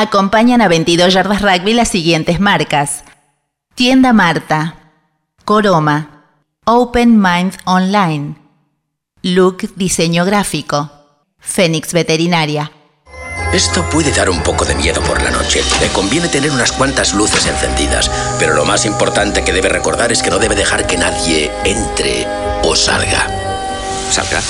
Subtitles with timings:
[0.00, 3.02] Acompañan a 22 Yardas Rugby las siguientes marcas.
[3.74, 4.92] Tienda Marta,
[5.44, 6.22] Coroma,
[6.64, 8.36] Open Mind Online,
[9.22, 10.88] Look Diseño Gráfico,
[11.40, 12.70] Fénix Veterinaria.
[13.52, 15.64] Esto puede dar un poco de miedo por la noche.
[15.80, 18.08] Le conviene tener unas cuantas luces encendidas.
[18.38, 22.24] Pero lo más importante que debe recordar es que no debe dejar que nadie entre
[22.62, 23.26] o salga.
[24.12, 24.40] ¿Salga?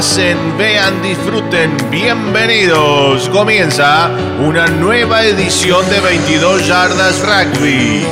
[0.00, 3.28] Pasen, vean, disfruten, bienvenidos.
[3.28, 4.08] Comienza
[4.42, 8.06] una nueva edición de 22 Yardas Rugby.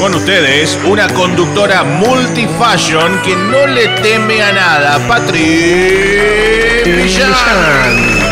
[0.00, 8.26] Con ustedes, una conductora multifashion que no le teme a nada, Patri Millán.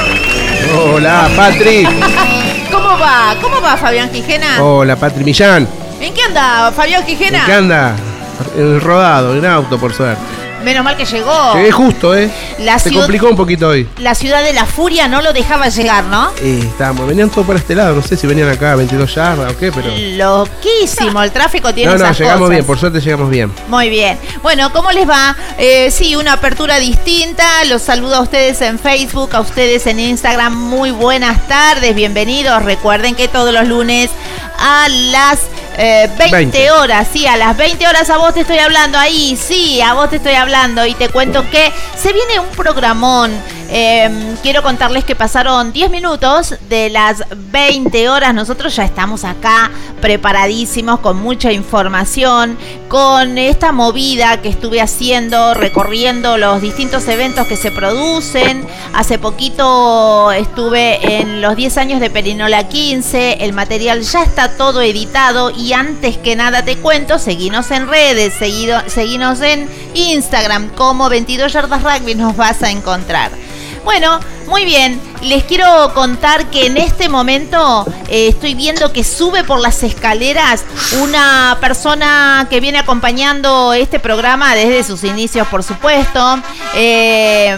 [0.76, 1.86] Hola, Patri.
[2.72, 3.36] ¿Cómo va?
[3.40, 4.60] ¿Cómo va Fabián Quijena?
[4.60, 5.83] Hola, Patri Millán.
[6.04, 7.40] ¿En qué anda Fabián Quijena?
[7.40, 7.96] ¿En qué anda?
[8.58, 10.20] El rodado, en auto, por suerte.
[10.62, 11.54] Menos mal que llegó.
[11.54, 12.30] Llegué justo, ¿eh?
[12.58, 13.88] La Se complicó un poquito hoy.
[13.98, 16.30] La ciudad de la furia no lo dejaba llegar, ¿no?
[16.42, 19.52] Eh, estábamos, venían todos para este lado, no sé si venían acá a 22 yardas
[19.52, 19.88] o qué, pero...
[19.96, 22.50] Loquísimo, el tráfico tiene No, no, esas llegamos cosas.
[22.50, 23.50] bien, por suerte llegamos bien.
[23.68, 24.18] Muy bien.
[24.42, 25.34] Bueno, ¿cómo les va?
[25.56, 27.64] Eh, sí, una apertura distinta.
[27.64, 30.54] Los saludo a ustedes en Facebook, a ustedes en Instagram.
[30.54, 32.62] Muy buenas tardes, bienvenidos.
[32.62, 34.10] Recuerden que todos los lunes
[34.58, 35.40] a las
[35.76, 36.70] eh, 20, 20.
[36.72, 40.10] horas, sí, a las 20 horas a vos te estoy hablando ahí, sí, a vos
[40.10, 43.32] te estoy hablando y te cuento que se viene un programón.
[43.70, 48.34] Eh, quiero contarles que pasaron 10 minutos de las 20 horas.
[48.34, 49.70] Nosotros ya estamos acá
[50.00, 52.56] preparadísimos con mucha información,
[52.94, 58.64] con esta movida que estuve haciendo, recorriendo los distintos eventos que se producen.
[58.92, 63.38] Hace poquito estuve en los 10 años de Perinola 15.
[63.40, 68.32] El material ya está todo editado y antes que nada te cuento, seguinos en redes,
[68.34, 73.32] seguido, seguinos en Instagram como 22 Yardas Rugby nos vas a encontrar.
[73.84, 75.00] Bueno, muy bien.
[75.22, 80.64] Les quiero contar que en este momento eh, estoy viendo que sube por las escaleras
[81.00, 86.38] una persona que viene acompañando este programa desde sus inicios, por supuesto.
[86.74, 87.56] Eh,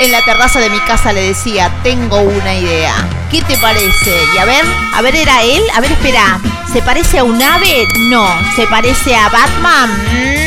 [0.00, 2.94] en la terraza de mi casa le decía, tengo una idea.
[3.30, 4.14] ¿Qué te parece?
[4.34, 4.64] Y a ver,
[4.94, 5.62] a ver, ¿era él?
[5.74, 6.40] A ver, espera.
[6.72, 7.86] ¿Se parece a un ave?
[8.10, 8.26] No.
[8.56, 10.41] ¿Se parece a Batman?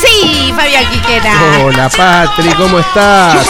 [0.00, 1.32] Sí, Fabián Quiquera.
[1.64, 3.46] Hola, Patri, ¿cómo estás?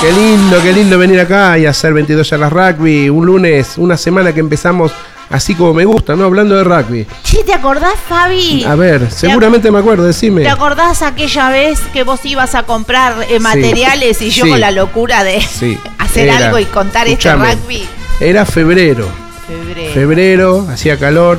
[0.00, 3.08] Qué lindo, qué lindo venir acá y hacer 22 yardas rugby.
[3.08, 4.92] Un lunes, una semana que empezamos
[5.30, 6.24] así como me gusta, ¿no?
[6.24, 7.06] Hablando de rugby.
[7.22, 8.64] Che, ¿te acordás, Fabi?
[8.64, 10.42] A ver, seguramente me acuerdo, decime.
[10.42, 14.50] ¿Te acordás aquella vez que vos ibas a comprar eh, materiales y yo sí.
[14.50, 15.78] con la locura de Sí.
[15.98, 17.88] hacer Era- algo y contar escuchame, este rugby?
[18.20, 19.08] Era febrero.
[19.46, 19.92] Febrero.
[19.92, 21.38] Febrero, hacía calor.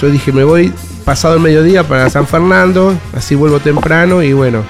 [0.00, 0.72] Yo dije, me voy
[1.08, 4.62] pasado el mediodía para San Fernando, así vuelvo temprano y bueno,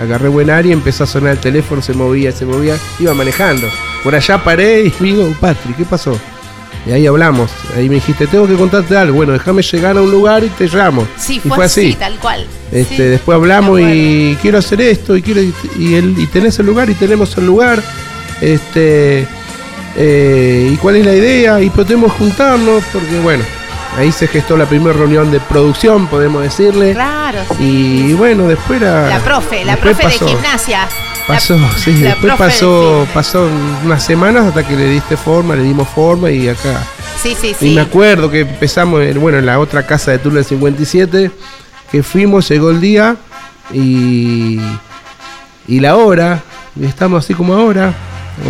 [0.00, 3.68] agarré buen área, empezó a sonar el teléfono, se movía, se movía, iba manejando.
[4.02, 6.18] Por allá paré y digo, Patri, ¿qué pasó?
[6.86, 10.10] Y ahí hablamos, ahí me dijiste, tengo que contarte algo, bueno, déjame llegar a un
[10.10, 11.06] lugar y te llamo.
[11.18, 12.46] Sí, y fue, así, tal cual.
[12.72, 16.64] Este, Sí, después hablamos y quiero hacer esto y quiero y, el, y tenés el
[16.64, 17.82] lugar y tenemos el lugar.
[18.40, 19.28] Este
[19.96, 23.44] eh, y cuál es la idea y podemos juntarnos porque bueno
[23.98, 26.92] ahí se gestó la primera reunión de producción, podemos decirle.
[26.94, 28.06] Claro, sí.
[28.08, 29.08] Y bueno, después era.
[29.08, 30.88] La profe, la profe pasó- de gimnasia.
[31.26, 33.48] Pasó, La- sí, la después de pasó, pasó
[33.84, 36.82] unas semanas hasta que le diste forma, le dimos forma y acá.
[37.22, 37.74] Sí, sí, Y sí.
[37.76, 41.30] me acuerdo que empezamos en, bueno, en la otra casa de Túnel 57,
[41.92, 43.14] que fuimos, llegó el día
[43.72, 44.58] y,
[45.68, 46.40] y la hora,
[46.74, 47.92] y estamos así como ahora,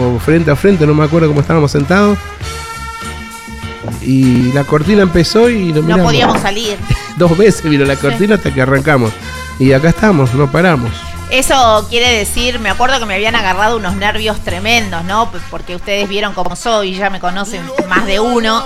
[0.00, 2.16] o frente a frente, no me acuerdo cómo estábamos sentados.
[4.02, 6.06] Y la cortina empezó y No miramos.
[6.06, 6.78] podíamos salir.
[7.16, 9.12] Dos veces vino la cortina hasta que arrancamos.
[9.58, 10.90] Y acá estamos, no paramos.
[11.30, 15.32] Eso quiere decir, me acuerdo que me habían agarrado unos nervios tremendos, ¿no?
[15.50, 18.62] Porque ustedes vieron cómo soy, ya me conocen más de uno.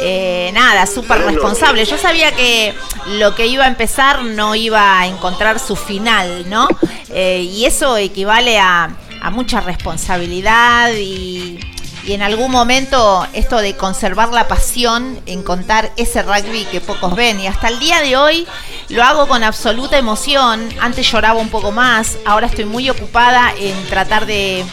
[0.00, 1.84] Eh, nada, súper responsable.
[1.84, 2.74] Yo sabía que
[3.18, 6.66] lo que iba a empezar no iba a encontrar su final, ¿no?
[7.10, 8.88] Eh, y eso equivale a,
[9.20, 11.58] a mucha responsabilidad y,
[12.04, 17.14] y en algún momento esto de conservar la pasión en contar ese rugby que pocos
[17.14, 17.40] ven.
[17.40, 18.46] Y hasta el día de hoy
[18.88, 20.68] lo hago con absoluta emoción.
[20.80, 24.64] Antes lloraba un poco más, ahora estoy muy ocupada en tratar de,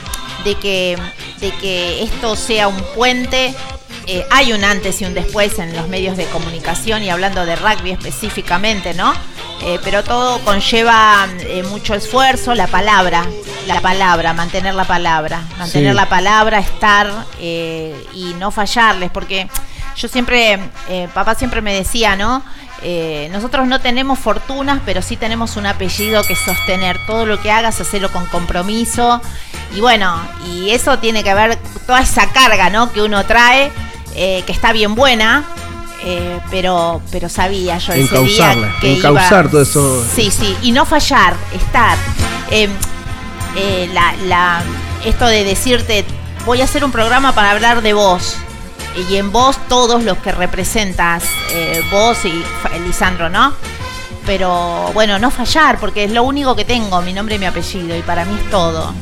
[0.44, 3.54] de que, esto sea un puente.
[4.07, 7.56] Eh, hay un antes y un después en los medios de comunicación y hablando de
[7.56, 9.13] rugby específicamente, ¿no?
[9.63, 13.25] Eh, pero todo conlleva eh, mucho esfuerzo, la palabra,
[13.68, 15.96] la palabra, mantener la palabra, mantener Sí.
[15.96, 17.10] la palabra, estar
[17.40, 19.48] eh, y no fallarles, porque
[19.96, 20.60] yo siempre,
[21.13, 22.44] papá siempre me decía, ¿no?
[22.81, 27.00] Eh, nosotros no tenemos fortunas, pero sí tenemos un apellido que sostener.
[27.07, 29.22] Todo lo que hagas, hacelo con compromiso.
[29.74, 30.16] Y bueno,
[30.46, 31.57] y eso tiene que ver
[31.88, 32.92] toda esa carga, ¿no?
[32.92, 33.72] Que uno trae,
[34.16, 35.44] eh, que está bien buena.
[36.04, 40.06] eh, pero, pero sabía yo ese día que encauzar iba- todo eso.
[40.16, 41.98] Sí, sí, y no fallar, estar.
[42.52, 42.70] Eh,
[43.56, 44.62] eh, la, la-
[45.04, 46.06] esto de decirte,
[46.46, 48.36] voy a hacer un programa para hablar de vos.
[49.10, 51.24] Y en vos todos los que representas,
[51.92, 52.44] vos y
[52.86, 53.54] Lisandro, ¿no?
[54.26, 57.96] Pero bueno, no fallar, porque es lo único que tengo, mi nombre y mi apellido,
[57.98, 58.94] y para mí es todo.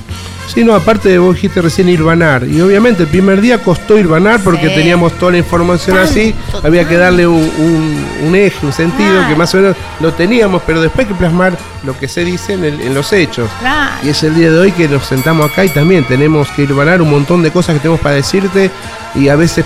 [0.48, 2.46] Sí, no, aparte de vos dijiste recién Irvanar.
[2.48, 4.76] Y obviamente el primer día costó Irvanar porque Sí.
[4.76, 6.36] teníamos toda la información Tanto, así.
[6.64, 9.30] Había que darle un, un- un eje, un sentido Claro.
[9.30, 12.54] que más o menos lo teníamos, pero después hay que plasmar lo que se dice
[12.54, 13.50] en, el- en los hechos.
[13.60, 13.92] Claro.
[14.04, 17.02] Y es el día de hoy que nos sentamos acá y también tenemos que irvanar
[17.02, 18.70] un montón de cosas que tenemos para decirte
[19.16, 19.66] y a veces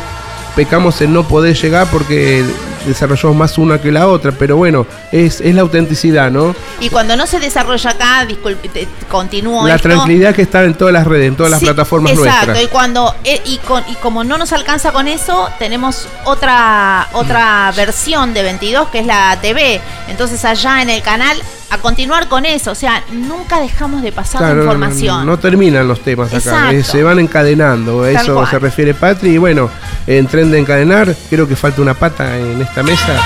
[0.55, 2.43] pecamos en no poder llegar porque
[2.87, 6.55] desarrollamos más una que la otra, pero bueno, es, es la autenticidad, ¿no?
[6.79, 9.89] Y cuando no se desarrolla acá, disculpe, te- continúo La esto.
[9.89, 12.63] tranquilidad que está en todas las redes, en todas las Sí, plataformas exacto, nuestras.
[12.63, 17.71] y cuando eh, y, con- y como no nos alcanza con eso, tenemos otra otra
[17.75, 19.81] versión de 22 que es la TV.
[20.07, 21.37] Entonces allá en el canal
[21.69, 25.25] a continuar con eso, o sea, nunca dejamos de pasar la Claro, no- información.
[25.25, 28.49] No, terminan los temas acá, eh, se van encadenando, a eso cual.
[28.49, 29.31] se refiere Patri.
[29.31, 29.69] Y bueno,
[30.05, 33.19] en tren de encadenar, creo que falta una pata en esta mesa.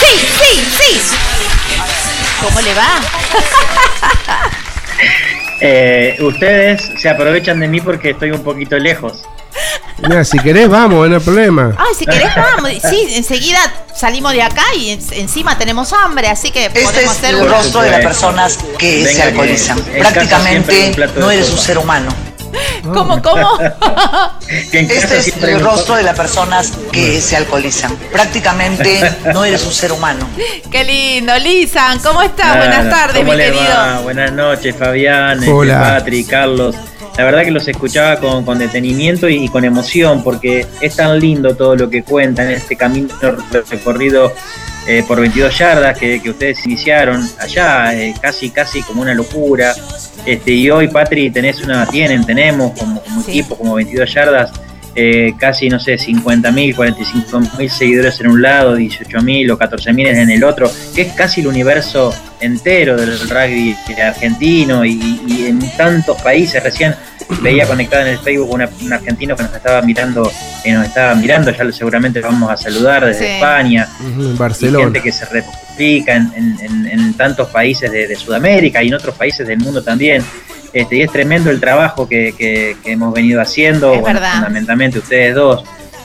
[0.00, 1.00] Sí, sí, sí.
[2.42, 2.88] ¿Cómo le va?
[5.64, 9.22] Eh, ustedes se aprovechan de mí porque estoy un poquito lejos.
[9.98, 11.74] Mira, si querés, vamos, no hay problema.
[11.78, 12.70] Ay, si querés vamos.
[12.90, 13.58] Sí, enseguida
[13.94, 17.42] salimos de acá y en- encima tenemos hambre, así que Este podemos es hacer el
[17.42, 19.78] un- rostro de las personas que Venga, se alcoholizan.
[19.80, 22.12] Prácticamente no eres un ser humano.
[22.82, 23.58] ¿Cómo, cómo?
[24.48, 27.96] Este es el rostro de las personas que se alcoholizan.
[28.12, 30.28] Prácticamente no eres un ser humano.
[30.70, 32.56] Qué lindo, Lisan, ¿cómo estás?
[32.58, 33.62] Buenas tardes, ¿cómo mi le querido.
[33.74, 34.00] va?
[34.00, 35.80] Buenas noches, Fabián, este, Hola.
[35.80, 36.74] Patri, Carlos.
[37.18, 41.18] La verdad que los escuchaba con, con detenimiento y, y con emoción porque es tan
[41.20, 43.08] lindo todo lo que cuentan, este camino
[43.70, 44.32] recorrido
[44.88, 49.74] eh, por 22 yardas que, que ustedes iniciaron allá, eh, casi casi como una locura.
[50.26, 53.30] Este, y hoy, Patri, tenés una, tienen, tenemos como, como Sí.
[53.38, 54.50] equipo, como 22 yardas,
[54.94, 60.42] eh, casi, no sé, 50.000, 45.000 seguidores en un lado, 18.000 o 14.000 en el
[60.44, 62.12] otro, que es casi el universo
[62.42, 66.62] entero del rugby argentino y, y en tantos países.
[66.62, 66.94] Recién
[67.40, 70.30] veía conectada en el Facebook una- un argentino que nos estaba mirando,
[70.62, 73.30] que nos estaba mirando, ya lo, seguramente lo vamos a saludar desde Sí.
[73.34, 74.84] España En Barcelona.
[74.84, 78.94] gente que se replica en, en- en- en tantos países de, de Sudamérica y en
[78.94, 80.22] otros países del mundo también.
[80.72, 84.98] Este, y es tremendo el trabajo que, que- que hemos venido haciendo, Es bueno, fundamentalmente
[84.98, 85.64] ustedes dos.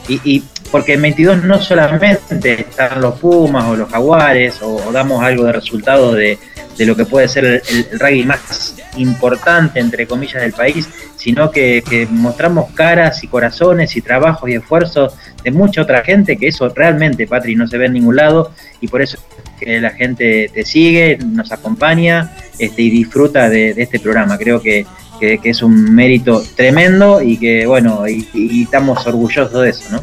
[0.09, 5.23] Y, y porque en 22 no solamente están los Pumas o los Jaguares, o, damos
[5.23, 6.37] algo de resultado de,
[6.79, 12.71] lo que puede ser el, rugby más importante, entre comillas, del país, sino que, mostramos
[12.73, 17.55] caras y corazones y trabajos y esfuerzos de mucha otra gente, que eso realmente, Patri,
[17.55, 21.17] no se ve en ningún lado, y por eso es que la gente te sigue,
[21.25, 24.37] nos acompaña este, y disfruta de, este programa.
[24.37, 24.85] Creo que,
[25.19, 29.85] que, que es un mérito tremendo y que, bueno, y, y estamos orgullosos de eso,
[29.91, 30.01] ¿no?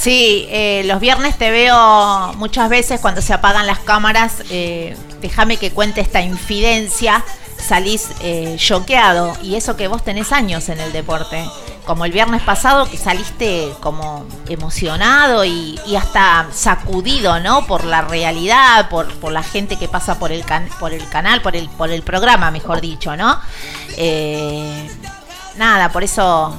[0.00, 4.36] Sí, eh, los viernes te veo muchas veces cuando se apagan las cámaras.
[4.48, 7.22] eh, déjame que cuente esta infidencia.
[7.58, 11.44] Salís eh, choqueado y eso que vos tenés años en el deporte.
[11.84, 17.66] Como el viernes pasado que saliste como emocionado y, y hasta sacudido, ¿no?
[17.66, 21.42] Por la realidad, por, por la gente que pasa por el, can- por el canal,
[21.42, 23.38] por el, por el programa, mejor dicho, ¿no?
[23.98, 24.90] Eh,
[25.56, 26.54] nada, por eso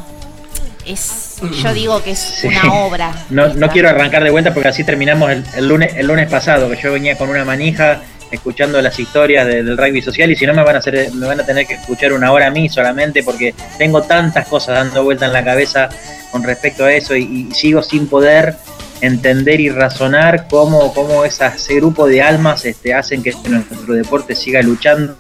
[0.94, 2.48] es, yo digo que es Sí.
[2.48, 3.12] una obra.
[3.30, 6.70] No, no quiero arrancar de vuelta porque así terminamos el, el lunes el lunes pasado,
[6.70, 10.46] que yo venía con una manija escuchando las historias de- del rugby social y si
[10.46, 12.70] no me van a hacer me van a tener que escuchar una hora a mí
[12.70, 15.90] solamente porque tengo tantas cosas dando vuelta en la cabeza
[16.32, 18.56] con respecto a eso y, y sigo sin poder
[19.02, 24.62] entender y razonar cómo, cómo ese grupo de almas este, hacen que nuestro deporte siga
[24.62, 25.16] luchando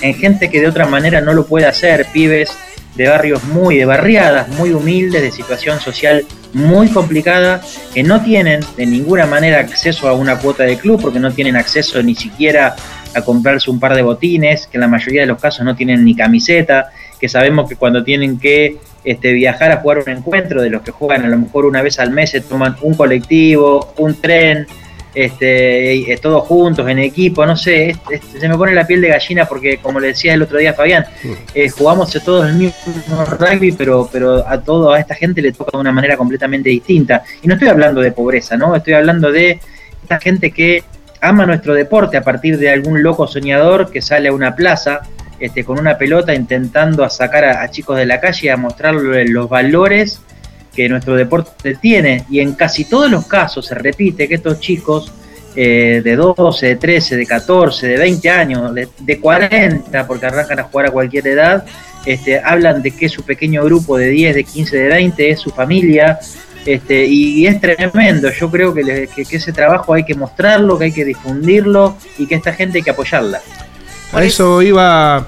[0.00, 2.50] en gente que de otra manera no lo puede hacer, pibes
[2.94, 7.60] de barrios muy, de barriadas muy humildes, de situación social muy complicada,
[7.92, 11.56] que no tienen de ninguna manera acceso a una cuota de club, porque no tienen
[11.56, 12.76] acceso ni siquiera
[13.14, 16.04] a comprarse un par de botines, que en la mayoría de los casos no tienen
[16.04, 20.70] ni camiseta, que sabemos que cuando tienen que este, viajar a jugar un encuentro, de
[20.70, 24.20] los que juegan a lo mejor una vez al mes, se toman un colectivo, un
[24.20, 24.66] tren,
[25.14, 29.00] este, eh, todos juntos en equipo, no sé, es- es- se me pone la piel
[29.00, 31.06] de gallina porque como le decía el otro día Fabián,
[31.54, 35.70] eh, jugamos todos el mismo rugby, pero, pero a todo a esta gente le toca
[35.72, 37.22] de una manera completamente distinta.
[37.42, 38.74] Y no estoy hablando de pobreza, ¿no?
[38.74, 39.60] Estoy hablando de
[40.02, 40.82] esta gente que
[41.20, 45.00] ama nuestro deporte a partir de algún loco soñador que sale a una plaza
[45.40, 49.30] este, con una pelota intentando a sacar a, a chicos de la calle a mostrarles
[49.30, 50.20] los valores
[50.74, 52.24] que nuestro deporte tiene.
[52.30, 55.12] Y en casi todos los casos se repite que estos chicos
[55.56, 60.58] eh, de 12, de 13, de 14, de 20 años, de, de 40, porque arrancan
[60.58, 61.64] a jugar a cualquier edad,
[62.04, 65.50] este, hablan de que su pequeño grupo de 10, de 15, de 20 es su
[65.50, 66.18] familia.
[66.66, 70.92] Este, y es tremendo, yo creo que, le- ese trabajo hay que mostrarlo, que hay
[70.92, 73.40] que difundirlo y que esta gente hay que apoyarla.
[74.14, 75.26] A eso iba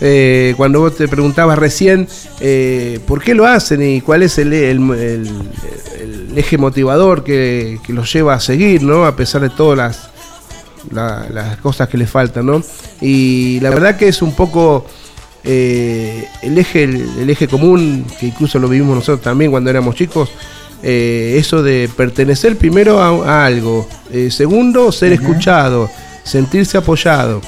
[0.00, 2.06] eh, cuando vos te preguntabas recién
[2.40, 5.30] eh, por qué lo hacen y cuál es el, el- el-
[6.00, 9.04] el eje motivador que, que los lleva a seguir, ¿no?
[9.06, 10.10] A pesar de todas las,
[10.92, 12.62] la- las cosas que les faltan, ¿no?
[13.00, 14.86] Y la verdad que es un poco
[15.44, 20.30] eh, el, eje, el, eje común, que incluso lo vivimos nosotros también cuando éramos chicos,
[20.82, 23.08] eh, eso de pertenecer primero a,
[23.42, 25.90] a algo, eh, segundo, ser escuchado,
[26.22, 27.40] sentirse apoyado.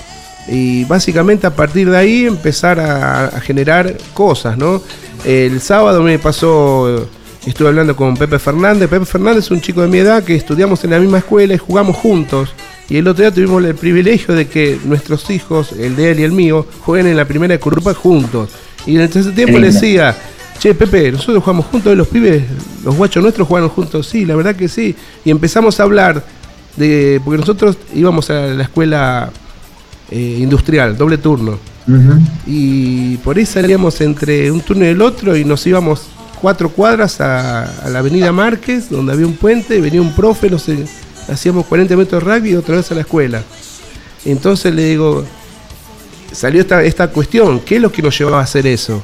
[0.49, 4.83] Y básicamente a partir de ahí empezar a, a generar cosas, ¿no?
[5.25, 7.09] El sábado me pasó,
[7.47, 8.89] estuve hablando con Pepe Fernández.
[8.89, 11.59] Pepe Fernández es un chico de mi edad que estudiamos en la misma escuela y
[11.59, 12.55] jugamos juntos.
[12.89, 16.25] Y el otro día tuvimos el privilegio de que nuestros hijos, el de él y
[16.25, 18.51] el mío, jueguen en la primera de Currupa juntos.
[18.85, 20.17] Y en ese tiempo le decía,
[20.59, 22.43] che, Pepe, nosotros jugamos juntos, los pibes,
[22.85, 24.97] los guachos nuestros jugaron juntos, sí, la verdad que sí.
[25.25, 26.25] Y empezamos a hablar
[26.77, 29.31] de, porque nosotros íbamos a la escuela
[30.11, 31.59] eh, industrial, doble turno.
[32.47, 36.07] Y por ahí salíamos entre un turno y el otro y nos íbamos
[36.40, 40.59] cuatro cuadras a, a la avenida Márquez, donde había un puente, venía un profe, no
[40.59, 40.85] sé,
[41.29, 43.43] hacíamos 40 metros de rugby y otra vez a la escuela.
[44.25, 45.25] Entonces le digo,
[46.33, 49.02] salió esta, esta cuestión, ¿qué es lo que nos llevaba a hacer eso?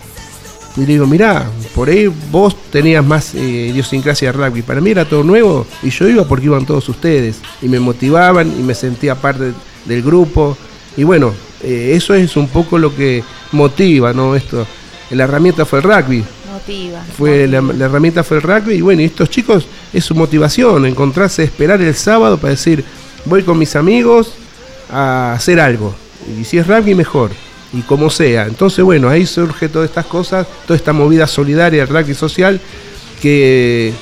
[0.76, 4.60] Y le digo, mirá, por ahí vos tenías más eh, idiosincrasia de rugby.
[4.60, 7.38] Para mí era todo nuevo y yo iba porque iban todos ustedes.
[7.62, 9.54] Y me motivaban y me sentía parte
[9.86, 10.56] del grupo.
[10.96, 13.22] Y bueno, eh, eso es un poco lo que
[13.52, 14.34] motiva, ¿no?
[14.34, 14.66] Esto,
[15.10, 16.24] la herramienta fue el rugby.
[16.52, 17.04] Motiva.
[17.16, 20.86] Fue la, la herramienta fue el rugby y bueno, y estos chicos es su motivación,
[20.86, 22.84] encontrarse, esperar el sábado para decir,
[23.24, 24.32] voy con mis amigos
[24.90, 25.94] a hacer algo.
[26.40, 27.30] Y si es rugby, mejor.
[27.72, 28.46] Y como sea.
[28.46, 32.60] Entonces, bueno, ahí surge todas estas cosas, toda esta movida solidaria del rugby social
[33.20, 33.92] que,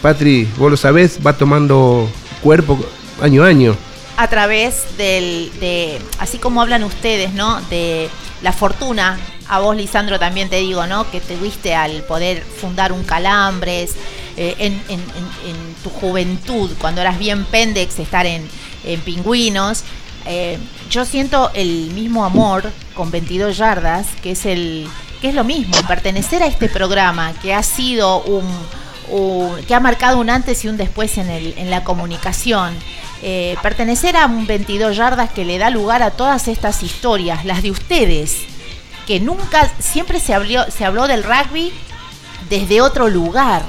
[0.00, 2.08] Patri, vos lo sabés, va tomando
[2.42, 2.78] cuerpo
[3.20, 3.76] año a año.
[4.22, 7.60] A través del, de, así como hablan ustedes, ¿no?
[7.62, 8.08] De
[8.40, 9.18] la fortuna.
[9.48, 11.10] A vos, Lisandro, también te digo, ¿no?
[11.10, 13.96] Que tuviste al poder fundar un Calambres
[14.36, 14.80] eh, en,
[15.82, 18.48] tu juventud, cuando eras bien pendex, estar en,
[19.04, 19.82] Pingüinos.
[20.26, 20.56] Eh,
[20.88, 24.88] yo siento el mismo amor con 22 yardas, que es el
[25.20, 28.44] que es lo mismo, pertenecer a este programa que ha sido un,
[29.66, 32.76] que ha marcado un antes y un después en la comunicación.
[33.24, 37.62] Eh, pertenecer a un 22 yardas que le da lugar a todas estas historias, las
[37.62, 38.38] de ustedes,
[39.06, 41.72] que nunca, siempre se habló, del rugby
[42.50, 43.62] desde otro lugar.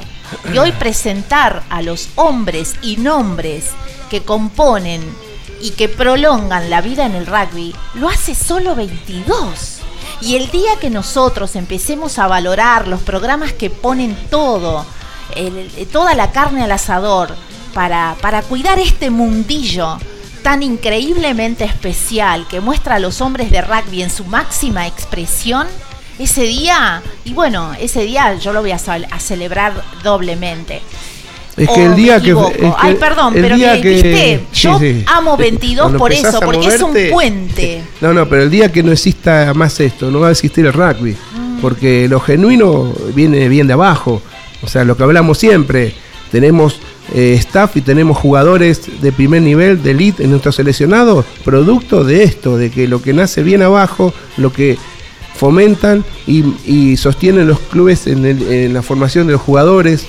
[0.52, 3.70] Y hoy presentar a los hombres y nombres
[4.10, 5.04] que componen
[5.62, 9.82] y que prolongan la vida en el rugby, lo hace solo 22.
[10.22, 14.84] Y el día que nosotros empecemos a valorar los programas que ponen todo,
[15.92, 17.36] toda la carne al asador,
[17.74, 19.98] para, para cuidar este mundillo
[20.44, 25.66] tan increíblemente especial que muestra a los hombres de rugby en su máxima expresión,
[26.20, 30.82] ese día, y bueno, ese día yo lo voy a, celebrar doblemente.
[31.56, 32.32] Es ¿O que el día que.
[32.32, 32.50] equivoco?
[32.50, 35.04] es que Ay, perdón, el pero día que, viste, yo sí.
[35.08, 37.84] amo 22 Cuando por eso, porque es un puente.
[38.02, 40.74] No, no, pero el día que no exista más esto, no va a existir el
[40.74, 41.12] rugby.
[41.12, 41.62] Mm.
[41.62, 44.22] Porque lo genuino viene bien de abajo.
[44.62, 45.94] O sea, lo que hablamos siempre.
[46.32, 46.80] Tenemos
[47.14, 52.24] eh, staff y tenemos jugadores de primer nivel, de elite en nuestros seleccionados, producto de
[52.24, 54.78] esto, de que lo que nace bien abajo, lo que
[55.36, 60.06] fomentan y, y sostienen los clubes en, el- en la formación de los jugadores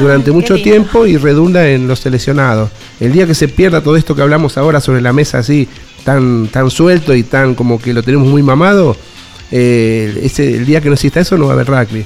[0.00, 2.70] durante qué mucho tiempo y redunda en los seleccionados.
[3.00, 5.68] El día que se pierda todo esto que hablamos ahora sobre la mesa así,
[6.04, 8.96] tan, tan suelto y tan como que lo tenemos muy mamado,
[9.52, 12.04] eh, ese, el día que no exista eso no va a haber rugby.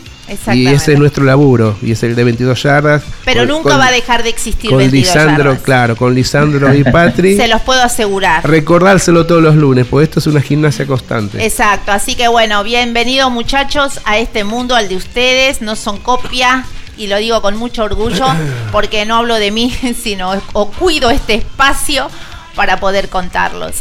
[0.53, 3.03] Y ese es nuestro laburo, y es el de 22 yardas.
[3.25, 5.63] Pero con- nunca con- va a dejar de existir Con 22 Lisandro, yardas.
[5.63, 7.37] claro, con Lisandro y Patri.
[7.39, 8.47] Se los puedo asegurar.
[8.49, 11.45] Recordárselo todos los lunes, porque esto es una gimnasia constante.
[11.45, 16.65] Exacto, así que bueno, bienvenidos muchachos a este mundo, al de ustedes, no son copia
[16.97, 18.27] y lo digo con mucho orgullo
[18.73, 22.09] porque no hablo de mí, sino o cuido este espacio
[22.55, 23.77] para poder contarlos.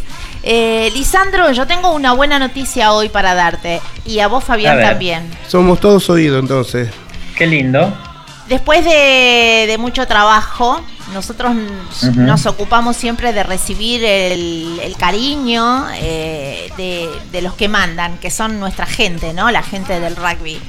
[0.50, 5.30] Eh, Lisandro, yo tengo una buena noticia hoy para darte y a vos Fabián también.
[5.46, 6.89] Somos todos oídos entonces.
[7.36, 7.94] Qué lindo.
[8.48, 10.82] Después de, de mucho trabajo,
[11.13, 11.51] nosotros
[12.16, 18.32] nos ocupamos siempre de recibir el, el cariño eh, de, de los que mandan, que
[18.32, 19.51] son nuestra gente, ¿no?
[19.51, 20.62] La gente del rugby.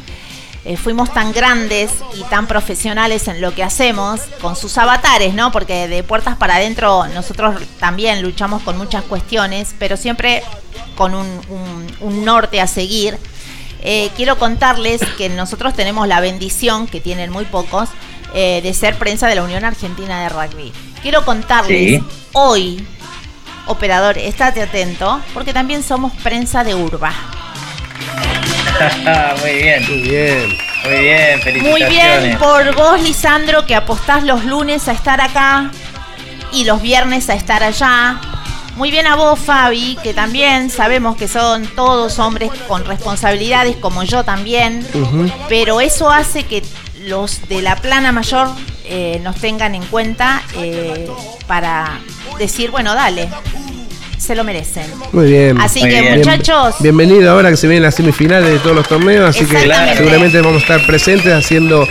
[0.71, 5.51] Eh, fuimos tan grandes y tan profesionales en lo que hacemos, con sus avatares, ¿no?
[5.51, 10.43] Porque de puertas para adentro nosotros también luchamos con muchas cuestiones, pero siempre
[10.95, 13.17] con un, un- un norte a seguir.
[13.81, 17.89] Eh, quiero contarles que nosotros tenemos la bendición, que tienen muy pocos,
[18.35, 20.71] eh, de ser prensa de la Unión Argentina de Rugby.
[21.01, 22.05] Quiero contarles Sí.
[22.35, 22.87] hoy,
[23.69, 27.13] operador, estate atento, porque también somos prensa de Urba.
[29.41, 30.49] muy bien, Muy bien.
[30.85, 32.23] muy bien, Muy felicitaciones.
[32.25, 35.71] bien por vos, Lisandro, que apostás los lunes a estar acá
[36.53, 38.21] y los viernes a estar allá.
[38.77, 44.05] Muy bien a vos, Fabi, que también sabemos que son todos hombres con responsabilidades, como
[44.05, 44.87] yo también.
[45.49, 46.63] Pero eso hace que
[47.01, 48.49] los de la plana mayor
[48.85, 51.09] eh, nos tengan en cuenta eh,
[51.49, 51.99] para
[52.39, 53.29] decir, bueno, dale,
[54.19, 54.85] se lo merecen.
[55.13, 55.59] Muy bien.
[55.61, 56.19] Así Muy que, bien.
[56.19, 59.59] muchachos, Bienvenido ahora que se vienen las semifinales de todos los torneos, así que
[59.97, 61.87] seguramente vamos a estar presentes haciendo,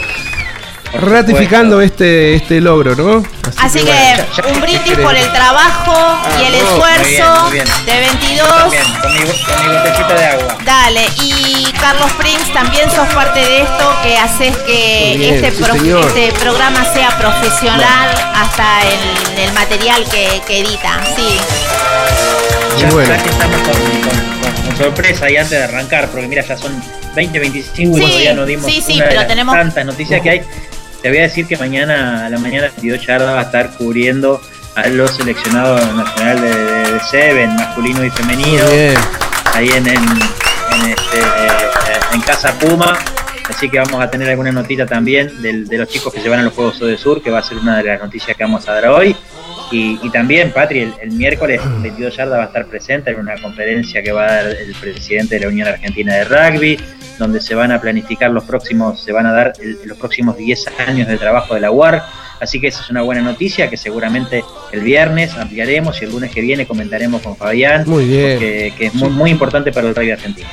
[0.94, 3.24] ratificando este, este logro, ¿no?
[3.58, 5.94] Así que ya- ya- un brindis por el trabajo
[6.40, 7.86] y el no, esfuerzo muy bien, muy bien.
[7.86, 8.48] de 22.
[8.48, 10.58] También, con mi, con mi botellita de agua.
[10.66, 15.64] Dale, y Carlos Prince, también sos parte de esto que haces que bien, este, sí,
[15.64, 16.06] pro- señor.
[16.08, 21.00] este programa sea profesional hasta en el material que, que edita.
[21.16, 21.40] Sí,
[22.80, 23.14] Ya, bueno.
[23.16, 26.58] ya que estamos con, con- con- con sorpresa y antes de arrancar, porque mira, ya
[26.58, 26.72] son
[27.16, 30.22] 20, 25, Sí, todavía no dimos sí, sí, una de pero las tenemos- tantas noticias
[30.22, 30.42] que hay.
[31.02, 34.42] Te voy a decir que mañana, a la mañana 22 Yarda va a estar cubriendo
[34.76, 38.64] a los seleccionados nacional de, de, de Seven, masculino y femenino,
[39.54, 42.98] ahí en, en, en, este, eh, en Casa Puma.
[43.50, 46.40] Así que vamos a tener alguna notita también del- de los chicos que se van
[46.40, 48.68] a los Juegos de Sur, que va a ser una de las noticias que vamos
[48.68, 49.16] a dar hoy.
[49.72, 53.36] Y, y también, Patri, el, el miércoles 22 Yarda va a estar presente en una
[53.42, 56.80] conferencia que va a dar el presidente de la Unión Argentina de Rugby,
[57.20, 60.66] donde se van a planificar los próximos, se van a dar el- los próximos 10
[60.88, 62.02] años de trabajo de la UAR.
[62.40, 66.32] Así que esa es una buena noticia que seguramente el viernes ampliaremos y el lunes
[66.32, 68.38] que viene comentaremos con Fabián, Muy bien.
[68.40, 70.48] que, que es muy, muy importante para el rugby argentino.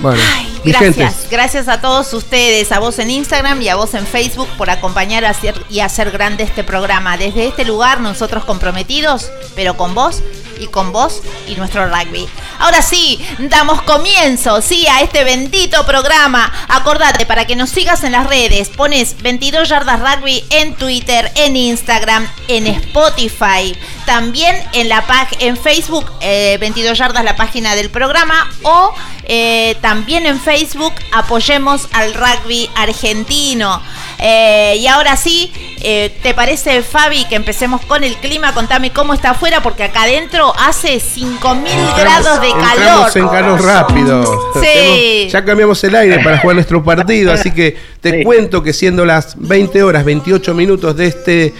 [0.00, 4.06] Bueno, Ay, gracias, gracias a todos ustedes, a vos en Instagram y a vos en
[4.06, 7.16] Facebook por acompañar a hacer, y hacer grande este programa.
[7.16, 10.22] Desde este lugar nosotros comprometidos, pero con vos
[10.58, 12.28] y con vos y nuestro rugby.
[12.58, 16.52] Ahora sí, damos comienzo, sí, a este bendito programa.
[16.68, 21.56] Acordate, para que nos sigas en las redes, pones 22 yardas rugby en Twitter, en
[21.56, 25.04] Instagram, en Spotify, también en la
[25.38, 28.94] en Facebook, eh, 22 yardas la página del programa o
[29.28, 33.82] eh, también en Facebook apoyemos al rugby argentino.
[34.18, 35.52] Eh, y ahora sí,
[35.82, 38.52] eh, ¿te parece Fabi que empecemos con el clima?
[38.54, 42.76] Contame cómo está afuera porque acá adentro hace 5000 grados de calor.
[42.76, 44.24] Entramos en calor rápido.
[44.54, 44.60] Sí.
[44.62, 48.24] Tenemos- ya cambiamos el aire para jugar nuestro partido, así que te Sí.
[48.24, 51.54] cuento que siendo las 20 horas 28 minutos de este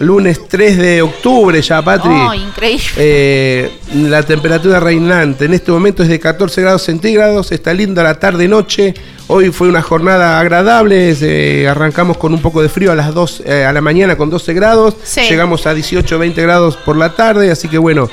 [0.00, 2.10] Lunes 3 de octubre ya, Patri.
[2.10, 2.88] Oh, increíble.
[2.96, 7.52] Eh, la temperatura reinante en este momento es de 14 grados centígrados.
[7.52, 8.94] Está linda la tarde-noche.
[9.26, 11.14] Hoy fue una jornada agradable.
[11.20, 14.30] eh, arrancamos con un poco de frío a las 2 eh, a la mañana con
[14.30, 14.94] 12 grados.
[15.04, 15.20] Sí.
[15.28, 17.50] Llegamos a 18, 20 grados por la tarde.
[17.50, 18.08] Así que bueno,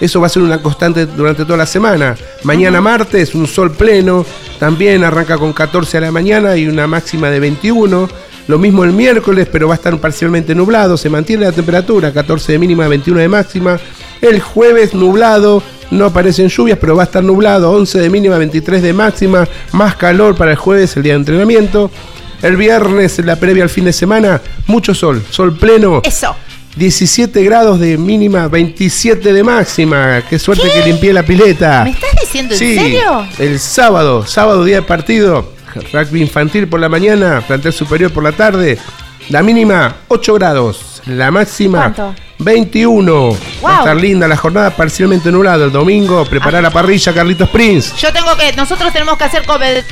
[0.00, 2.16] eso va a ser una constante durante toda la semana.
[2.44, 4.24] Mañana martes, un sol pleno.
[4.60, 8.08] También arranca con 14 a la mañana y una máxima de 21.
[8.48, 10.96] Lo mismo el miércoles, pero va a estar parcialmente nublado.
[10.96, 13.78] Se mantiene la temperatura, 14 de mínima, 21 de máxima.
[14.20, 18.82] El jueves nublado, no aparecen lluvias, pero va a estar nublado, 11 de mínima, 23
[18.82, 19.46] de máxima.
[19.72, 21.90] Más calor para el jueves, el día de entrenamiento.
[22.42, 26.00] El viernes, la previa al fin de semana, mucho sol, sol pleno.
[26.04, 26.34] Eso.
[26.74, 30.22] 17 grados de mínima, 27 de máxima.
[30.28, 31.84] Qué suerte que limpié la pileta.
[31.84, 33.26] ¿Me estás diciendo en Sí, serio?
[33.38, 38.32] el sábado, sábado día de partido, rugby infantil por la mañana, plantel superior por la
[38.32, 38.78] tarde.
[39.28, 41.94] La mínima 8 grados, la máxima.
[42.42, 43.30] 21.
[43.30, 43.78] Va a Wow.
[43.78, 45.64] estar linda la jornada parcialmente nublado.
[45.64, 47.92] El domingo, preparar la parrilla Carlitos Prince.
[47.98, 49.42] Yo tengo que, nosotros tenemos que hacer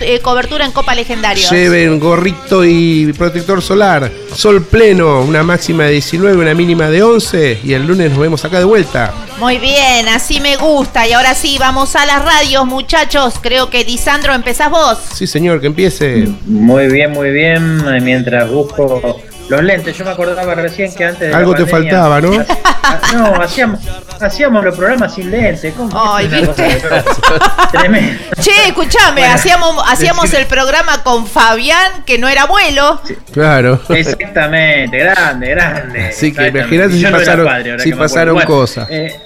[0.01, 1.51] eh, cobertura en Copa Legendarios.
[1.51, 4.11] Lleven gorrito y protector solar.
[4.35, 7.61] Sol pleno, una máxima de 19, una mínima de 11.
[7.65, 9.13] Y el lunes nos vemos acá de vuelta.
[9.39, 11.07] Muy bien, así me gusta.
[11.09, 13.35] Y ahora sí, vamos a las radios, muchachos.
[13.41, 14.99] Creo que Lisandro, empezás vos.
[15.15, 16.29] Sí, señor, que empiece.
[16.47, 17.83] Muy bien, muy bien.
[18.05, 21.71] Mientras busco los lentes, yo me acordaba recién que antes de la Algo te pandemia-
[21.71, 22.31] faltaba, ¿no?
[23.13, 23.81] No, hacíamos,
[24.21, 25.75] hacíamos los programas sin lentes.
[25.77, 25.91] ¿Cómo?
[26.15, 26.81] Ay, ¿viste?
[27.73, 28.21] Tremendo.
[28.41, 30.43] Che, escuchame, Bueno, hacíamos, hacíamos decime.
[30.43, 33.01] el programa con Fabián, que no era abuelo.
[33.33, 33.81] Claro.
[33.89, 36.07] Exactamente, grande, grande.
[36.09, 38.89] Así que imagínate si Yo no era pasaron- padre, ahora si pasaron Bueno, cosas.
[38.91, 39.21] eh,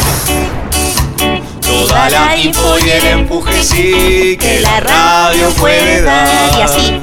[1.72, 6.60] Toda la info y el empuje sí que la radio puede dar.
[6.60, 7.02] Y así.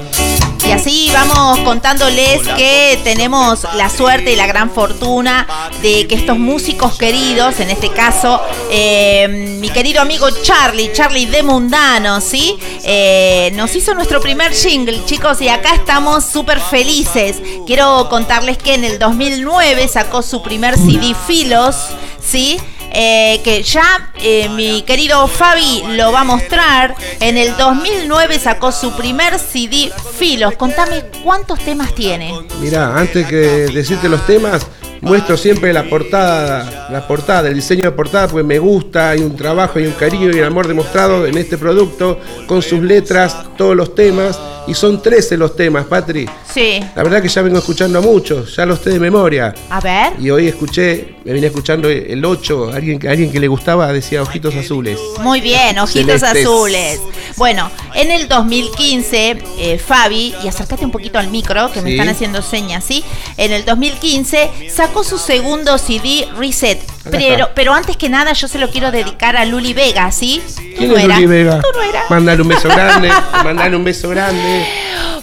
[0.68, 5.46] Y así vamos contándoles que tenemos la suerte y la gran fortuna
[5.80, 11.42] de que estos músicos queridos, en este caso eh, mi querido amigo Charlie, Charlie de
[11.42, 12.58] Mundano, ¿sí?
[12.84, 17.36] Eh, nos hizo nuestro primer jingle, chicos, y acá estamos súper felices.
[17.66, 21.76] Quiero contarles que en el 2009 sacó su primer CD Filos,
[22.22, 22.60] ¿sí?
[23.00, 26.96] Eh, que ya eh, mi querido Fabi lo va a mostrar.
[27.20, 30.54] En el 2009 sacó su primer CD Filos.
[30.56, 32.34] Contame cuántos temas tiene.
[32.60, 33.36] Mirá, antes que
[33.72, 34.66] decirte los temas,
[35.00, 39.36] muestro siempre la portada, la portada, el diseño de portada, porque me gusta, hay un
[39.36, 43.76] trabajo, hay un cariño y un amor demostrado en este producto, con sus letras, todos
[43.76, 46.28] los temas, y son 13 los temas, Patri.
[46.52, 46.80] Sí.
[46.94, 49.54] La verdad que ya vengo escuchando a muchos, ya los sé de memoria.
[49.70, 50.12] A ver.
[50.20, 54.20] Y hoy escuché, me vine escuchando el 8, alguien, que- alguien que le gustaba decía
[54.22, 54.98] Ojitos Azules.
[55.20, 56.44] Muy bien, ojitos Celestes.
[56.46, 57.00] azules.
[57.36, 62.08] Bueno, en el 2015, eh, Fabi, y acércate un poquito al micro, que me están
[62.08, 63.02] haciendo señas, ¿sí?
[63.36, 66.97] En el 2015 sacó su segundo CD Reset.
[67.10, 70.42] Pero, pero antes que nada yo se lo quiero dedicar a Luli Vega, ¿sí?
[70.76, 71.26] ¿Quién ¿Tú es no Luli?
[71.26, 71.60] Vega?
[71.60, 72.04] ¿Tú no eras?
[72.10, 73.10] Mandale un beso grande,
[73.44, 74.66] mandale un beso grande.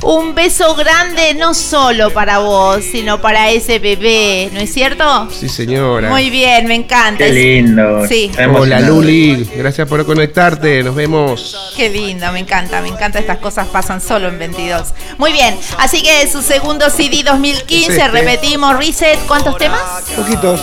[0.02, 5.28] Un beso grande no solo para vos, sino para ese bebé, ¿no es cierto?
[5.32, 6.10] Sí, señora.
[6.10, 7.26] Muy bien, me encanta.
[7.26, 8.06] Qué lindo.
[8.08, 8.30] Sí.
[8.54, 8.82] Hola.
[8.82, 11.72] Luli, gracias por conectarte, nos vemos.
[11.76, 14.94] Qué lindo, me encanta, me encanta estas cosas pasan solo en 22.
[15.18, 18.08] Muy bien, así que su segundo CD 2015, Es este.
[18.10, 19.82] repetimos, Reset, ¿cuántos temas?
[20.16, 20.62] Poquitos,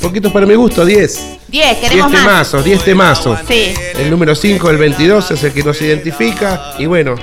[0.00, 1.38] poquitos para mi gusto, 10.
[1.48, 2.20] 10, 10 queremos más.
[2.22, 3.38] temazos, 10 temazos.
[3.48, 3.74] Sí.
[3.96, 6.74] El número 5, el 22, es el que nos identifica.
[6.78, 7.14] Y bueno,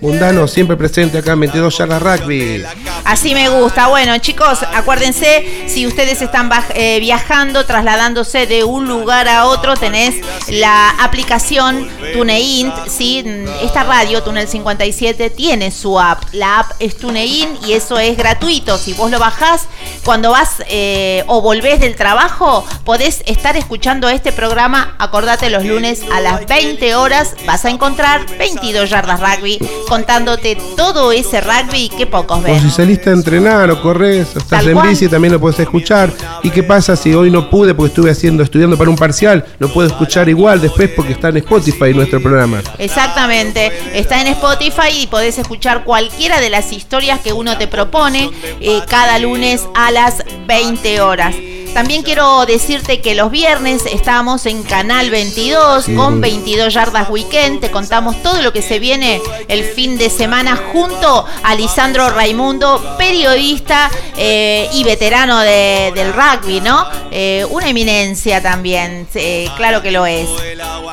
[0.00, 2.64] Mundano siempre presente acá en 22 Yardas Rugby.
[3.04, 3.88] Así me gusta.
[3.88, 10.16] Bueno, chicos, acuérdense, si ustedes están eh, viajando, trasladándose de un lugar a otro, tenés
[10.48, 13.24] la aplicación TuneIn, ¿sí?
[13.62, 16.22] Esta radio, Tunel 57, tiene su app.
[16.32, 18.78] La app es TuneIn y eso es gratuito.
[18.78, 19.66] Si vos lo bajás,
[20.04, 24.96] cuando vas eh, o volvés del trabajo, podés estar escuchando este programa.
[24.98, 31.12] Acordate, los lunes a las 20 horas vas a encontrar 22 yardas rugby contándote todo
[31.12, 32.60] ese rugby que pocos O ven.
[32.60, 34.88] si saliste a entrenar o corres o estás Tal en cual.
[34.88, 36.10] bici, también lo puedes escuchar.
[36.42, 39.44] ¿Y qué pasa si hoy no pude porque estuve haciendo, estudiando para un parcial?
[39.58, 42.62] Lo puedo escuchar igual después porque está en Spotify nuestro programa.
[42.78, 48.30] Exactamente, está en Spotify y podés escuchar cualquiera de las historias que uno te propone
[48.60, 51.34] eh, cada lunes a las 20 horas.
[51.74, 55.94] También quiero decirte que los viernes estamos en Canal 22 Sí.
[55.94, 57.60] con 22 Yardas Weekend.
[57.60, 62.94] Te contamos todo lo que se viene el fin de semana junto a Lisandro Raimundo,
[62.98, 66.86] periodista eh, y veterano de- del rugby, ¿no?
[67.10, 70.28] Eh, una eminencia también, eh, claro que lo es.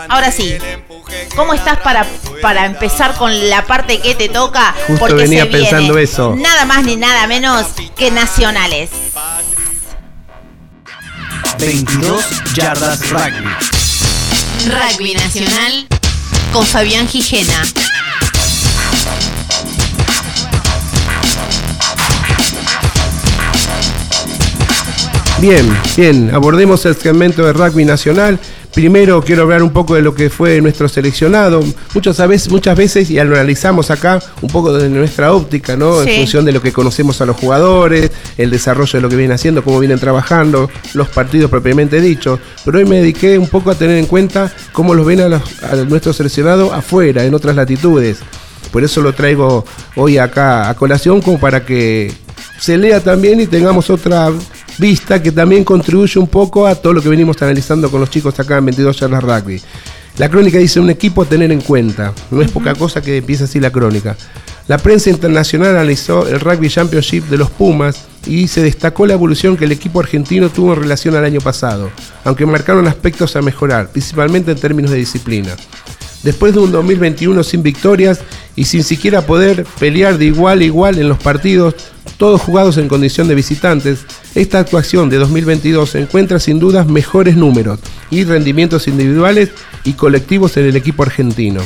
[0.08, 0.56] Ahora sí,
[1.36, 2.06] ¿cómo estás para,
[2.42, 4.74] para empezar con la parte que te toca?
[4.88, 6.36] Justo venía pensando eso.
[6.38, 7.66] Nada más ni nada menos
[7.98, 8.90] que nacionales.
[11.58, 13.48] 22 Yardas Rugby.
[14.66, 15.88] Rugby Nacional
[16.54, 17.64] con Fabián Gijena.
[25.40, 28.40] Bien, bien, abordemos el segmento de rugby nacional.
[28.74, 31.62] Primero quiero hablar un poco de lo que fue nuestro seleccionado.
[31.94, 36.04] Muchas veces, muchas veces, y lo analizamos acá, un poco de nuestra óptica, ¿no?
[36.04, 36.10] Sí.
[36.12, 39.34] En función de lo que conocemos a los jugadores, el desarrollo de lo que vienen
[39.36, 42.40] haciendo, cómo vienen trabajando, los partidos propiamente dichos.
[42.64, 45.64] Pero hoy me dediqué un poco a tener en cuenta cómo los ven a, los-
[45.64, 48.20] a nuestro seleccionado afuera, en otras latitudes.
[48.72, 52.14] Por eso lo traigo hoy acá a colación, como para que
[52.60, 54.32] se lea también y tengamos otra
[54.80, 58.40] vista que también contribuye un poco a todo lo que venimos analizando con los chicos
[58.40, 59.62] acá en 22 Charlas Rugby.
[60.18, 62.14] La crónica dice un equipo a tener en cuenta.
[62.32, 64.16] No es poca cosa que empiece así la crónica.
[64.68, 69.58] La prensa internacional analizó el Rugby Championship de los Pumas y se destacó la evolución
[69.58, 71.90] que el equipo argentino tuvo en relación al año pasado,
[72.24, 75.56] aunque marcaron aspectos a mejorar, principalmente en términos de disciplina.
[76.24, 78.20] Después de un 2021 sin victorias
[78.56, 81.76] y sin siquiera poder pelear de igual a igual en los partidos,
[82.18, 84.00] todos jugados en condición de visitantes,
[84.36, 87.80] esta actuación de 2022 encuentra sin dudas mejores números
[88.12, 89.50] y rendimientos individuales
[89.86, 91.62] y colectivos en el equipo argentino.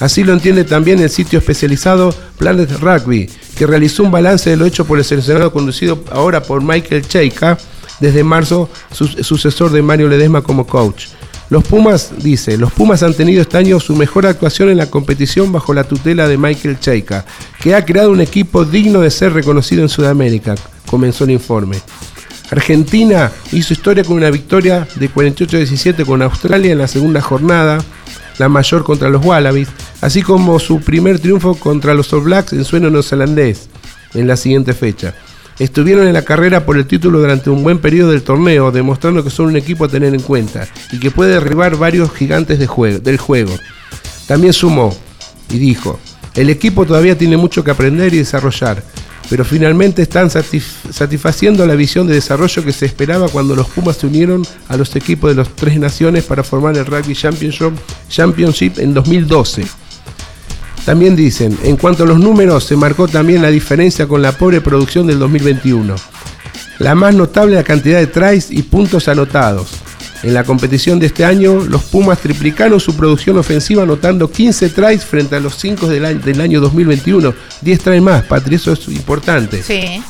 [0.00, 4.64] Así lo entiende también el sitio especializado Planet Rugby, que realizó un balance de lo
[4.64, 7.58] hecho por el seleccionado conducido ahora por Michael Cheika,
[8.00, 11.06] desde marzo su- sucesor de Mario Ledesma como coach.
[11.50, 15.52] Los Pumas, dice, los Pumas han tenido este año su mejor actuación en la competición
[15.52, 17.26] bajo la tutela de Michael Cheika,
[17.60, 20.54] que ha creado un equipo digno de ser reconocido en Sudamérica,
[20.86, 21.76] comenzó el informe.
[22.50, 27.78] Argentina hizo historia con una victoria de 48-17 con Australia en la segunda jornada,
[28.38, 29.68] la mayor contra los Wallabies,
[30.00, 33.68] así como su primer triunfo contra los All Blacks en suelo neozelandés
[34.14, 35.14] en la siguiente fecha.
[35.58, 39.30] Estuvieron en la carrera por el título durante un buen periodo del torneo, demostrando que
[39.30, 43.54] son un equipo a tener en cuenta y que puede derribar varios gigantes del juego.
[44.26, 44.96] También sumó
[45.50, 46.00] y dijo,
[46.34, 48.82] el equipo todavía tiene mucho que aprender y desarrollar,
[49.30, 53.96] pero finalmente están satisf- satisfaciendo la visión de desarrollo que se esperaba cuando los Pumas
[53.96, 57.14] se unieron a los equipos de las tres naciones para formar el Rugby
[58.08, 59.64] Championship en 2012.
[60.84, 64.60] También dicen, en cuanto a los números, se marcó también la diferencia con la pobre
[64.60, 65.94] producción del 2021.
[66.78, 69.68] La más notable la cantidad de tries y puntos anotados.
[70.22, 75.04] En la competición de este año, los Pumas triplicaron su producción ofensiva anotando 15 tries
[75.04, 77.34] frente a los 5 del año, del año 2021.
[77.60, 79.62] 10 tries más, Patri, eso es importante.
[79.62, 80.02] Sí.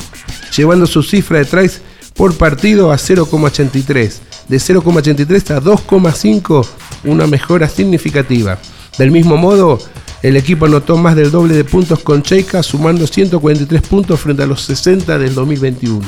[0.56, 1.80] Llevando su cifra de tries
[2.14, 4.12] por partido a 0,83.
[4.48, 6.66] De 0,83 a 2,5,
[7.04, 8.58] una mejora significativa.
[8.98, 9.80] Del mismo modo,
[10.24, 14.46] el equipo anotó más del doble de puntos con Cheika, sumando 143 puntos frente a
[14.46, 16.00] los 60 del 2021.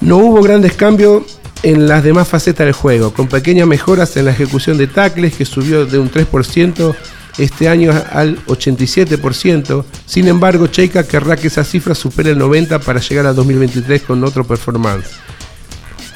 [0.00, 1.22] No hubo grandes cambios
[1.62, 5.44] en las demás facetas del juego, con pequeñas mejoras en la ejecución de tackles que
[5.44, 6.96] subió de un 3%
[7.38, 9.84] este año al 87%.
[10.04, 14.24] Sin embargo, Cheika querrá que esa cifra supere el 90% para llegar a 2023 con
[14.24, 15.06] otro performance.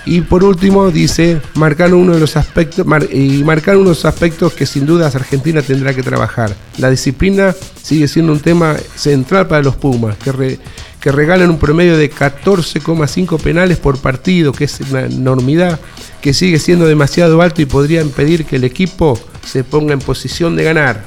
[0.06, 4.84] Y por último dice, marcar uno de los aspectos y marcar unos aspectos que sin
[4.84, 6.54] dudas Argentina tendrá que trabajar.
[6.78, 10.58] La disciplina sigue siendo un tema central para los Pumas, que,
[11.00, 15.80] que regalan un promedio de 14,5 penales por partido, que es una enormidad,
[16.20, 20.54] que sigue siendo demasiado alto y podría impedir que el equipo se ponga en posición
[20.54, 21.04] de ganar.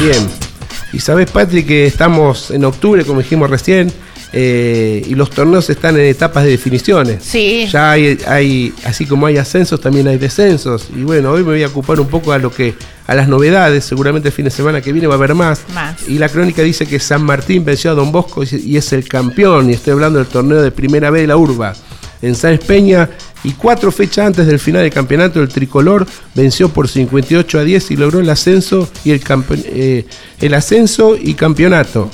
[0.00, 0.47] Bien.
[0.92, 3.92] Y sabes, Patrick, que estamos en octubre, como dijimos recién,
[4.32, 7.22] eh, y los torneos están en etapas de definiciones.
[7.22, 7.66] Sí.
[7.70, 10.88] Ya hay, hay, así como hay ascensos, también hay descensos.
[10.94, 12.74] Y bueno, hoy me voy a ocupar un poco a lo que,
[13.06, 13.84] a las novedades.
[13.84, 15.62] Seguramente el fin de semana que viene va a haber más.
[15.74, 16.08] Más.
[16.08, 19.08] Y la crónica dice que San Martín venció a Don Bosco y y es el
[19.08, 19.70] campeón.
[19.70, 21.74] Y estoy hablando del torneo de primera B de la Urba.
[22.22, 23.08] En Sáenz Peña
[23.44, 27.90] y cuatro fechas antes del final del campeonato, el tricolor venció por 58 a 10
[27.92, 29.22] y logró el ascenso y el,
[29.66, 30.04] eh,
[30.40, 32.10] el ascenso y campeonato.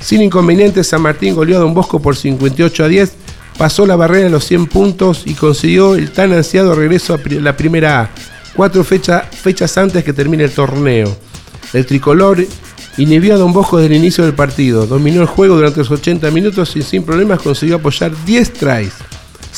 [0.00, 3.12] Sin inconvenientes, San Martín goleó a Don Bosco por 58 a 10,
[3.58, 7.56] pasó la barrera de los 100 puntos y consiguió el tan ansiado regreso a la
[7.56, 8.10] primera A,
[8.54, 11.14] cuatro fecha- fechas antes que termine el torneo.
[11.74, 12.46] El tricolor
[12.96, 16.30] inhibió a Don Bosco desde el inicio del partido, dominó el juego durante los 80
[16.30, 18.92] minutos y sin problemas consiguió apoyar 10 tries.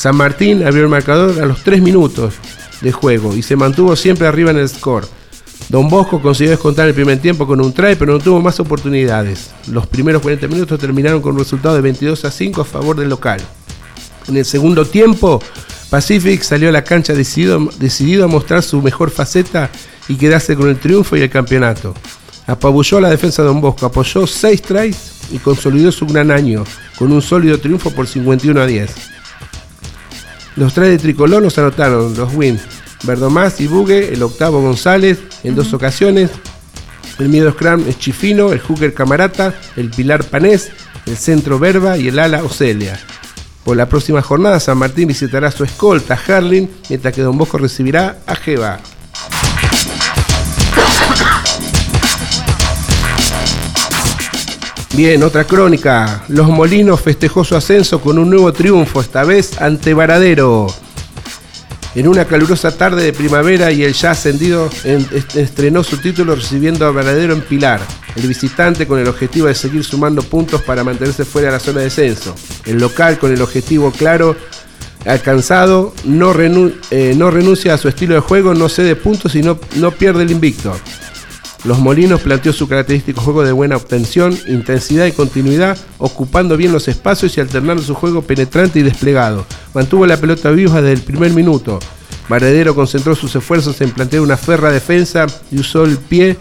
[0.01, 2.33] San Martín abrió el marcador a los 3 minutos
[2.81, 5.05] de juego y se mantuvo siempre arriba en el score.
[5.69, 9.51] Don Bosco consiguió descontar el primer tiempo con un try, pero no tuvo más oportunidades.
[9.67, 13.09] Los primeros 40 minutos terminaron con un resultado de 22 a 5 a favor del
[13.09, 13.41] local.
[14.27, 15.39] En el segundo tiempo,
[15.91, 19.69] Pacific salió a la cancha decidido, a mostrar su mejor faceta
[20.07, 21.93] y quedarse con el triunfo y el campeonato.
[22.47, 24.97] Apabulló a la defensa de Don Bosco, apoyó 6 tries
[25.31, 26.63] y consolidó su gran año
[26.97, 29.20] con un sólido triunfo por 51 a 10.
[30.55, 32.61] Los tres de tricolor los anotaron los wins
[33.03, 36.29] Verdomás y Bugue, el octavo González en dos ocasiones,
[37.19, 40.71] el miedo Scrum es Chifino, el hooker Camarata, el pilar Panés,
[41.05, 42.99] el centro Verba y el ala Ocelia.
[43.63, 47.57] Por la próxima jornada, San Martín visitará a su escolta Harlin, mientras que Don Bosco
[47.57, 48.79] recibirá a Jeva.
[54.93, 56.23] Bien, otra crónica.
[56.27, 60.67] Los Molinos festejó su ascenso con un nuevo triunfo, esta vez ante Varadero.
[61.95, 66.35] En una calurosa tarde de primavera y el ya ascendido en- est- estrenó su título
[66.35, 67.81] recibiendo a Varadero en Pilar,
[68.15, 71.79] el visitante con el objetivo de seguir sumando puntos para mantenerse fuera de la zona
[71.79, 72.33] de descenso.
[72.65, 74.35] El local con el objetivo claro
[75.05, 76.33] alcanzado no,
[76.91, 79.41] eh, renuncia a su estilo de juego, no cede puntos y
[79.75, 80.73] no pierde el invicto.
[81.63, 86.87] Los Molinos planteó su característico juego de buena obtención, intensidad y continuidad, ocupando bien los
[86.87, 89.45] espacios y alternando su juego penetrante y desplegado.
[89.75, 91.79] Mantuvo la pelota viva desde el primer minuto.
[92.29, 96.37] Varadero concentró sus esfuerzos en plantear una ferra defensa y usó el pie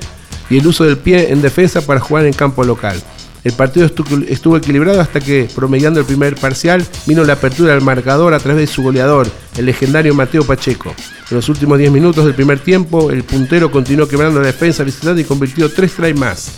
[0.48, 3.02] y el uso del pie en defensa para jugar en campo local.
[3.42, 7.81] El partido estu- estuvo equilibrado hasta que, promediando el primer parcial, vino la apertura del
[7.83, 9.26] marcador a través de su goleador,
[9.57, 10.94] el legendario Mateo Pacheco.
[11.31, 15.22] En los últimos 10 minutos del primer tiempo, el puntero continuó quebrando la defensa visitante
[15.22, 16.50] y convirtió 3 tries más.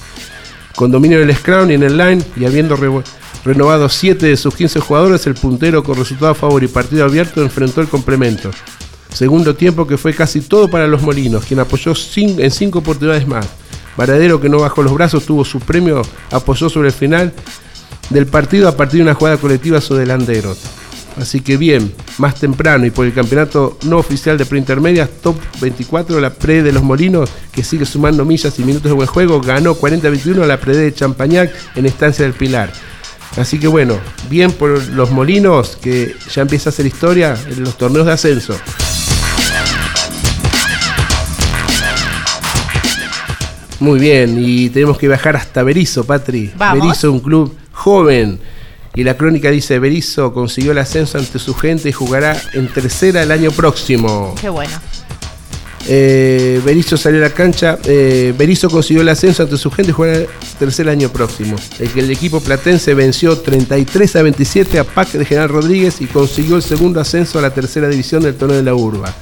[0.74, 3.02] Con dominio del scrum y en el line, y habiendo re-
[3.44, 7.42] renovado 7 de sus 15 jugadores, el puntero con resultado a favor y partido abierto
[7.42, 8.50] enfrentó el complemento.
[9.12, 13.46] Segundo tiempo que fue casi todo para los Molinos, quien apoyó en 5 oportunidades más.
[13.96, 17.32] Varadero, que no bajó los brazos, tuvo su premio, apoyó sobre el final
[18.10, 20.58] del partido a partir de una jugada colectiva sobre delanteros.
[21.16, 26.20] Así que bien, más temprano y por el campeonato no oficial de preintermedias, top 24,
[26.20, 29.76] la pre de los Molinos, que sigue sumando millas y minutos de buen juego, ganó
[29.76, 32.72] 40-21 a la pre de Champañac en Estancia del Pilar.
[33.36, 33.98] Así que bueno,
[34.30, 38.54] bien por los Molinos, que ya empieza a hacer historia en los torneos de ascenso.
[43.82, 46.52] Muy bien, y tenemos que viajar hasta Berizo, Patri.
[46.56, 46.84] Vamos.
[46.84, 48.38] Berizo, un club joven.
[48.94, 53.24] Y la crónica dice, Berizo consiguió el ascenso ante su gente y jugará en tercera
[53.24, 54.36] el año próximo.
[54.40, 54.70] Qué bueno.
[55.88, 57.78] Eh, Berizzo salió a la cancha.
[57.84, 61.56] Eh, Berizzo consiguió el ascenso ante su gente y jugará el tercer año próximo.
[61.78, 66.06] El que el equipo platense venció 33 a 27 a PAC de General Rodríguez y
[66.06, 69.14] consiguió el segundo ascenso a la tercera división del torneo de la Urba.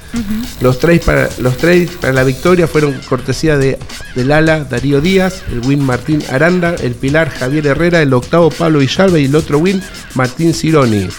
[0.59, 3.79] Los tres para, los tres para la victoria fueron cortesía de,
[4.15, 8.79] del ala Darío Díaz, el win Martín Aranda, el pilar Javier Herrera, el octavo Pablo
[8.79, 9.81] Villalba y el otro win
[10.15, 11.09] Martín Cironi.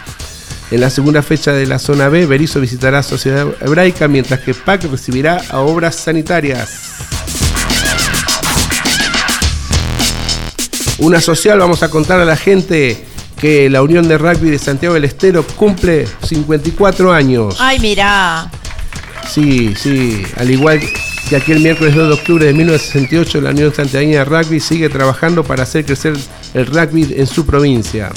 [0.73, 4.55] En la segunda fecha de la zona B, Berizo visitará a Sociedad Hebraica, mientras que
[4.55, 6.71] PAC recibirá a Obras Sanitarias.
[10.97, 13.05] Una social, vamos a contar a la gente
[13.39, 17.57] que la Unión de Rugby de Santiago del Estero cumple 54 años.
[17.59, 18.51] Ay, mira.
[19.31, 20.81] Sí, sí, al igual
[21.29, 25.45] que aquel miércoles 2 de octubre de 1968, la Unión Santiagueña de Rugby sigue trabajando
[25.45, 26.15] para hacer crecer
[26.55, 28.11] el rugby en su provincia.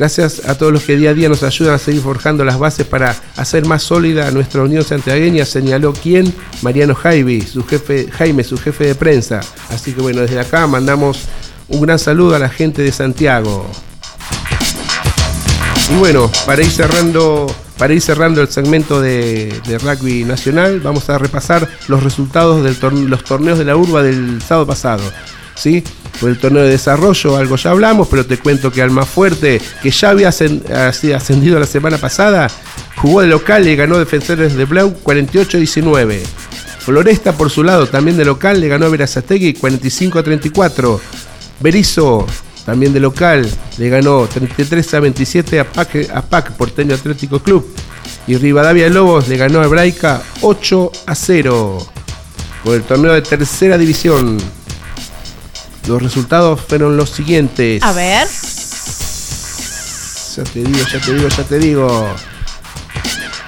[0.00, 2.86] Gracias a todos los que día a día nos ayudan a seguir forjando las bases
[2.86, 8.56] para hacer más sólida nuestra Unión Santiagueña, señaló quien, Mariano Jaime, su jefe, Jaime, su
[8.56, 9.40] jefe de prensa.
[9.68, 11.28] Así que bueno, desde acá mandamos
[11.68, 13.70] un gran saludo a la gente de Santiago.
[15.90, 21.18] Y bueno, para ir cerrando, para ir cerrando el segmento de rugby nacional, vamos a
[21.18, 22.74] repasar los resultados de
[23.06, 25.02] los torneos de la urba del sábado pasado.
[25.60, 25.84] ¿sí?
[26.18, 30.10] Por el torneo de desarrollo, algo ya hablamos, pero te cuento que Almafuerte, que ya
[30.10, 32.48] había ascendido la semana pasada,
[32.96, 36.20] jugó de local y ganó Defensores de Blau 48-19.
[36.80, 41.00] Floresta, por su lado, también de local, le ganó a Verazategui 45-34.
[41.60, 42.26] Berizo,
[42.64, 43.48] también de local,
[43.78, 47.66] le ganó 33 a 27 a PAC, a PAC Porteño Atlético Club.
[48.26, 51.78] Y Rivadavia Lobos le ganó a Hebraica 8 a 0.
[52.64, 54.38] Por el torneo de tercera división.
[55.86, 57.82] Los resultados fueron los siguientes.
[57.82, 58.26] A ver.
[60.36, 62.08] Ya te digo, ya te digo, ya te digo.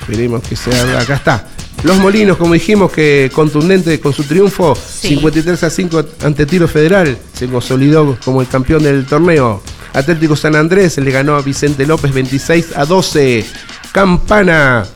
[0.01, 1.01] Esperemos que sea.
[1.01, 1.47] Acá está.
[1.85, 7.19] Los Molinos, como dijimos, que contundente con su triunfo, 53 a 5 ante Tiro Federal,
[7.33, 9.63] se consolidó como el campeón del torneo.
[9.93, 13.45] Atlético San Andrés le ganó a Vicente López 26 a 12.
[13.93, 14.87] Campana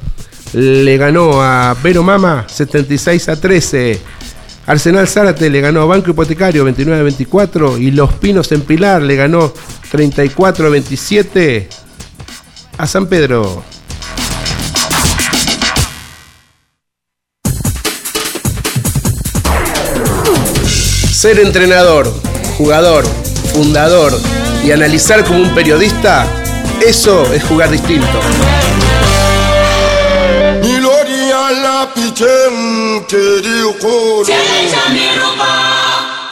[0.52, 4.00] le ganó a Vero Mama 76 a 13.
[4.66, 9.00] Arsenal Zárate le ganó a Banco Hipotecario 29 a 24 y Los Pinos en Pilar
[9.00, 9.52] le ganó
[9.90, 11.68] 34 a 27
[12.76, 13.62] a San Pedro.
[21.12, 22.12] Ser entrenador,
[22.58, 23.04] jugador,
[23.54, 24.12] fundador
[24.64, 26.26] y analizar como un periodista,
[26.84, 28.20] eso es jugar distinto.
[32.16, 32.26] 肩
[34.70, 35.44] 上米如麻，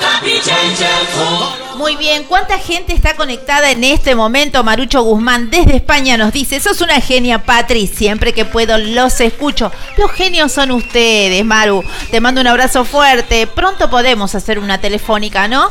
[0.00, 1.63] 大皮穿着粗。
[1.76, 4.62] Muy bien, ¿cuánta gente está conectada en este momento?
[4.62, 9.72] Marucho Guzmán desde España nos dice, sos una genia, Patri, siempre que puedo los escucho.
[9.96, 11.82] Los genios son ustedes, Maru.
[12.10, 13.46] Te mando un abrazo fuerte.
[13.46, 15.68] Pronto podemos hacer una telefónica, ¿no?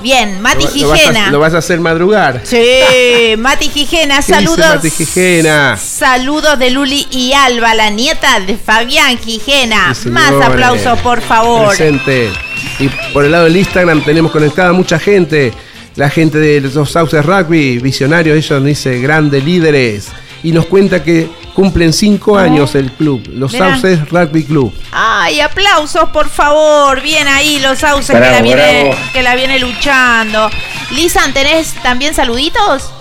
[0.00, 1.30] Bien, Mati Lo, lo vas a, Gijena.
[1.30, 2.42] lo vas a hacer madrugar.
[2.44, 4.76] Sí, Mati Gijena, ¿Qué dice saludos.
[4.76, 5.76] Mati Gijena?
[5.76, 9.94] Saludos de Luli y Alba, la nieta de Fabián Gijena.
[9.94, 11.68] Sí, Más aplausos, por favor.
[11.68, 12.30] Presente.
[12.80, 15.47] Y por el lado del Instagram tenemos conectada mucha gente.
[15.98, 20.06] La gente de los Sauces Rugby, visionarios, ellos nos dice grandes líderes.
[20.44, 23.70] Y nos cuenta que cumplen cinco años el club, los Mirá.
[23.70, 24.72] Sauces Rugby Club.
[24.92, 27.02] Ay, aplausos, por favor.
[27.02, 28.96] Bien ahí los sauces que, la viene, bravo.
[29.12, 30.48] que la viene luchando.
[30.92, 32.92] Lisan, ¿tenés también saluditos?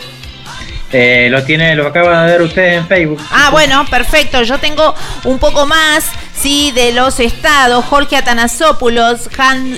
[0.91, 3.21] Eh, lo tiene, lo acaban de ver ustedes en Facebook.
[3.29, 4.41] Ah, bueno, perfecto.
[4.41, 4.95] Yo tengo
[5.25, 7.85] un poco más, sí, de los estados.
[7.85, 9.29] Jorge Atanasopoulos,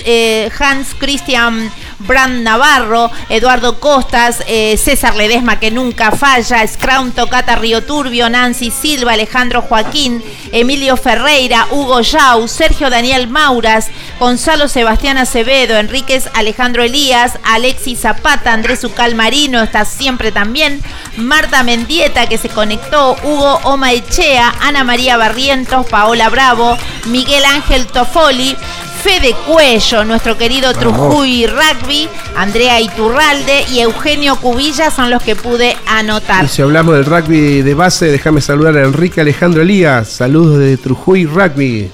[0.06, 7.56] eh, Hans Christian Brand Navarro, Eduardo Costas, eh, César Ledesma, que nunca falla, Scrum Tocata
[7.56, 10.22] Río Turbio, Nancy Silva, Alejandro Joaquín,
[10.52, 13.88] Emilio Ferreira, Hugo Yau, Sergio Daniel Mauras,
[14.18, 20.82] Gonzalo Sebastián Acevedo, Enríquez Alejandro Elías, Alexis Zapata, Andrés Ucal Marino, está siempre también,
[21.16, 26.76] Marta Mendieta que se conectó, Hugo Oma Echea, Ana María Barrientos, Paola Bravo,
[27.06, 28.56] Miguel Ángel Tofoli,
[29.02, 35.74] Fede Cuello, nuestro querido Trujuy Rugby, Andrea Iturralde y Eugenio Cubilla son los que pude
[35.86, 36.44] anotar.
[36.44, 40.06] Y si hablamos del rugby de base, déjame saludar a Enrique Alejandro Elías.
[40.06, 41.90] Saludos de Trujuy Rugby.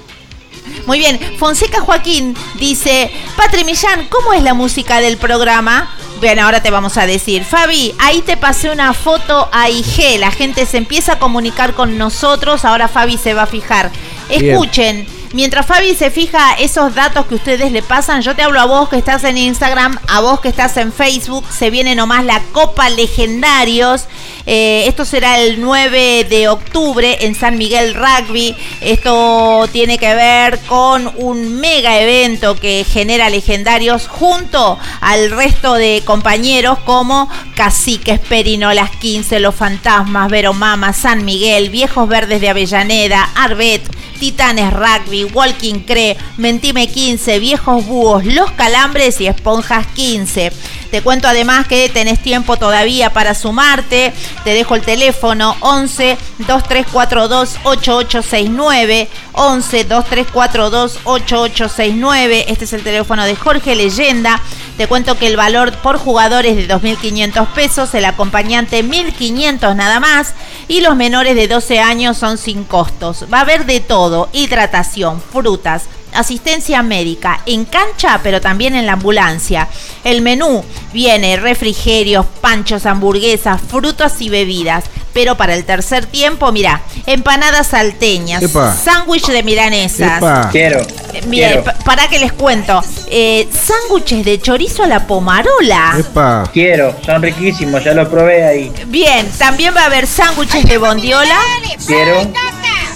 [0.87, 5.89] Muy bien, Fonseca Joaquín dice, Patri Millán, ¿cómo es la música del programa?
[6.21, 7.45] Bien, ahora te vamos a decir.
[7.45, 11.99] Fabi, ahí te pasé una foto a IG, la gente se empieza a comunicar con
[11.99, 13.93] nosotros, ahora Fabi se va a fijar.
[14.29, 15.07] Bien.
[15.33, 18.89] Mientras Fabi se fija esos datos que ustedes le pasan, yo te hablo a vos
[18.89, 22.89] que estás en Instagram, a vos que estás en Facebook, se viene nomás la Copa
[22.91, 24.07] Legendarios.
[24.47, 28.55] Eh, esto será el 9 de octubre en San Miguel Rugby.
[28.81, 36.03] Esto tiene que ver con un mega evento que genera legendarios junto al resto de
[36.05, 43.83] compañeros como Caciques, Perinolas 15, Los Fantasmas, Veromama, San Miguel, Viejos Verdes de Avellaneda, Arbet,
[44.21, 50.53] Titanes Rugby, Walking Cree, Mentime 15, Viejos Búhos, Los Calambres y Esponjas 15.
[50.91, 54.13] Te cuento además que tenés tiempo todavía para sumarte.
[54.45, 59.09] Te dejo el teléfono 11 2342 8869.
[59.33, 62.45] 11 2342 8869.
[62.49, 64.41] Este es el teléfono de Jorge Leyenda.
[64.77, 70.01] Te cuento que el valor por jugador es de 2.500 pesos, el acompañante 1.500 nada
[70.01, 70.35] más
[70.69, 73.25] y los menores de 12 años son sin costos.
[73.33, 78.93] Va a haber de todo, hidratación, frutas, asistencia médica en cancha, pero también en la
[78.95, 79.69] ambulancia.
[80.05, 84.85] El menú viene refrigerios, panchos, hamburguesas, frutas y bebidas.
[85.13, 88.43] Pero para el tercer tiempo, mira, empanadas salteñas,
[88.85, 90.19] sándwich de milanesas.
[90.19, 90.51] Epa.
[90.53, 90.81] Quiero.
[91.15, 91.65] Eh, quiero.
[91.65, 92.83] pa- para que les cuento.
[93.09, 95.95] Eh, sándwiches de chorizo a la pomarola.
[95.99, 96.51] Epa.
[96.53, 98.73] Quiero, son riquísimos, ya lo probé ahí.
[98.89, 101.39] Bien, también va a haber sándwiches de bondiola,
[101.87, 102.21] Quiero,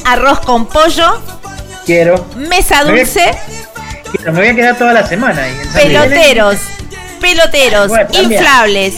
[0.04, 1.20] arroz con pollo,
[1.86, 3.30] quiero, mesa Me voy a- dulce.
[4.24, 5.52] Me voy a quedar toda la semana ahí.
[5.74, 6.56] peloteros,
[7.20, 8.32] peloteros, Bueno, también.
[8.32, 8.94] inflables,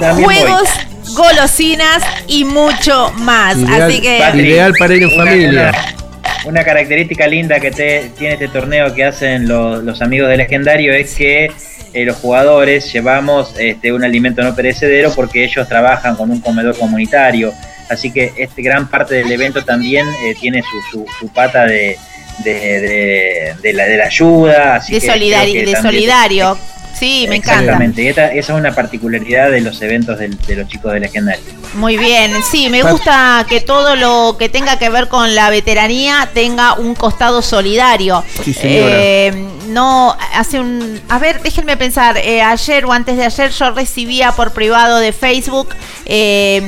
[0.00, 0.34] También voy.
[0.36, 0.68] juegos,
[1.14, 3.56] golosinas y mucho más.
[3.56, 5.50] Ideal, Así que ideal para ir en una- familia.
[5.50, 10.38] Una, una característica linda que te- tiene este torneo que hacen los, los amigos del
[10.38, 11.50] legendario es que
[11.94, 16.76] eh, los jugadores llevamos este, un alimento no perecedero porque ellos trabajan con un comedor
[16.76, 17.52] comunitario.
[17.88, 21.96] Así que este gran parte del evento también eh, tiene su, su- su pata de,
[22.44, 24.76] de, de- de la, de la ayuda.
[24.76, 26.58] Así de, que solidari- que de también- solidario.
[26.98, 27.60] Sí, me encanta.
[27.62, 31.02] Exactamente, y esta- esa es una particularidad de los eventos del- de los chicos del
[31.02, 31.44] legendario.
[31.74, 36.28] Muy bien, sí, me gusta que todo lo que tenga que ver con la veteranía
[36.34, 38.24] tenga un costado solidario.
[38.44, 38.96] Sí, señora.
[38.98, 39.32] Eh,
[39.68, 41.00] no, hace un...
[41.08, 45.12] A ver, déjenme pensar, eh, ayer o antes de ayer yo recibía por privado de
[45.12, 45.68] Facebook
[46.06, 46.62] eh,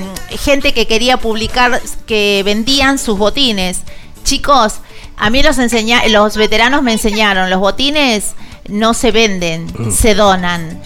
[0.45, 3.81] gente que quería publicar que vendían sus botines.
[4.23, 4.75] Chicos,
[5.21, 8.33] a mí los, enseña los veteranos me enseñaron, los botines
[8.69, 10.81] no se venden, se donan.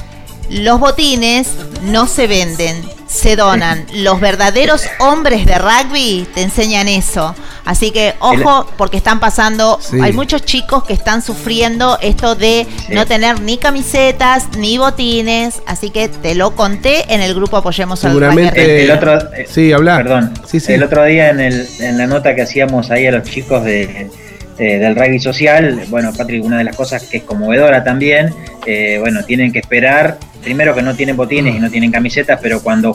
[0.51, 1.49] Los botines
[1.85, 3.87] no se venden, se donan.
[3.95, 7.35] Los verdaderos hombres de rugby te enseñan eso.
[7.65, 9.97] Así que ojo, porque están pasando, Sí.
[10.03, 12.93] hay muchos chicos que están sufriendo esto de Sí.
[12.93, 15.63] no tener ni camisetas, ni botines.
[15.67, 18.83] Así que te lo conté en el grupo Apoyemos al Seguramente-.
[18.85, 20.03] El, el otro, eh, Sí, hablar.
[20.03, 20.35] Perdón.
[20.47, 20.75] Sí, sí.
[20.75, 24.11] El otro día en, el, en la nota que hacíamos ahí a los chicos de,
[24.59, 28.33] eh, del rugby social, bueno, Patrick, una de las cosas que es conmovedora también,
[28.67, 32.63] eh, bueno, tienen que esperar, primero que no tienen botines y no tienen camisetas, pero
[32.63, 32.95] cuando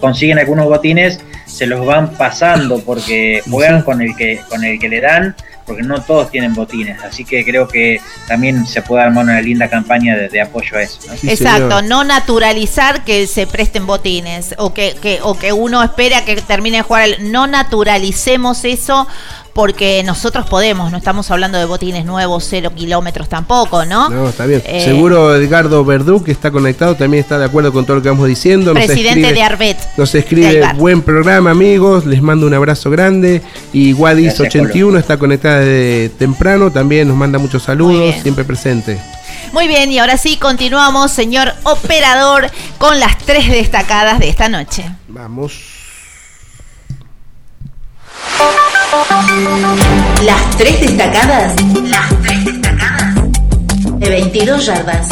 [0.00, 4.88] consiguen algunos botines se los van pasando porque juegan con el que con el que
[4.88, 5.34] le dan,
[5.66, 7.98] porque no todos tienen botines, así que creo que
[8.28, 10.98] también se puede armar una linda campaña de, de apoyo a eso.
[11.08, 11.16] ¿no?
[11.16, 11.84] Sí, Exacto, señor.
[11.84, 16.78] no naturalizar que se presten botines o que, que- o que uno espera que termine
[16.78, 17.04] de jugar.
[17.08, 19.06] el- No naturalicemos eso
[19.54, 24.10] porque nosotros podemos, no estamos hablando de botines nuevos, cero kilómetros tampoco, ¿no?
[24.10, 24.62] No, está bien.
[24.66, 28.08] Eh, Seguro Edgardo Verdú, que está conectado, también está de acuerdo con todo lo que
[28.08, 28.74] vamos diciendo.
[28.74, 29.78] Nos Presidente escribe- de Arbet.
[29.96, 33.42] Nos escribe, buen programa amigos, les mando un abrazo grande.
[33.72, 39.00] Y Gracias, Wadis81 está conectada desde temprano, también nos manda muchos saludos, siempre presente.
[39.52, 44.84] Muy bien, y ahora sí continuamos, señor operador, con las tres destacadas de esta noche.
[45.06, 45.73] Vamos.
[50.22, 51.54] Las tres destacadas.
[51.84, 53.14] Las tres destacadas.
[53.98, 55.08] De 22 yardas.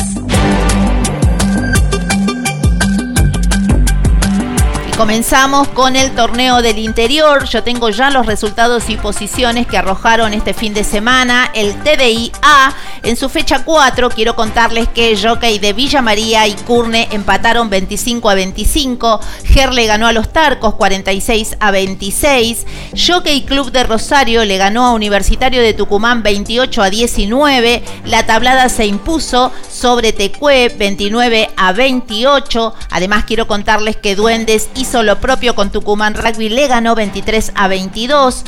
[5.03, 7.45] Comenzamos con el torneo del interior.
[7.47, 12.31] Yo tengo ya los resultados y posiciones que arrojaron este fin de semana el TDI
[12.41, 12.73] A.
[13.03, 18.31] En su fecha 4 quiero contarles que Jockey de Villa María y Curne empataron 25
[18.31, 19.21] a 25.
[19.43, 22.65] Gerle ganó a los Tarcos 46 a 26.
[22.97, 27.83] Jockey Club de Rosario le ganó a Universitario de Tucumán 28 a 19.
[28.05, 32.73] La tablada se impuso sobre Tecue 29 a 28.
[32.91, 37.67] Además quiero contarles que Duendes hizo lo propio con Tucumán Rugby, le ganó 23 a
[37.67, 38.45] 22.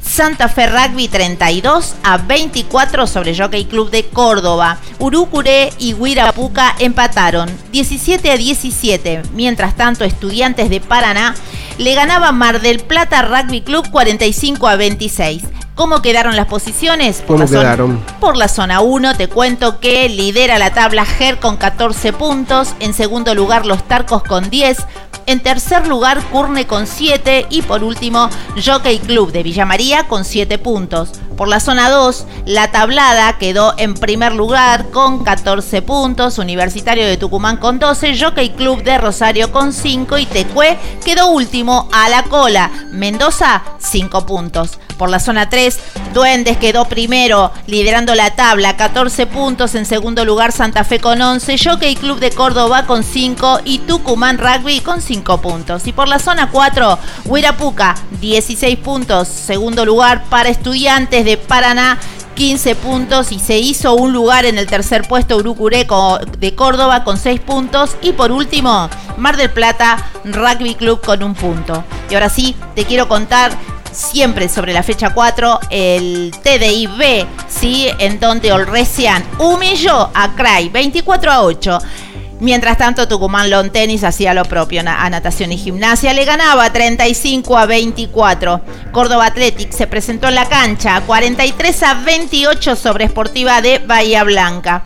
[0.00, 4.78] Santa Fe Rugby 32 a 24 sobre Jockey Club de Córdoba.
[5.00, 9.22] Urucuré y Huirapuca empataron 17 a 17.
[9.34, 11.34] Mientras tanto, Estudiantes de Paraná
[11.78, 15.42] le ganaba Mar del Plata Rugby Club 45 a 26.
[15.74, 17.18] ¿Cómo quedaron las posiciones?
[17.18, 18.04] Por ¿Cómo la zona- quedaron?
[18.20, 22.92] por la zona 1 te cuento que lidera la tabla GER con 14 puntos, en
[22.92, 24.76] segundo lugar los Tarcos con 10,
[25.26, 28.28] en tercer lugar Curne con 7 y por último
[28.64, 31.12] Jockey Club de Villa María con 7 puntos.
[31.42, 37.16] Por la zona 2, la tablada quedó en primer lugar con 14 puntos, Universitario de
[37.16, 42.22] Tucumán con 12, Jockey Club de Rosario con 5 y Tecue quedó último a la
[42.22, 44.78] cola, Mendoza 5 puntos.
[44.96, 45.80] Por la zona 3,
[46.12, 49.74] Duendes quedó primero, liderando la tabla, 14 puntos.
[49.74, 54.38] En segundo lugar, Santa Fe con 11, Jockey Club de Córdoba con 5 y Tucumán
[54.38, 55.86] Rugby con 5 puntos.
[55.86, 59.28] Y por la zona 4, Huirapuca, 16 puntos.
[59.28, 61.98] Segundo lugar para Estudiantes de Paraná,
[62.34, 67.18] 15 puntos y se hizo un lugar en el tercer puesto Urucureco de Córdoba con
[67.18, 71.84] 6 puntos y por último Mar del Plata Rugby Club con un punto.
[72.10, 73.52] Y ahora sí, te quiero contar
[73.92, 77.88] siempre sobre la fecha 4 el TDI B, ¿sí?
[77.98, 81.78] en donde Olresian humilló a Cray 24 a 8.
[82.42, 86.12] Mientras tanto, Tucumán Lawn Tennis hacía lo propio a natación y gimnasia.
[86.12, 88.60] Le ganaba 35 a 24.
[88.90, 94.82] Córdoba Athletic se presentó en la cancha 43 a 28 sobre Esportiva de Bahía Blanca.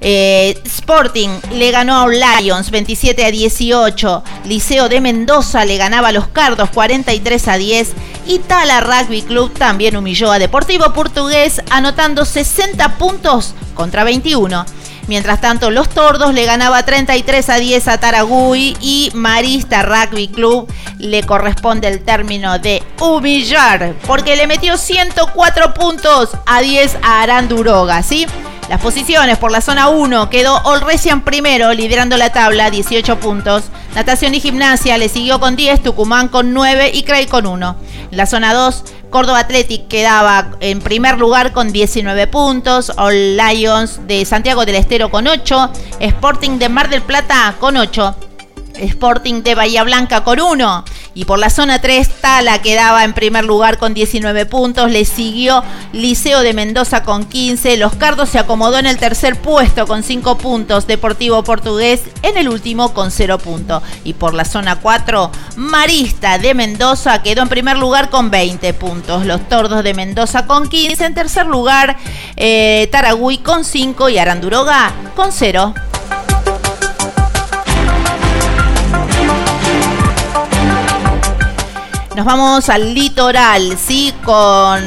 [0.00, 4.22] Eh, Sporting le ganó a Lions 27 a 18.
[4.44, 7.92] Liceo de Mendoza le ganaba a los Cardos 43 a 10.
[8.26, 14.66] Y Tala Rugby Club también humilló a Deportivo Portugués anotando 60 puntos contra 21.
[15.08, 20.72] Mientras tanto, Los Tordos le ganaba 33 a 10 a Taragüí y Marista Rugby Club
[20.98, 28.02] le corresponde el término de humillar porque le metió 104 puntos a 10 a Aranduroga,
[28.02, 28.26] ¿sí?
[28.68, 33.64] Las posiciones por la zona 1 quedó Olresian primero, liderando la tabla, 18 puntos.
[33.94, 37.76] Natación y gimnasia le siguió con 10, Tucumán con 9 y Cray con 1.
[38.10, 44.06] En la zona 2, Córdoba Athletic quedaba en primer lugar con 19 puntos, All Lions
[44.06, 48.25] de Santiago del Estero con 8, Sporting de Mar del Plata con 8.
[48.78, 50.84] Sporting de Bahía Blanca con 1.
[51.14, 54.90] Y por la zona 3, Tala quedaba en primer lugar con 19 puntos.
[54.90, 57.78] Le siguió Liceo de Mendoza con 15.
[57.78, 60.86] Los Cardos se acomodó en el tercer puesto con 5 puntos.
[60.86, 63.82] Deportivo Portugués en el último con 0 puntos.
[64.04, 69.24] Y por la zona 4, Marista de Mendoza quedó en primer lugar con 20 puntos.
[69.24, 71.04] Los Tordos de Mendoza con 15.
[71.04, 71.96] En tercer lugar,
[72.36, 75.74] eh, Taragüí con 5 y Aranduroga con 0.
[82.16, 84.14] Nos vamos al litoral, ¿sí?
[84.24, 84.80] Con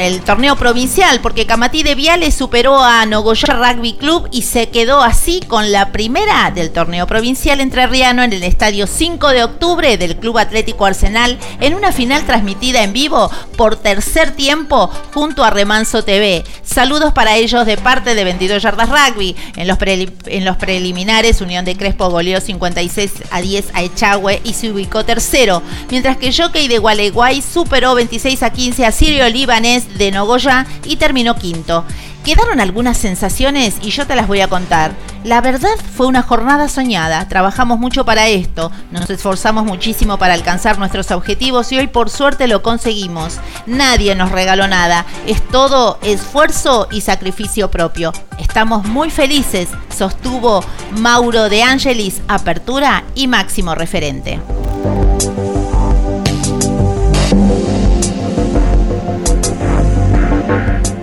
[0.00, 5.02] el torneo provincial, porque Camatí de Viales superó a Nogoyá Rugby Club y se quedó
[5.02, 10.16] así con la primera del torneo provincial entrerriano en el estadio 5 de octubre del
[10.16, 16.04] Club Atlético Arsenal en una final transmitida en vivo por tercer tiempo junto a Remanso
[16.04, 16.44] TV.
[16.62, 19.36] Saludos para ellos de parte de 22 Yardas Rugby.
[19.56, 19.78] En los,
[20.26, 25.04] en los preliminares, Unión de Crespo goleó 56 a 10 a Echagüe y se ubicó
[25.04, 30.66] tercero, mientras que Jockey de Gualeguay superó 26 a 15 a Sirio Libanés de Nogoya
[30.84, 31.84] y terminó quinto.
[32.24, 34.92] Quedaron algunas sensaciones y yo te las voy a contar.
[35.24, 40.78] La verdad fue una jornada soñada, trabajamos mucho para esto, nos esforzamos muchísimo para alcanzar
[40.78, 43.38] nuestros objetivos y hoy por suerte lo conseguimos.
[43.66, 48.12] Nadie nos regaló nada, es todo esfuerzo y sacrificio propio.
[48.38, 50.64] Estamos muy felices, sostuvo
[50.98, 54.40] Mauro de Angelis, apertura y máximo referente.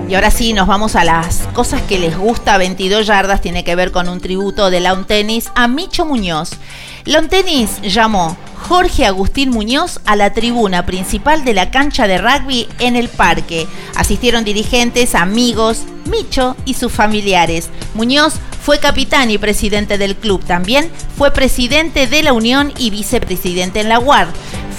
[0.10, 3.41] Y ahora sí, nos vamos a las cosas que les gusta 22 yardas.
[3.41, 6.53] Tiene que ver con un tributo de Lawn Tennis a Micho Muñoz.
[7.05, 8.36] Lawn Tennis llamó
[8.68, 13.68] Jorge Agustín Muñoz a la tribuna principal de la cancha de rugby en el parque.
[13.95, 17.70] Asistieron dirigentes, amigos, Micho y sus familiares.
[17.93, 18.34] Muñoz
[18.64, 20.43] fue capitán y presidente del club.
[20.43, 24.28] También fue presidente de la Unión y vicepresidente en la UAR.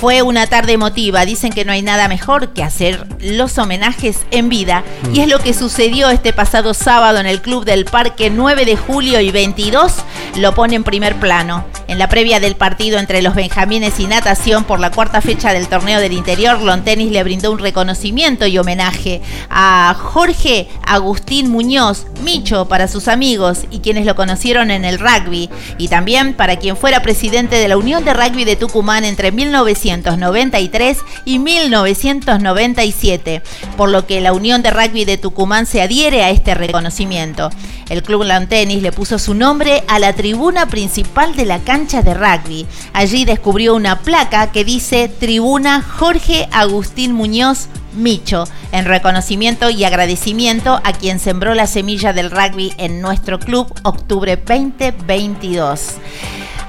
[0.01, 1.26] Fue una tarde emotiva.
[1.26, 4.82] Dicen que no hay nada mejor que hacer los homenajes en vida.
[5.12, 8.78] Y es lo que sucedió este pasado sábado en el Club del Parque 9 de
[8.78, 9.92] julio y 22.
[10.36, 11.66] Lo pone en primer plano.
[11.86, 15.68] En la previa del partido entre los Benjamines y Natación por la cuarta fecha del
[15.68, 19.20] torneo del interior, Lontenis le brindó un reconocimiento y homenaje
[19.51, 25.51] a Jorge Agustín Muñoz, Micho, para sus amigos y quienes lo conocieron en el rugby.
[25.76, 29.89] Y también para quien fuera presidente de la Unión de Rugby de Tucumán entre 1900
[29.91, 33.43] 1993 y 1997,
[33.76, 37.51] por lo que la Unión de Rugby de Tucumán se adhiere a este reconocimiento.
[37.88, 42.14] El Club Lantenis le puso su nombre a la tribuna principal de la cancha de
[42.14, 42.66] rugby.
[42.93, 50.80] Allí descubrió una placa que dice Tribuna Jorge Agustín Muñoz Micho, en reconocimiento y agradecimiento
[50.84, 55.97] a quien sembró la semilla del rugby en nuestro club octubre 2022.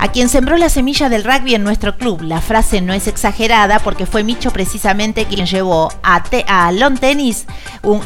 [0.01, 2.23] A quien sembró la semilla del rugby en nuestro club.
[2.23, 6.43] La frase no es exagerada porque fue Micho precisamente quien llevó a, te-
[6.73, 7.45] Lawn Tennis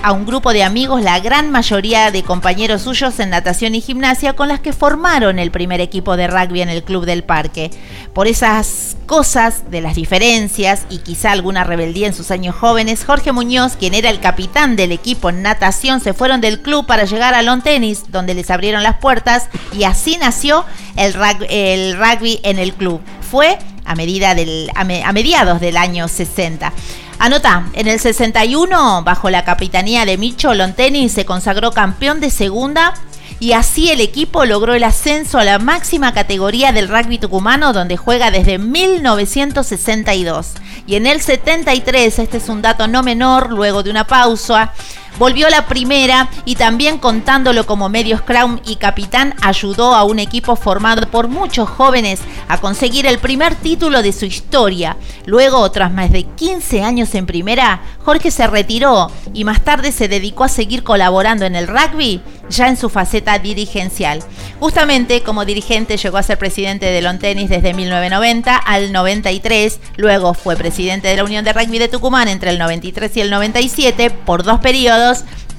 [0.03, 4.33] a un grupo de amigos, la gran mayoría de compañeros suyos en natación y gimnasia,
[4.33, 7.71] con las que formaron el primer equipo de rugby en el Club del Parque.
[8.13, 13.31] Por esas cosas de las diferencias y quizá alguna rebeldía en sus años jóvenes, Jorge
[13.31, 17.33] Muñoz, quien era el capitán del equipo en natación, se fueron del club para llegar
[17.35, 20.65] a Lawn Tennis, donde les abrieron las puertas y así nació
[20.97, 21.15] el
[21.49, 23.01] el rugby en el club.
[23.21, 26.73] Fue a, medida del, a, a mediados del año 60.
[27.17, 32.93] Anota, en el 61, bajo la capitanía de Micho, Lonteni se consagró campeón de segunda
[33.39, 37.97] y así el equipo logró el ascenso a la máxima categoría del rugby tucumano donde
[37.97, 40.53] juega desde 1962.
[40.88, 44.73] Y en el 73, este es un dato no menor, luego de una pausa,
[45.18, 50.55] volvió la primera y también contándolo como medio scrum y capitán ayudó a un equipo
[50.55, 54.97] formado por muchos jóvenes a conseguir el primer título de su historia.
[55.26, 60.07] Luego, tras más de 15 años en primera, Jorge se retiró y más tarde se
[60.07, 64.24] dedicó a seguir colaborando en el rugby ya en su faceta dirigencial.
[64.59, 70.34] Justamente como dirigente llegó a ser presidente de Lon Tennis desde 1990 al 93, luego
[70.34, 74.09] fue presidente de la Unión de Rugby de Tucumán entre el 93 y el 97
[74.11, 75.04] por dos periodos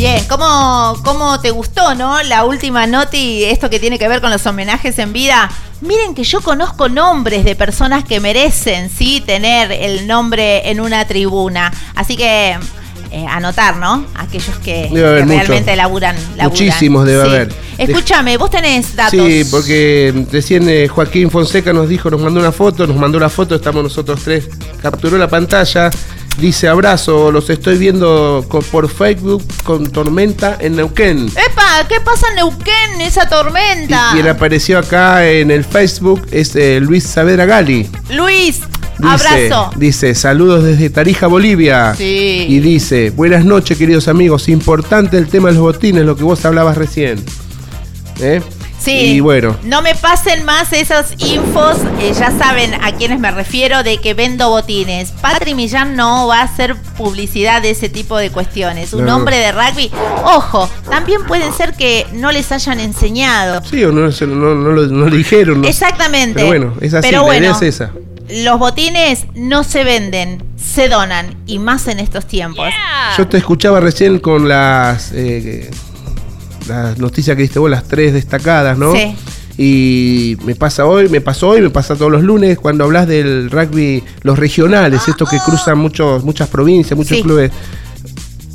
[0.00, 2.22] Bien, ¿cómo, ¿cómo te gustó, no?
[2.22, 5.50] La última noti, esto que tiene que ver con los homenajes en vida.
[5.82, 11.06] Miren que yo conozco nombres de personas que merecen, sí, tener el nombre en una
[11.06, 11.70] tribuna.
[11.94, 12.56] Así que
[13.10, 14.06] eh, anotar, ¿no?
[14.14, 16.48] Aquellos que, que realmente laburan, laburan.
[16.48, 17.28] Muchísimos debe Sí.
[17.28, 17.54] haber.
[17.76, 19.20] Escúchame, vos tenés datos.
[19.20, 23.28] Sí, porque recién eh, Joaquín Fonseca nos dijo, nos mandó una foto, nos mandó la
[23.28, 24.48] foto, estamos nosotros tres,
[24.80, 25.90] capturó la pantalla,
[26.40, 31.26] dice abrazo, los estoy viendo por Facebook con tormenta en Neuquén.
[31.28, 31.86] ¡Epa!
[31.88, 34.08] ¿Qué pasa en Neuquén, esa tormenta?
[34.10, 37.88] Y quien apareció acá en el Facebook es eh, Luis Saavedra Gali.
[38.10, 38.60] Luis,
[38.98, 39.70] Dice, abrazo.
[39.76, 41.94] Dice, saludos desde Tarija, Bolivia.
[41.96, 42.46] Sí.
[42.48, 46.44] Y dice, buenas noches queridos amigos, importante el tema de los botines, lo que vos
[46.44, 47.22] hablabas recién.
[48.20, 48.42] ¿Eh?
[48.80, 48.92] Sí.
[48.92, 53.82] Y bueno, No me pasen más esas infos, eh, ya saben a quienes me refiero
[53.82, 55.10] de que vendo botines.
[55.20, 58.92] Patri Millán no va a hacer publicidad de ese tipo de cuestiones.
[58.94, 59.16] Un No.
[59.16, 59.90] hombre de rugby,
[60.24, 63.62] ojo, también pueden ser que no les hayan enseñado.
[63.64, 65.64] sí o no, se- no, no lo, no lo dijeron.
[65.64, 66.34] Exactamente.
[66.36, 67.90] Pero bueno, es así, Pero la idea bueno, es esa.
[68.30, 72.68] Los botines no se venden, se donan, y más en estos tiempos.
[73.18, 75.68] Yo te escuchaba recién con las, eh,
[76.70, 78.94] las noticias que diste vos, las tres destacadas, ¿no?
[78.94, 79.14] Sí.
[79.58, 83.50] Y me pasa hoy, me pasó hoy, me pasa todos los lunes cuando hablas del
[83.50, 87.22] rugby, los regionales, estos que cruzan muchos, muchas provincias, muchos Sí.
[87.22, 87.50] clubes.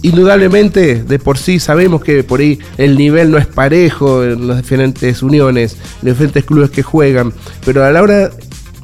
[0.01, 4.57] Indudablemente, de por sí sabemos que por ahí el nivel no es parejo en las
[4.57, 7.33] diferentes uniones, en los diferentes clubes que juegan,
[7.65, 8.29] pero a la hora,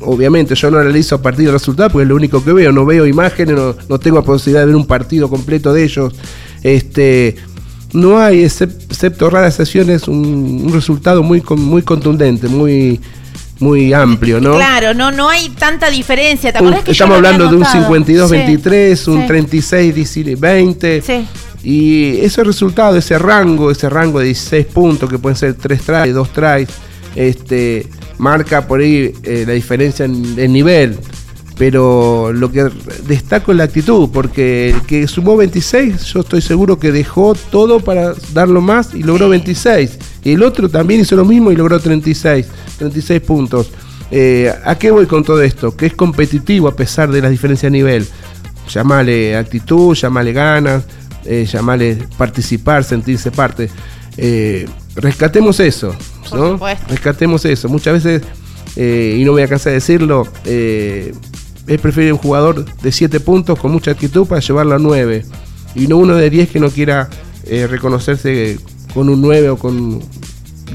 [0.02, 2.86] obviamente yo no analizo a partir del resultado porque es lo único que veo, no
[2.86, 6.14] veo imágenes, no, no tengo la posibilidad de ver un partido completo de ellos.
[6.64, 7.36] Este,
[7.94, 13.00] no hay, excep- excepto raras sesiones, un, un resultado muy, muy contundente, muy,
[13.60, 14.56] muy amplio, ¿no?
[14.56, 16.52] Claro, no, no hay tanta diferencia.
[16.52, 17.94] ¿Te Un- acordás que estamos hablando de un anotado?
[17.96, 19.28] 52-23, Sí, un sí.
[19.28, 21.02] 36-20.
[21.02, 21.28] Sí.
[21.64, 26.14] Y ese resultado, ese rango, ese rango de 16 puntos, que pueden ser 3 tries,
[26.14, 26.70] 2 tries,
[27.16, 27.88] este,
[28.18, 30.98] marca por ahí eh, la diferencia en, en nivel.
[31.58, 32.70] Pero lo que
[33.08, 37.80] destaco es la actitud, porque el que sumó 26, yo estoy seguro que dejó todo
[37.80, 39.98] para darlo más y logró 26.
[40.24, 42.48] Y el otro también hizo lo mismo y logró 36,
[42.78, 43.72] 36 puntos.
[44.10, 45.76] Eh, ¿A qué voy con todo esto?
[45.76, 48.08] Que es competitivo a pesar de las diferencias de nivel.
[48.68, 50.84] Llamale actitud, llamale ganas,
[51.26, 53.70] eh, llamale participar, sentirse parte.
[54.18, 55.96] Eh, rescatemos eso,
[56.34, 56.60] ¿no?
[56.88, 57.70] Rescatemos eso.
[57.70, 58.22] Muchas veces,
[58.76, 60.28] eh, y no me voy a cansar de decirlo,
[61.74, 65.24] es preferir un jugador de 7 puntos con mucha actitud para llevarlo a 9.
[65.76, 67.10] Y no uno de 10 que no quiera
[67.46, 68.58] eh, reconocerse
[68.94, 70.00] con un 9 o con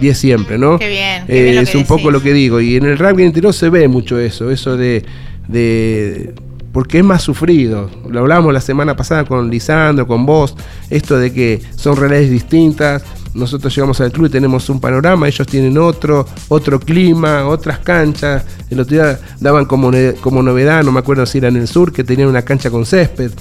[0.00, 0.78] 10 siempre, ¿no?
[0.78, 2.60] Qué bien, qué Eh, bien es un poco lo que digo.
[2.60, 5.04] Y en el rugby interior se ve mucho eso, eso de,
[5.48, 6.34] de-
[6.72, 7.90] porque es más sufrido.
[8.10, 10.54] Lo hablábamos la semana pasada con Lisandro, con vos,
[10.90, 13.02] esto de que son realidades distintas.
[13.36, 18.44] Nosotros llegamos al club y tenemos un panorama, ellos tienen otro, otro clima, otras canchas.
[18.70, 21.92] El otro día daban como, como novedad, no me acuerdo si era en el sur,
[21.92, 23.32] que tenían una cancha con césped.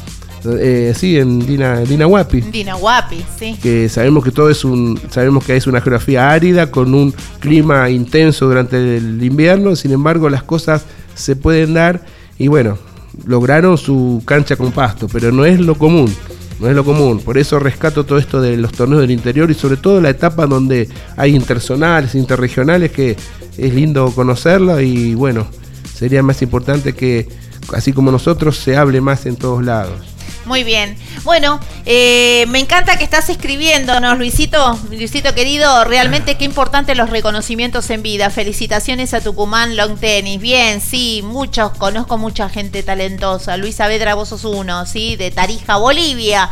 [0.60, 3.58] Eh, sí, en Dina, Dina Huapi Dina Guapi, sí.
[3.62, 7.90] que sabemos que todo es un sabemos que es una geografía árida con un clima
[7.90, 10.86] intenso durante el invierno sin embargo las cosas
[11.16, 12.06] se pueden dar
[12.38, 12.78] y bueno
[13.26, 16.14] lograron su cancha con pasto pero no es lo común
[16.60, 17.20] no es lo común.
[17.20, 20.46] Por eso rescato todo esto de los torneos del interior y sobre todo la etapa
[20.46, 20.88] donde
[21.18, 23.18] hay interzonales interregionales que
[23.58, 25.48] es lindo conocerla y bueno
[25.94, 27.28] sería más importante que
[27.74, 30.15] así como nosotros se hable más en todos lados
[30.46, 30.96] Muy bien.
[31.24, 34.80] Bueno, eh, me encanta que estás escribiéndonos, Luisito.
[34.92, 38.30] Luisito querido, realmente qué importante los reconocimientos en vida.
[38.30, 40.40] Felicitaciones a Tucumán Long Tennis.
[40.40, 43.58] Bien, sí, muchos, conozco mucha gente talentosa.
[43.58, 45.16] Luis Saavedra, vos sos uno, ¿sí?
[45.16, 46.52] De Tarija, Bolivia.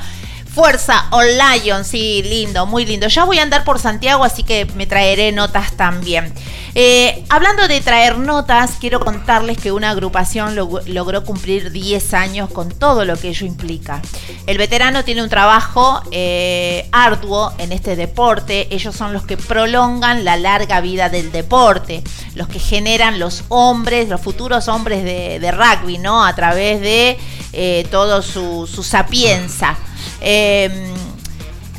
[0.53, 3.07] Fuerza on Lion, sí, lindo, muy lindo.
[3.07, 6.31] Ya voy a andar por Santiago, así que me traeré notas también.
[6.75, 12.51] Eh, hablando de traer notas, quiero contarles que una agrupación log- logró cumplir 10 años
[12.51, 13.99] con todo lo que ello implica.
[14.45, 18.67] El veterano tiene un trabajo eh, arduo en este deporte.
[18.69, 22.03] Ellos son los que prolongan la larga vida del deporte,
[22.35, 26.23] los que generan los hombres, los futuros hombres de, rugby, ¿no?
[26.23, 27.17] A través de
[27.53, 29.77] eh, todo su, su sapienza.
[30.23, 30.93] Eh,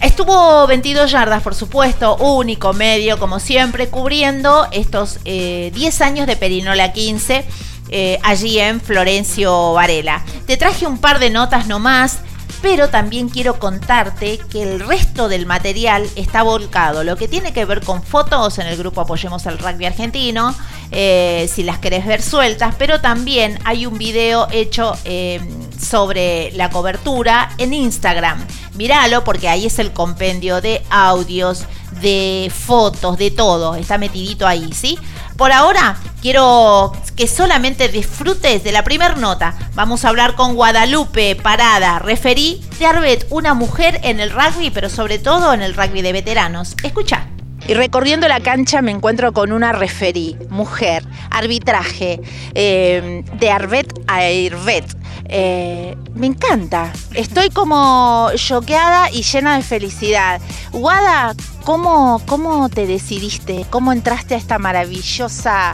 [0.05, 6.37] Estuvo 22 yardas, por supuesto, único medio, como siempre, cubriendo estos eh, 10 años de
[6.37, 7.45] Perinola 15
[7.89, 10.23] eh, allí en Florencio Varela.
[10.47, 12.19] Te traje un par de notas nomás,
[12.65, 17.05] pero también quiero contarte que el resto del material está volcado.
[17.05, 20.55] Lo que tiene que ver con fotos en el grupo Apoyemos al Rugby Argentino,
[20.91, 25.43] eh, si las querés ver sueltas, pero también hay un video hecho eh,
[25.79, 28.43] sobre la cobertura en Instagram.
[28.77, 31.67] Míralo porque ahí es el compendio de audios,
[32.01, 33.75] de fotos, de todo.
[33.75, 34.99] Está metidito ahí, ¿sí?
[35.37, 39.55] Por ahora, quiero que solamente disfrutes de la primer nota.
[39.75, 44.89] Vamos a hablar con Guadalupe Parada, referí de Arbet, una mujer en el rugby, pero
[44.89, 46.77] sobre todo en el rugby de veteranos.
[46.83, 47.34] Escucha.
[47.67, 52.21] Y recorriendo la cancha me encuentro con una referí, mujer, arbitraje,
[52.55, 54.85] eh, de Arbet a Irvet.
[55.27, 56.93] Eh, me encanta.
[57.15, 60.41] Estoy como choqueada y llena de felicidad.
[60.73, 61.35] Guada,
[61.65, 63.65] ¿cómo, cómo te decidiste?
[63.71, 65.73] ¿Cómo entraste a esta maravillosa,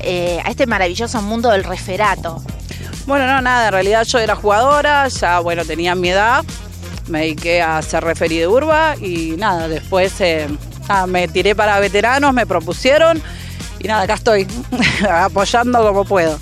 [0.00, 2.40] eh, a este maravilloso mundo del referato?
[3.06, 6.44] Bueno, no, nada, en realidad yo era jugadora, ya, bueno, tenía mi edad,
[7.08, 10.46] me dediqué a ser referí de urba y nada, después eh,
[10.88, 13.22] nada, me tiré para veteranos, me propusieron
[13.78, 14.46] y nada, acá estoy,
[15.10, 16.38] apoyando como puedo.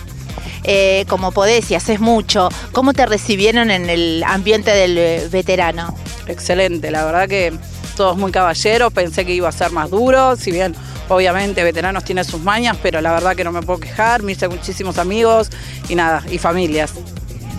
[0.68, 5.94] Eh, como podés y haces mucho, ¿cómo te recibieron en el ambiente del eh, veterano?
[6.26, 7.56] Excelente, la verdad que
[7.96, 10.74] todos muy caballeros, pensé que iba a ser más duro, si bien
[11.08, 14.48] obviamente veteranos tiene sus mañas, pero la verdad que no me puedo quejar, me hice
[14.48, 15.50] muchísimos amigos
[15.88, 16.92] y nada, y familias.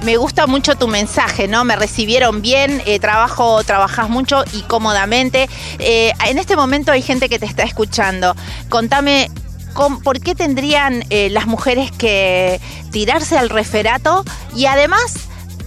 [0.08, 1.66] Me gusta mucho tu mensaje, ¿no?
[1.66, 5.50] Me recibieron bien, eh, trabajo, trabajas mucho y cómodamente.
[5.80, 8.34] Eh, en este momento hay gente que te está escuchando.
[8.70, 9.30] Contame,
[9.74, 14.24] ¿cómo- ¿por qué tendrían eh, las mujeres que tirarse al referato
[14.56, 15.14] y además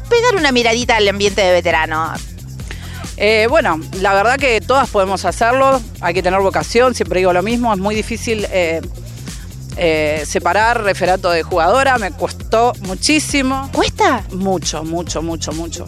[0.09, 2.11] pegar una miradita al ambiente de veterano?
[3.51, 7.75] Bueno, la verdad que todas podemos hacerlo, hay que tener vocación, siempre digo lo mismo,
[7.75, 8.47] es muy difícil
[9.83, 13.71] eh, separar referato de jugadora, me costó muchísimo.
[13.73, 14.23] ¿Cuesta?
[14.31, 15.87] Mucho, mucho, mucho, mucho.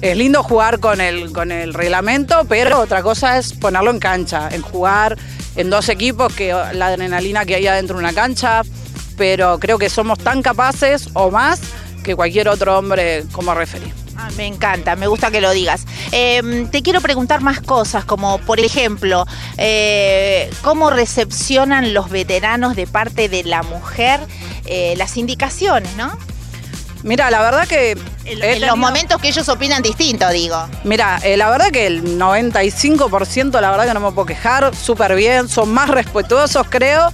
[0.00, 4.48] Es lindo jugar con el, con el reglamento, pero otra cosa es ponerlo en cancha,
[4.50, 5.18] en jugar
[5.56, 8.62] en dos equipos, que la adrenalina que hay adentro de una cancha,
[9.18, 11.60] pero creo que somos tan capaces o más
[12.02, 13.92] que cualquier otro hombre como referí.
[14.16, 15.84] Ah, me encanta, me gusta que lo digas.
[16.12, 19.26] Eh, te quiero preguntar más cosas, como por ejemplo,
[19.58, 24.20] eh, ¿cómo recepcionan los veteranos de parte de la mujer
[24.66, 26.16] eh, las indicaciones, no?
[27.02, 27.98] Mira, la verdad que...
[28.24, 30.56] En, en los momentos que ellos opinan distinto, digo.
[30.84, 35.14] Mira, eh, la verdad que el 95% la verdad que no me puedo quejar, súper
[35.14, 37.12] bien, son más respetuosos creo.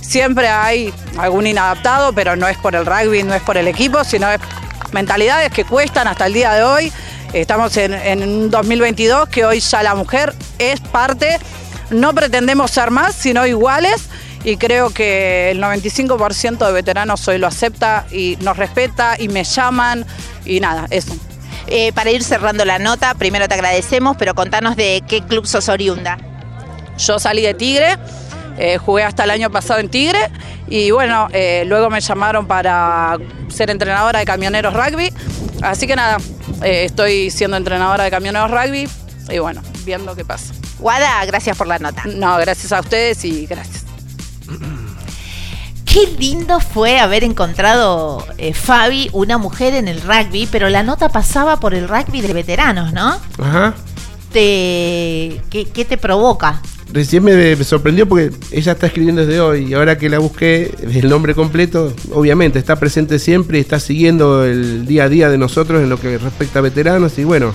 [0.00, 4.02] Siempre hay algún inadaptado, pero no es por el rugby, no es por el equipo,
[4.02, 4.40] sino es
[4.92, 6.92] mentalidades que cuestan hasta el día de hoy.
[7.32, 11.38] Estamos en, en un 2022 que hoy ya la mujer es parte,
[11.90, 14.08] no pretendemos ser más, sino iguales.
[14.44, 19.44] y creo que el 95% de veteranos hoy lo acepta y nos respeta y me
[19.44, 20.06] llaman
[20.44, 21.14] y nada, eso.
[21.66, 25.68] Eh, para ir cerrando la nota, primero te agradecemos, pero contanos de qué club sos
[25.68, 26.18] oriunda.
[26.96, 27.98] Yo salí de Tigre,
[28.58, 30.18] eh, jugué hasta el año pasado en Tigre
[30.68, 33.16] y bueno, eh, luego me llamaron para
[33.48, 35.12] ser entrenadora de camioneros rugby.
[35.62, 36.18] Así que nada,
[36.62, 38.88] eh, estoy siendo entrenadora de camioneros rugby
[39.30, 40.52] y bueno, viendo qué pasa.
[40.78, 42.02] Guada, gracias por la nota.
[42.06, 43.84] No, gracias a ustedes y gracias.
[45.84, 51.08] Qué lindo fue haber encontrado, eh, Fabi, una mujer en el rugby, pero la nota
[51.08, 53.18] pasaba por el rugby de veteranos, ¿no?
[53.42, 53.74] Ajá.
[54.32, 56.60] Te, ¿qué, qué te provoca?
[56.92, 60.70] Recién me, me sorprendió porque ella está escribiendo desde hoy y ahora que la busqué,
[60.92, 65.36] el nombre completo, obviamente está presente siempre y está siguiendo el día a día de
[65.38, 67.52] nosotros en lo que respecta a veteranos y bueno,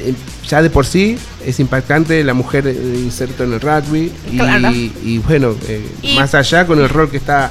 [0.00, 0.14] eh,
[0.48, 2.72] ya de por sí es impactante la mujer eh,
[3.02, 4.70] inserto en el rugby y, Claro.
[4.72, 7.50] y bueno, eh, Y- más allá con el rol que está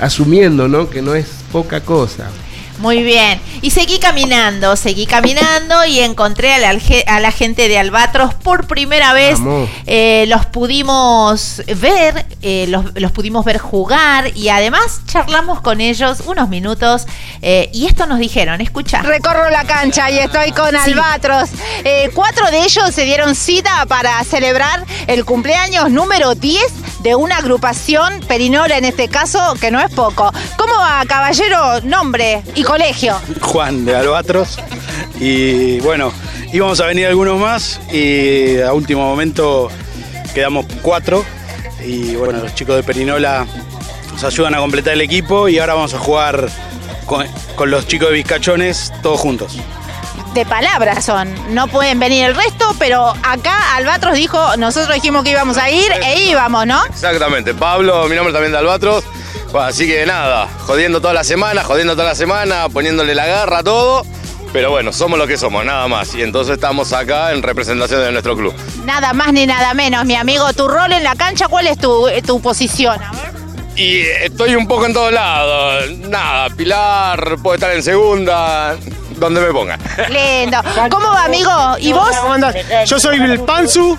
[0.00, 0.88] asumiendo, ¿no?
[0.90, 2.30] Que no es poca cosa.
[2.78, 3.40] Muy bien.
[3.62, 8.34] Y seguí caminando, seguí caminando y encontré a la, alge- a la gente de Albatros
[8.34, 9.38] por primera vez.
[9.86, 16.20] Eh, los pudimos ver, eh, los, los pudimos ver jugar y además charlamos con ellos
[16.26, 17.06] unos minutos
[17.42, 19.02] eh, y esto nos dijeron, escucha.
[19.02, 20.92] Recorro la cancha y estoy con Sí.
[20.92, 21.50] Albatros.
[21.84, 26.62] Eh, cuatro de ellos se dieron cita para celebrar el cumpleaños número 10
[27.02, 30.32] de una agrupación, Perinola en este caso, que no es poco.
[30.56, 31.80] ¿Cómo va, caballero?
[31.82, 33.18] Nombre y colegio.
[33.40, 34.58] Juan de Albatros.
[35.18, 36.12] Y bueno,
[36.52, 39.70] íbamos a venir algunos más y a último momento
[40.34, 41.24] quedamos cuatro.
[41.82, 43.46] Y bueno, los chicos de Perinola
[44.12, 46.50] nos ayudan a completar el equipo y ahora vamos a jugar
[47.06, 49.56] con, con los chicos de Vizcachones todos juntos.
[50.34, 51.34] De palabras son.
[51.54, 55.90] No pueden venir el resto, pero acá Albatros dijo, nosotros dijimos que íbamos a ir
[56.04, 56.84] e íbamos, ¿no?
[56.84, 59.04] Exactamente, Pablo, mi nombre también de Albatros.
[59.50, 63.58] Bueno, así que nada, jodiendo toda la semana, jodiendo toda la semana, poniéndole la garra
[63.58, 64.04] a todo.
[64.52, 66.14] Pero bueno, somos lo que somos, nada más.
[66.14, 68.54] Y entonces estamos acá en representación de nuestro club.
[68.84, 70.52] Nada más ni nada menos, mi amigo.
[70.52, 73.02] ¿Tu rol en la cancha cuál es tu, eh, tu posición?
[73.02, 73.38] A ver.
[73.76, 75.90] Y estoy un poco en todos lados.
[75.98, 78.76] Nada, Pilar puede estar en segunda,
[79.16, 79.78] donde me ponga.
[80.08, 80.58] Lindo.
[80.90, 81.50] ¿Cómo va, amigo?
[81.78, 82.10] ¿Y vos?
[82.20, 82.56] ¿Cómo andás?
[82.86, 83.96] Yo soy el Pansu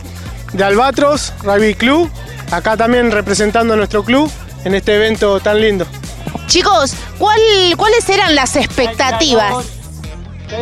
[0.53, 2.11] de Albatros Rugby Club,
[2.51, 4.31] acá también representando a nuestro club
[4.65, 5.85] en este evento tan lindo.
[6.47, 7.39] Chicos, ¿cuál,
[7.77, 9.65] ¿cuáles eran las expectativas?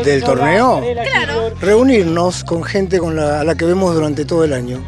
[0.03, 0.83] del torneo,
[1.13, 1.53] Claro.
[1.61, 4.83] reunirnos con gente con la, a la que vemos durante todo el año.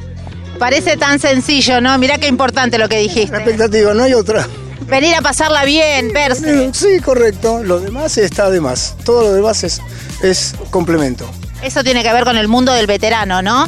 [0.59, 1.97] Parece tan sencillo, ¿no?
[1.97, 3.31] Mirá qué importante lo que dijiste.
[3.31, 4.45] La expectativa, no hay otra.
[4.87, 6.69] Venir a pasarla bien, verse.
[6.73, 7.63] Sí, correcto.
[7.63, 8.95] Lo demás está de más.
[9.05, 9.81] Todo lo demás es,
[10.21, 11.29] es complemento.
[11.61, 13.67] Eso tiene que ver con el mundo del veterano, ¿no?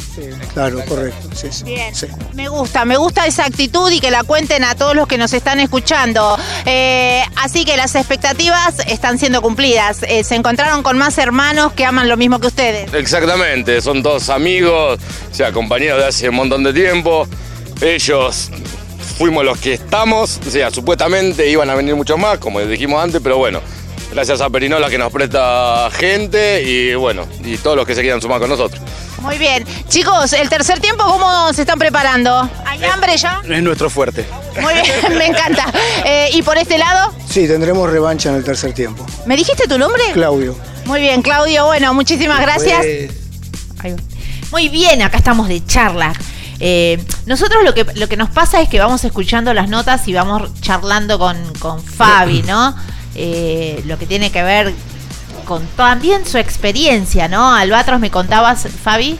[0.54, 1.28] Claro, correcto.
[1.34, 1.64] Sí, sí.
[1.64, 1.94] Bien.
[1.94, 2.06] Sí.
[2.34, 5.32] Me gusta, me gusta esa actitud y que la cuenten a todos los que nos
[5.32, 6.38] están escuchando.
[6.64, 10.02] Eh, así que las expectativas están siendo cumplidas.
[10.02, 12.92] Eh, se encontraron con más hermanos que aman lo mismo que ustedes.
[12.94, 14.98] Exactamente, son todos amigos,
[15.30, 17.26] o sea, compañeros de hace un montón de tiempo.
[17.80, 18.50] Ellos
[19.18, 23.20] fuimos los que estamos, o sea, supuestamente iban a venir muchos más, como dijimos antes,
[23.22, 23.60] pero bueno,
[24.12, 28.20] gracias a Perinola que nos presta gente y bueno, y todos los que se quieran
[28.20, 28.80] sumar con nosotros.
[29.20, 29.64] Muy bien.
[29.88, 32.48] Chicos, el tercer tiempo, ¿cómo se están preparando?
[32.66, 33.40] ¿Hay hambre ya?
[33.48, 34.26] Es nuestro fuerte.
[34.60, 35.66] Muy bien, me encanta.
[36.04, 37.12] Eh, ¿Y por este lado?
[37.28, 39.06] Sí, tendremos revancha en el tercer tiempo.
[39.26, 40.02] ¿Me dijiste tu nombre?
[40.12, 40.56] Claudio.
[40.84, 41.66] Muy bien, Claudio.
[41.66, 42.84] Bueno, muchísimas gracias.
[43.80, 43.94] Pues,
[44.50, 46.12] Muy bien, acá estamos de charla.
[46.58, 50.12] Eh, nosotros lo que, lo que nos pasa es que vamos escuchando las notas y
[50.12, 52.76] vamos charlando con, con Fabi, ¿no?
[53.14, 54.72] Eh, lo que tiene que ver
[55.44, 57.52] con también su experiencia, ¿no?
[57.54, 59.16] Albatros, me contabas, Fabi.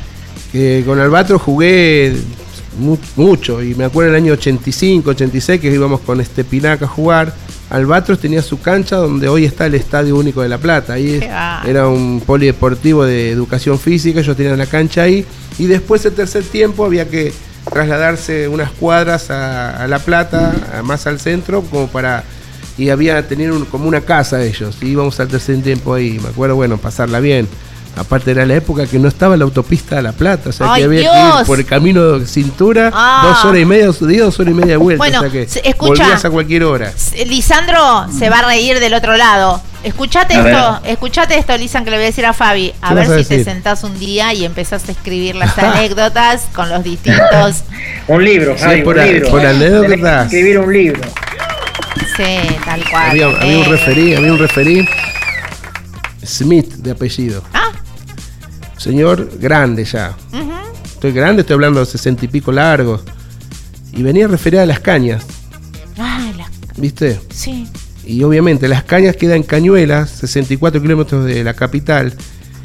[0.53, 2.15] que con Albatro jugué
[2.79, 6.89] mu- mucho y me acuerdo el año 85, 86 que íbamos con este Pinaca a
[6.89, 7.35] jugar.
[7.71, 10.93] Albatros tenía su cancha donde hoy está el Estadio Único de La Plata.
[10.95, 11.21] Ahí
[11.67, 15.25] era un polideportivo de educación física, ellos tenían la cancha ahí.
[15.59, 17.33] Y después el tercer tiempo había que
[17.73, 22.25] trasladarse unas cuadras a, a La Plata, a- más al centro, como para...
[22.79, 24.77] Y había tener un- como una casa ellos.
[24.81, 26.19] Y íbamos al tercer tiempo ahí.
[26.23, 27.49] Me acuerdo, bueno, pasarla bien.
[27.95, 30.81] Aparte era la época que no estaba la autopista a La Plata, o sea ¡Ay,
[30.81, 31.07] que había que
[31.41, 33.23] ir por el camino de cintura, Ah.
[33.29, 35.43] dos horas y media de dos horas y media de vuelta, Bueno, o sea que
[35.43, 36.03] escucha.
[36.05, 36.91] volvías a cualquier hora.
[37.27, 39.61] Lisandro se va a reír del otro lado.
[39.85, 42.73] Escuchate A esto, escuchate esto, Lisan, que le voy a decir a Fabi.
[42.81, 46.71] A ¿Qué ver si te sentás un día y empezás a escribir las anécdotas con
[46.71, 47.65] los distintos.
[48.09, 49.29] Un libro, Sí, por un a- libro.
[49.31, 50.27] por anécdotas.
[50.33, 51.01] Escribir un libro.
[52.17, 53.11] Sí, tal cual.
[53.11, 54.87] Había, había un Eh, referí, había un referí,
[56.25, 57.43] Smith de apellido.
[57.53, 57.71] Ah.
[58.77, 60.15] Señor grande ya.
[60.85, 63.03] Estoy grande, estoy hablando de sesenta y pico largos.
[63.95, 65.23] y venía a referir a las cañas,
[65.99, 67.21] Ay, la- ¿viste?
[67.31, 67.67] sí.
[68.07, 72.15] Y obviamente las cañas quedan en Cañuelas, 64 kilómetros de la capital.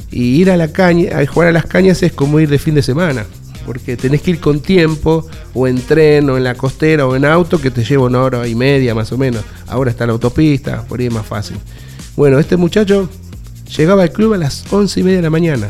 [0.10, 2.74] Y ir a la caña, a jugar a las cañas es como ir de fin
[2.76, 3.26] de semana.
[3.68, 7.26] Porque tenés que ir con tiempo, o en tren, o en la costera, o en
[7.26, 9.44] auto, que te lleva una hora y media más o menos.
[9.68, 11.58] Ahora está la autopista, por ahí es más fácil.
[12.16, 13.08] Bueno, este muchacho
[13.78, 15.70] llegaba al club a las 11 y media de la mañana.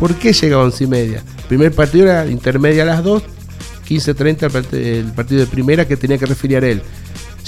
[0.00, 1.22] ¿Por qué llegaba a 11 y media?
[1.48, 3.22] Primer partido era intermedia a las 2,
[3.88, 6.82] 15.30 el, part- el partido de primera que tenía que referir él.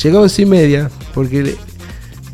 [0.03, 1.57] Llegaba a 11 y media porque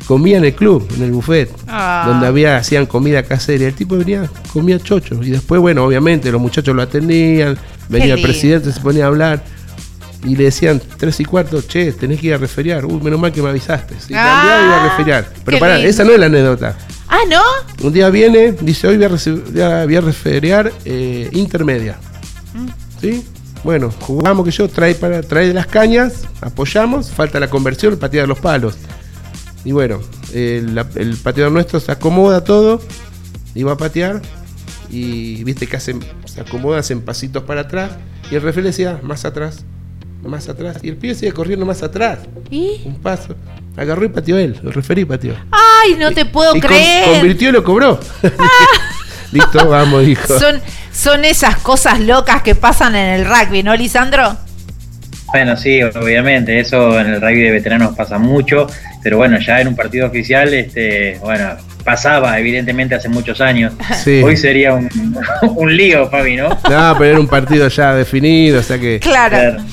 [0.07, 2.05] comía en el club, en el buffet, Ah.
[2.07, 3.63] donde había, hacían comida casera.
[3.63, 5.21] Y el tipo venía, comía chocho.
[5.21, 7.57] Y después, bueno, obviamente los muchachos lo atendían,
[7.89, 9.43] venía el presidente, se ponía a hablar.
[10.23, 12.85] Y le decían tres y cuarto, che, tenés que ir a referiar.
[12.85, 13.93] Uy, menos mal que me avisaste.
[13.99, 15.29] Si cambiaba, iba a referiar.
[15.45, 15.89] Pero pará, lindo.
[15.89, 16.75] esa no es la anécdota.
[17.07, 17.41] Ah, ¿no?
[17.85, 19.05] Un día viene, dice, hoy voy
[19.61, 21.97] a, voy a- referiar eh, intermedia.
[22.99, 23.23] ¿Sí?
[23.63, 28.39] Bueno, jugamos que yo, trae, para, trae las cañas, apoyamos, falta la conversión, patear los
[28.39, 28.75] palos.
[29.65, 29.99] Y bueno,
[30.33, 32.81] el, el pateador nuestro se acomoda todo,
[33.55, 34.21] iba a patear,
[34.89, 37.91] y viste que hacen, se acomoda, hacen pasitos para atrás,
[38.31, 39.65] y el referee decía, más atrás,
[40.23, 42.19] más atrás, y el pibe sigue corriendo más atrás.
[42.49, 42.81] ¿Y?
[42.85, 43.35] Un paso.
[43.75, 45.35] Agarró y pateó él, el referí pateó.
[45.51, 47.09] Ay, no te puedo Y con- creer.
[47.19, 47.99] convirtió y lo cobró.
[49.31, 50.39] Listo, vamos, dijo.
[50.39, 50.61] Son,
[50.93, 54.37] son esas cosas locas que pasan en el rugby, ¿no, Lisandro?
[55.31, 58.67] Bueno, sí, obviamente, eso en el rugby de veteranos pasa mucho,
[59.03, 61.49] pero bueno, ya en un partido oficial, este, bueno,
[61.83, 63.73] pasaba evidentemente hace muchos años.
[64.03, 64.21] Sí.
[64.23, 64.89] Hoy sería un,
[65.55, 66.49] un lío, Fabi, ¿no?
[66.49, 68.99] No, pero era un partido ya definido, o sea que.
[68.99, 69.63] Claro.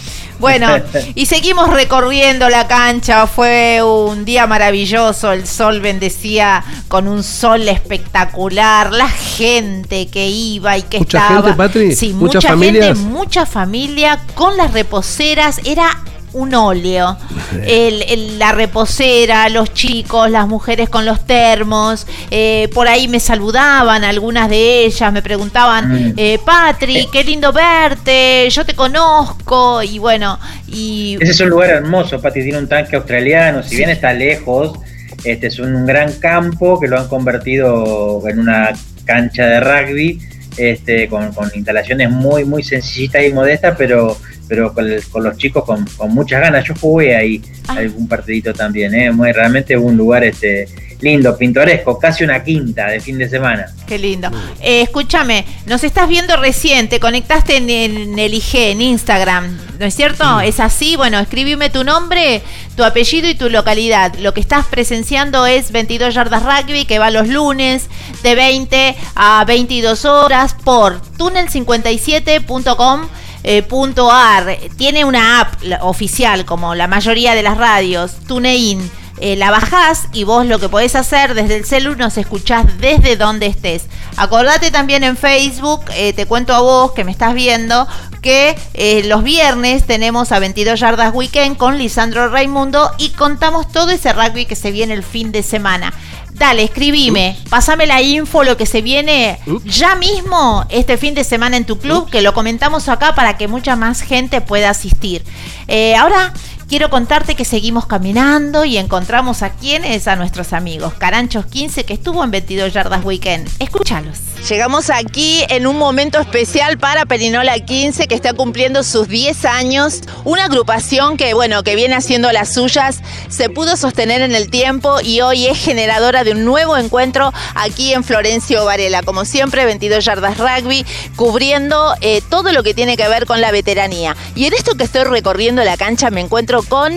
[0.44, 0.68] Bueno,
[1.14, 3.26] y seguimos recorriendo la cancha.
[3.26, 5.32] Fue un día maravilloso.
[5.32, 8.92] El sol bendecía con un sol espectacular.
[8.92, 11.42] La gente que iba y que ¿Mucha estaba.
[11.42, 11.94] gente, Patri?
[11.96, 12.98] Sí, ¿Muchas mucha familias?
[12.98, 15.62] gente, mucha familia con las reposeras.
[15.64, 15.98] Era
[16.34, 17.16] un óleo.
[17.66, 22.06] El- el- la reposera, los chicos, las mujeres con los termos.
[22.30, 26.14] eh, por ahí me saludaban algunas de ellas, me preguntaban, Mm.
[26.16, 29.82] eh, Patri, qué lindo verte, yo te conozco.
[29.82, 33.90] Y bueno, y Ese es un lugar hermoso, Pati, tiene un tanque australiano, si bien
[33.90, 34.78] está lejos,
[35.24, 38.72] este es un gran campo que lo han convertido en una
[39.04, 40.20] cancha de rugby,
[40.56, 44.16] este, con, con instalaciones muy, muy sencillitas y modestas, pero,
[44.48, 46.64] pero con, el- con los chicos con, con muchas ganas.
[46.66, 49.10] Yo jugué ahí algún partidito también, ¿eh?
[49.10, 50.66] muy, realmente un lugar este,
[51.00, 53.66] lindo, pintoresco, casi una quinta de fin de semana.
[53.86, 54.30] Qué lindo.
[54.60, 59.86] Eh, escúchame, nos estás viendo recién, te conectaste en, en el IG, en Instagram, ¿no
[59.86, 60.40] es cierto?
[60.40, 60.96] ¿Es así?
[60.96, 62.42] Bueno, escribime tu nombre,
[62.76, 64.14] tu apellido y tu localidad.
[64.20, 67.88] Lo que estás presenciando es 22 Yardas Rugby, que va los lunes
[68.22, 73.08] de 20 a 22 horas por tunnel57.com.
[73.44, 79.36] eh, punto .ar tiene una app oficial como la mayoría de las radios TuneIn eh,
[79.36, 83.46] la bajás y vos lo que podés hacer desde el celu nos escuchás desde donde
[83.46, 83.84] estés.
[84.16, 87.86] Acordate también en Facebook, eh, te cuento a vos que me estás viendo,
[88.22, 88.56] que
[89.04, 94.46] los viernes tenemos a 22 Yardas Weekend con Lisandro Raimundo y contamos todo ese rugby
[94.46, 95.92] que se viene el fin de semana.
[96.34, 101.56] Dale, escribime, pásame la info, lo que se viene ya mismo este fin de semana
[101.56, 105.22] en tu club, que lo comentamos acá para que mucha más gente pueda asistir.
[105.68, 106.34] Eh, ahora
[106.68, 110.94] quiero contarte que seguimos caminando y encontramos a quienes, a nuestros amigos.
[110.94, 113.48] Caranchos 15, que estuvo en 22 Yardas Weekend.
[113.58, 114.18] Escúchalos.
[114.48, 120.02] Llegamos aquí en un momento especial para Perinola 15 que está cumpliendo sus 10 años.
[120.24, 125.00] Una agrupación que, bueno, que viene haciendo las suyas, se pudo sostener en el tiempo
[125.00, 129.02] y hoy es generadora de un nuevo encuentro aquí en Florencio Varela.
[129.02, 130.84] Como siempre, 22 yardas rugby,
[131.16, 134.14] cubriendo eh, todo lo que tiene que ver con la veteranía.
[134.34, 136.92] Y en esto que estoy recorriendo la cancha me encuentro con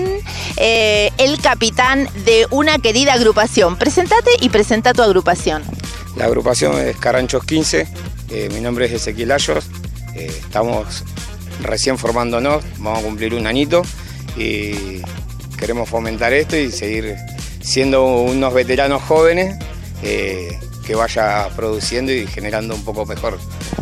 [0.57, 3.77] eh, el capitán de una querida agrupación.
[3.77, 5.63] Presentate y presenta tu agrupación.
[6.15, 7.87] La agrupación es Caranchos 15,
[8.29, 9.65] eh, mi nombre es Ezequiel Ayos,
[10.15, 11.03] eh, estamos
[11.61, 13.83] recién formándonos, vamos a cumplir un añito
[14.35, 15.01] y
[15.57, 17.15] queremos fomentar esto y seguir
[17.61, 19.57] siendo unos veteranos jóvenes
[20.01, 23.37] que vaya produciendo y generando un poco mejor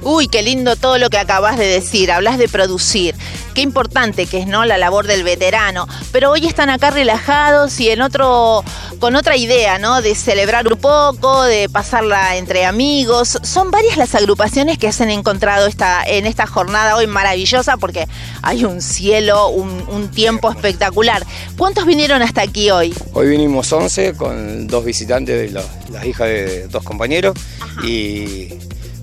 [0.07, 2.11] Uy, qué lindo todo lo que acabas de decir.
[2.11, 3.15] Hablas de producir.
[3.55, 4.63] Qué importante que es, ¿no?
[4.63, 5.87] La labor del veterano.
[6.11, 8.63] Pero hoy están acá relajados y en otro,
[8.99, 10.03] con otra idea, ¿no?
[10.03, 13.39] De celebrar un poco, de pasarla entre amigos.
[13.41, 18.07] Son varias las agrupaciones que se han encontrado esta, en esta jornada hoy maravillosa porque
[18.43, 21.25] hay un cielo, un, un tiempo espectacular.
[21.57, 22.93] ¿Cuántos vinieron hasta aquí hoy?
[23.13, 25.59] Hoy vinimos 11 con dos visitantes de
[25.91, 27.33] las hijas de dos compañeros
[27.83, 28.49] y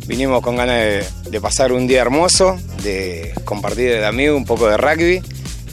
[0.06, 4.76] vinimos con ganas de, pasar un día hermoso, de compartir de amigos un poco de
[4.76, 5.22] rugby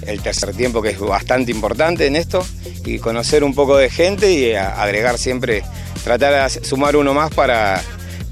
[0.07, 2.45] el tercer tiempo que es bastante importante en esto
[2.85, 5.63] y conocer un poco de gente y agregar siempre,
[6.03, 7.81] tratar de sumar uno más para,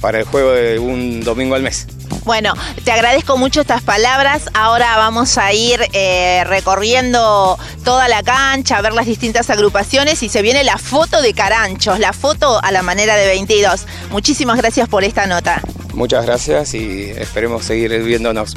[0.02, 1.88] para el juego de un domingo al mes.
[2.24, 2.54] Bueno,
[2.84, 4.50] te agradezco mucho estas palabras.
[4.54, 10.30] Ahora vamos a ir eh, recorriendo toda la cancha, a ver las distintas agrupaciones y
[10.30, 13.86] se viene la foto de Caranchos, la foto a la manera de 22.
[14.12, 15.62] Muchísimas gracias por esta nota.
[15.98, 18.56] Muchas gracias y esperemos seguir viéndonos.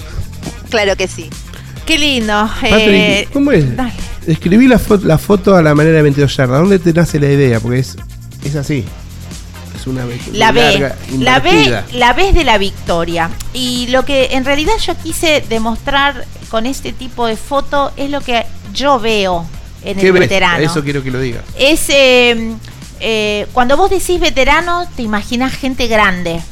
[0.69, 1.31] Claro que sí.
[1.87, 2.35] Qué lindo.
[2.61, 3.65] Patrick, eh, ¿cómo es?
[4.27, 6.61] Escribí la, fo- la foto a la manera de 22 yardas.
[6.61, 7.59] ¿Dónde te nace la idea?
[7.59, 7.97] Porque es,
[8.45, 8.85] es así.
[9.75, 10.05] Es una
[10.35, 13.31] La B, larga, la B, la B es de la victoria.
[13.55, 18.21] Y lo que en realidad yo quise demostrar con este tipo de foto es lo
[18.21, 18.45] que
[18.75, 19.47] yo veo
[19.83, 20.21] en ¿Qué el ves?
[20.21, 20.63] veterano.
[20.63, 21.43] Eso quiero que lo digas.
[21.59, 22.53] Es eh,
[23.01, 26.43] eh, cuando vos decís veterano, te imaginas gente grande.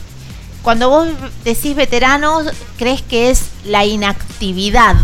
[0.63, 1.09] Cuando vos
[1.45, 2.43] decís veterano,
[2.77, 4.97] crees que es la inactividad.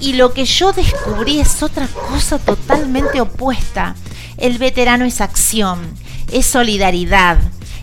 [0.00, 3.94] Y lo que yo descubrí es otra cosa totalmente opuesta.
[4.36, 5.94] El veterano es acción,
[6.30, 7.38] es solidaridad,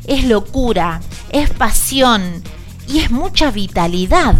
[0.05, 1.01] es locura,
[1.31, 2.43] es pasión
[2.87, 4.35] y es mucha vitalidad.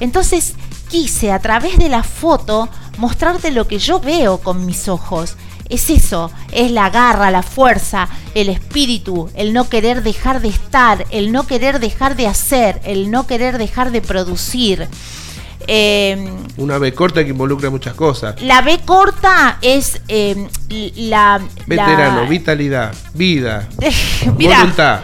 [0.00, 0.54] Entonces
[0.88, 5.36] quise a través de la foto mostrarte lo que yo veo con mis ojos.
[5.68, 11.04] Es eso, es la garra, la fuerza, el espíritu, el no querer dejar de estar,
[11.10, 14.88] el no querer dejar de hacer, el no querer dejar de producir.
[15.66, 18.40] Eh, Una B corta que involucra muchas cosas.
[18.40, 20.48] la B corta es eh,
[20.96, 21.40] la...
[21.66, 23.68] Veterano, la- vitalidad, vida,
[24.32, 25.00] voluntad,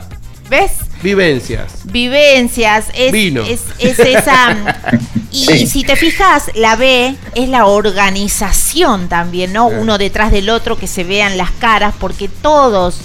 [0.49, 0.73] ¿ves?
[1.05, 1.83] Vivencias.
[1.85, 3.43] Vivencias, es, Vino.
[3.43, 4.57] es, es esa...
[5.31, 5.67] Y, Sí.
[5.67, 9.67] si te fijas, la B es la organización también, ¿no?
[9.67, 12.99] Uno detrás del otro, que se vean las caras, porque todos...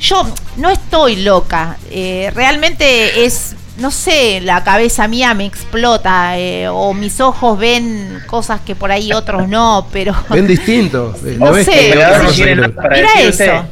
[0.00, 6.68] Yo no estoy loca, eh, realmente es, no sé, la cabeza mía me explota, eh,
[6.68, 10.14] o mis ojos ven cosas que por ahí otros no, pero...
[10.30, 11.14] Ven distinto.
[11.26, 13.66] eh, No sé, Mira eso.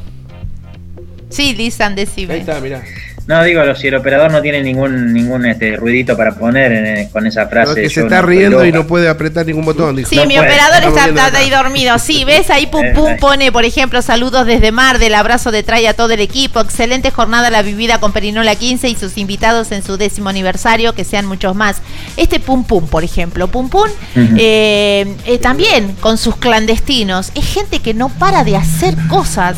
[1.31, 2.35] Sí, Lisan, decime.
[2.35, 2.83] Ahí está, mirá.
[3.27, 7.27] No, digo, si el operador no tiene ningún ningún este ruidito para poner en- con
[7.27, 7.75] esa frase.
[7.83, 9.97] Que se está no riendo y no puede apretar ningún botón.
[9.97, 10.09] dijo.
[10.09, 11.99] Sí, mi operador está, está ahí dormido.
[11.99, 13.17] Sí, ves ahí Pum Eh, Pum eh.
[13.21, 16.61] pone, por ejemplo, saludos desde Mar, del abrazo de Trae a todo el equipo.
[16.61, 21.03] Excelente jornada la vivida con Perinola 15 y sus invitados en su décimo aniversario, que
[21.05, 21.83] sean muchos más.
[22.17, 23.89] Este Pum Pum, por ejemplo, Pum Pum,
[24.37, 27.33] eh, eh, también con sus clandestinos.
[27.35, 29.57] Es gente que no para de hacer cosas.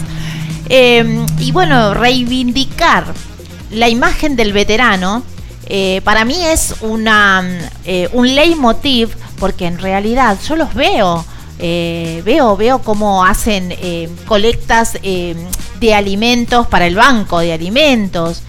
[0.70, 1.04] Eh,
[1.38, 3.04] y bueno, reivindicar
[3.70, 5.22] la imagen del veterano
[5.70, 7.42] eh, para mí es una,
[7.84, 11.24] eh, un leitmotiv porque en realidad yo los veo.
[11.60, 18.42] eh, veo, veo cómo hacen eh, colectas de alimentos para el banco de alimentos.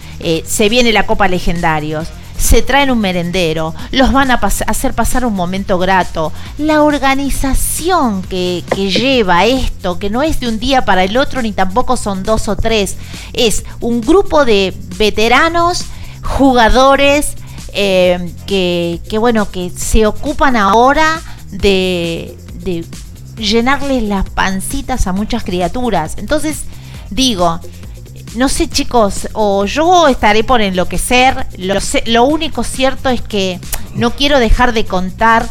[0.46, 2.06] se viene la Copa Legendarios.
[2.40, 6.32] Se traen un merendero, los van a hacer pasar un momento grato.
[6.56, 11.42] La organización que, que lleva esto, que no es de un día para el otro,
[11.42, 12.96] ni tampoco son dos o tres,
[13.34, 15.84] es un grupo de veteranos,
[16.22, 17.34] jugadores,
[17.74, 22.84] eh, que, que, bueno, que se ocupan ahora de, de
[23.36, 26.14] llenarles las pancitas a muchas criaturas.
[26.16, 26.62] Entonces,
[27.10, 27.60] digo,
[28.34, 33.58] no sé chicos, o yo estaré por enloquecer, lo, sé- lo único cierto es que
[33.94, 35.46] no quiero dejar de contar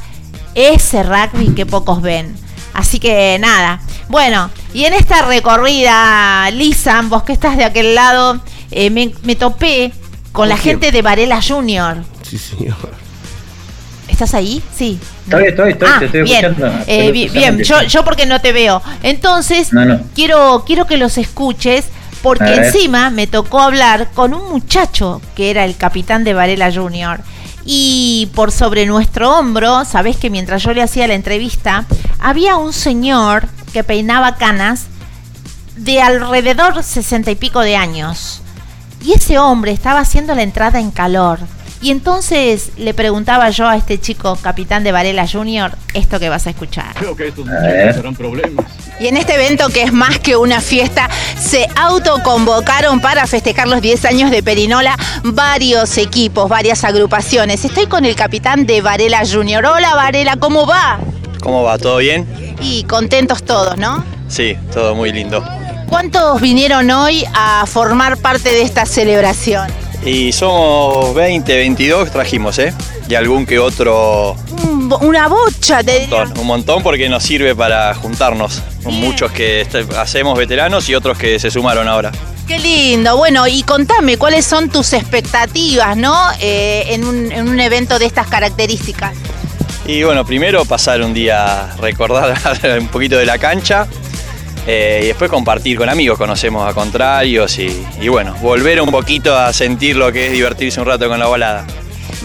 [0.56, 2.36] ese rugby que pocos ven.
[2.74, 8.40] Así que nada, bueno, y en esta recorrida, Lisa, vos que estás de aquel lado,
[8.72, 9.92] eh, me, me topé
[10.32, 11.98] con la gente de Varela Junior.
[12.22, 12.76] Sí, señor.
[14.08, 14.62] ¿Estás ahí?
[14.76, 15.00] Sí.
[15.26, 16.84] Estoy, estoy, estoy, Ah, te estoy bien, escuchando.
[16.88, 18.82] Eh, bi- bien, yo, yo porque no te veo.
[19.04, 20.00] Entonces, No, no.
[20.16, 21.86] quiero quiero que los escuches
[22.22, 27.22] porque encima me tocó hablar con un muchacho que era el capitán de Varela Junior.
[27.66, 31.86] Y por sobre nuestro hombro, sabés que mientras yo le hacía la entrevista,
[32.20, 34.88] había un señor que peinaba canas
[35.76, 38.42] de alrededor sesenta y pico de años.
[39.02, 41.40] Y ese hombre estaba haciendo la entrada en calor.
[41.82, 46.46] Y entonces le preguntaba yo a este chico, capitán de Varela Junior, esto que vas
[46.46, 46.94] a escuchar.
[46.96, 48.66] Creo que estos serán problemas.
[49.00, 53.82] Y en este evento que es más que una fiesta, se autoconvocaron para festejar los
[53.82, 57.64] 10 años de Perinola varios equipos, varias agrupaciones.
[57.64, 59.66] Estoy con el capitán de Varela Junior.
[59.66, 61.00] Hola Varela, ¿cómo va?
[61.40, 61.78] ¿Cómo va?
[61.78, 62.28] ¿Todo bien?
[62.62, 64.04] Y contentos todos, ¿no?
[64.28, 65.42] Sí, todo muy lindo.
[65.88, 69.72] ¿Cuántos vinieron hoy a formar parte de esta celebración?
[70.06, 72.74] Y somos 20, 22 trajimos, ¿eh?
[73.10, 76.20] Y algún que otro Un Una bocha, te diría.
[76.26, 76.40] montón.
[76.40, 78.62] Un montón porque nos sirve para juntarnos.
[78.84, 79.68] Con muchos que
[79.98, 82.12] hacemos veteranos y otros que se sumaron ahora.
[82.48, 83.18] Qué lindo.
[83.18, 86.16] Bueno, y contame, ¿cuáles son tus expectativas, no?
[86.40, 89.14] Eh, en, un, en un evento de estas características.
[89.86, 92.36] Y bueno, primero pasar un día, recordar
[92.80, 93.88] un poquito de la cancha
[94.68, 99.38] eh, y después compartir con amigos, conocemos a contrarios y, y bueno, volver un poquito
[99.38, 101.66] a sentir lo que es divertirse un rato con la balada.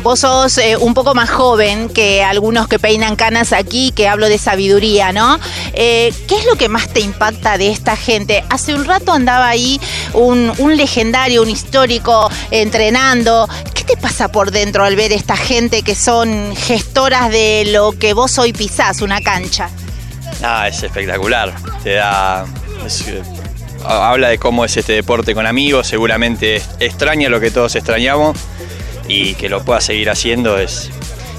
[0.03, 4.29] Vos sos eh, un poco más joven que algunos que peinan canas aquí, que hablo
[4.29, 5.39] de sabiduría, ¿no?
[5.73, 8.45] Eh, ¿Qué es lo que más te impacta de esta gente?
[8.51, 9.81] Hace un rato andaba ahí
[10.13, 13.49] un, un legendario, un histórico entrenando.
[13.73, 18.15] ¿Qué te pasa por dentro al ver esta gente que son gestoras de lo que
[18.15, 19.71] vos hoy pisás, una cancha?
[20.43, 21.53] Ah, es espectacular.
[21.83, 22.45] Te da.
[22.87, 23.23] es, eh,
[23.85, 25.87] habla de cómo es este deporte con amigos.
[25.87, 28.37] Seguramente extraña lo que todos extrañamos.
[29.09, 30.91] Y que lo pueda seguir haciendo es.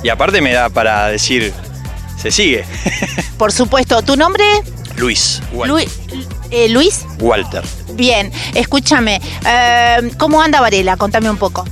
[0.04, 1.54] Y aparte me da para decir.
[2.22, 2.64] Se sigue.
[3.38, 4.44] Por supuesto, ¿tu nombre?
[4.98, 5.42] Luis.
[5.54, 5.78] Wal- Lu-
[6.52, 7.06] eh, Luis.
[7.20, 7.64] Walter.
[7.94, 9.20] Bien, escúchame.
[9.48, 10.96] eh, ¿Cómo anda Varela?
[10.98, 11.66] Contame un poco.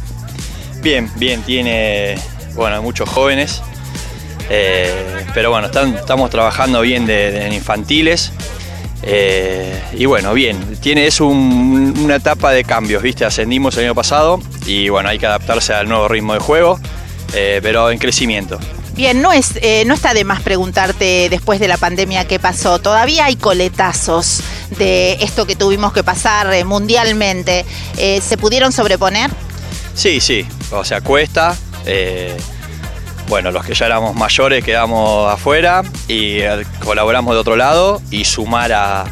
[0.81, 2.15] Bien, bien, tiene.
[2.55, 3.61] Bueno, muchos jóvenes.
[4.49, 8.31] Eh, pero bueno, están- estamos trabajando bien en infantiles.
[9.05, 13.25] Eh, y bueno, bien, tiene, es un- una etapa de cambios, ¿viste?
[13.25, 16.79] Ascendimos el año pasado y bueno, hay que adaptarse al nuevo ritmo de juego,
[17.33, 18.59] eh, pero en crecimiento.
[18.95, 22.79] Bien, no, es, eh, no está de más preguntarte después de la pandemia qué pasó.
[22.79, 24.41] Todavía hay coletazos
[24.77, 27.65] de esto que tuvimos que pasar mundialmente.
[28.21, 29.31] ¿Se pudieron sobreponer?
[29.95, 31.57] Sí, sí, o sea, cuesta.
[33.27, 38.25] Bueno, los que ya éramos mayores quedamos afuera y eh, colaboramos de otro lado y
[38.25, 39.05] sumar a,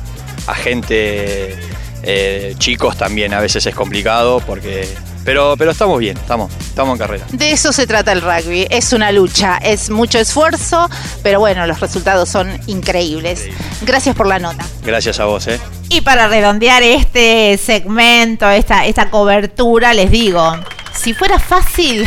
[0.48, 1.58] a gente,
[2.04, 4.88] eh, chicos también a veces es complicado porque...
[5.24, 7.26] Pero, pero estamos bien, estamos, estamos en carrera.
[7.32, 8.66] De eso se trata el rugby.
[8.72, 10.90] Es una lucha, es mucho esfuerzo,
[11.22, 13.48] pero bueno, los resultados son increíbles.
[13.84, 14.66] Gracias por la nota.
[14.84, 15.60] Gracias a vos, ¿eh?
[15.90, 20.56] Y para redondear este segmento, esta, esta cobertura, les digo,
[20.92, 22.04] si fuera fácil,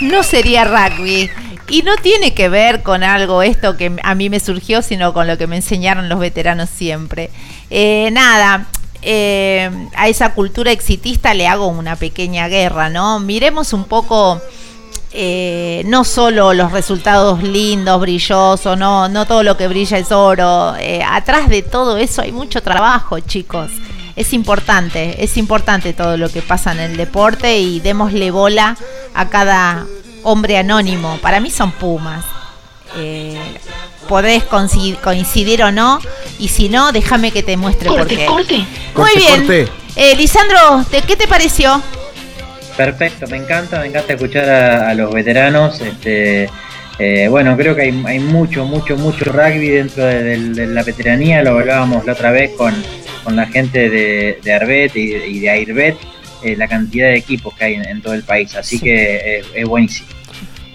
[0.00, 1.30] no sería rugby.
[1.68, 5.28] Y no tiene que ver con algo esto que a mí me surgió, sino con
[5.28, 7.30] lo que me enseñaron los veteranos siempre.
[7.70, 8.66] Eh, nada,
[9.02, 13.20] eh, a esa cultura exitista le hago una pequeña guerra, ¿no?
[13.20, 14.40] Miremos un poco
[15.12, 20.76] eh, no solo los resultados lindos, brillosos, no, no todo lo que brilla es oro.
[20.76, 23.70] eh, atrás de todo eso hay mucho trabajo, chicos.
[24.20, 28.76] Es importante, es importante todo lo que pasa en el deporte y démosle bola
[29.14, 29.86] a cada
[30.24, 31.16] hombre anónimo.
[31.22, 32.22] Para mí son pumas.
[32.98, 33.38] Eh,
[34.08, 36.00] podés coincidir o no,
[36.38, 38.26] y si no, déjame que te muestre por Corte, qué.
[38.26, 38.56] corte.
[38.58, 39.36] Muy Corte, bien.
[39.40, 39.68] corte.
[39.96, 41.80] Eh, Lisandro, ¿te- ¿qué te pareció?
[42.76, 45.80] Perfecto, me encanta, me encanta escuchar a, a los veteranos.
[45.80, 46.50] Este,
[46.98, 51.42] eh, bueno, creo que hay, hay mucho, mucho, mucho rugby dentro de, de la veteranía.
[51.42, 52.74] Lo hablábamos la otra vez con,
[53.22, 55.96] con la gente de, de Arbet y, y de Airbet,
[56.42, 58.54] eh, la cantidad de equipos que hay en, en todo el país.
[58.54, 60.08] Así que es, es buenísimo.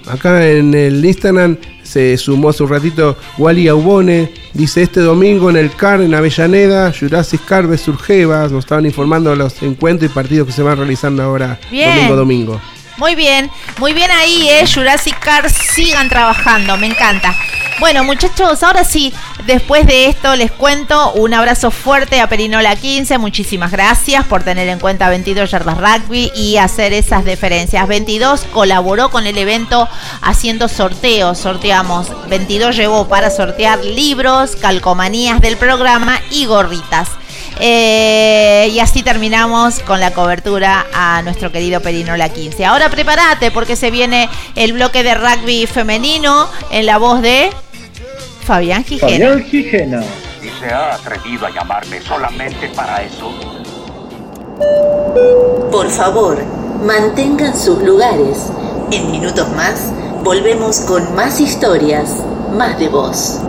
[0.07, 4.31] Acá en el Instagram se sumó hace un ratito Wally Aubone.
[4.53, 8.47] Dice este domingo en el CAR en Avellaneda, Jurassic Car vs Urgeva.
[8.47, 11.95] Nos estaban informando de los encuentros y partidos que se van realizando ahora Bien.
[11.95, 12.61] domingo domingo.
[12.97, 13.49] Muy bien,
[13.79, 14.63] muy bien ahí, ¿eh?
[14.71, 17.35] Jurassic Car, sigan trabajando, me encanta.
[17.77, 19.13] Bueno, muchachos, ahora sí,
[19.45, 23.17] después de esto les cuento un abrazo fuerte a Perinola 15.
[23.17, 27.85] Muchísimas gracias por tener en cuenta 22 Yardas Rugby y hacer esas deferencias.
[27.85, 29.89] 22 colaboró con el evento
[30.21, 31.37] haciendo sorteos.
[31.37, 37.09] Sorteamos, 22 llevó para sortear libros, calcomanías del programa y gorritas.
[37.59, 42.65] Eh, y así terminamos con la cobertura a nuestro querido Perinola 15.
[42.65, 47.49] Ahora prepárate porque se viene el bloque de rugby femenino en la voz de
[48.45, 49.39] Fabián Gijena.
[49.39, 50.03] Gijena.
[50.41, 53.33] Y se ha atrevido a llamarme solamente para eso.
[55.71, 56.43] Por favor,
[56.85, 58.51] mantengan sus lugares.
[58.91, 59.91] En minutos más,
[60.23, 63.39] volvemos con más historias, más de voz.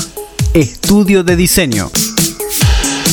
[0.55, 1.91] estudio de diseño.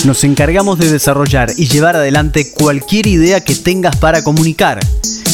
[0.06, 4.80] Nos encargamos de desarrollar y llevar adelante cualquier idea que tengas para comunicar,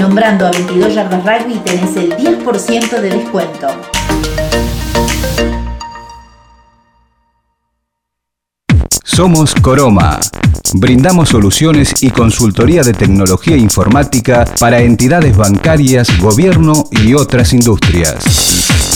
[0.00, 3.68] Nombrando a 22 Yardas Rugby tenés el 10% de descuento.
[9.04, 10.20] Somos Coroma.
[10.74, 18.95] Brindamos soluciones y consultoría de tecnología informática para entidades bancarias, gobierno y otras industrias.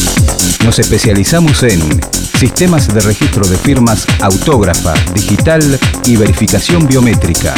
[0.64, 1.80] Nos especializamos en
[2.38, 7.55] sistemas de registro de firmas autógrafa, digital y verificación biométrica,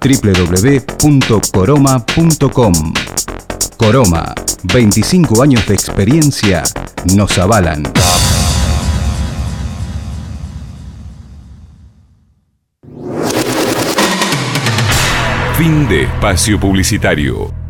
[0.00, 2.72] www.coroma.com.
[3.76, 4.32] Coroma,
[4.62, 6.62] 25 años de experiencia
[7.16, 7.82] nos avalan.
[15.56, 17.61] Fin de espacio publicitario.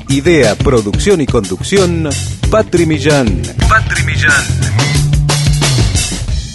[0.08, 2.08] Idea, producción y conducción,
[2.50, 3.42] Patri Millán.
[3.68, 4.42] Patri Millán.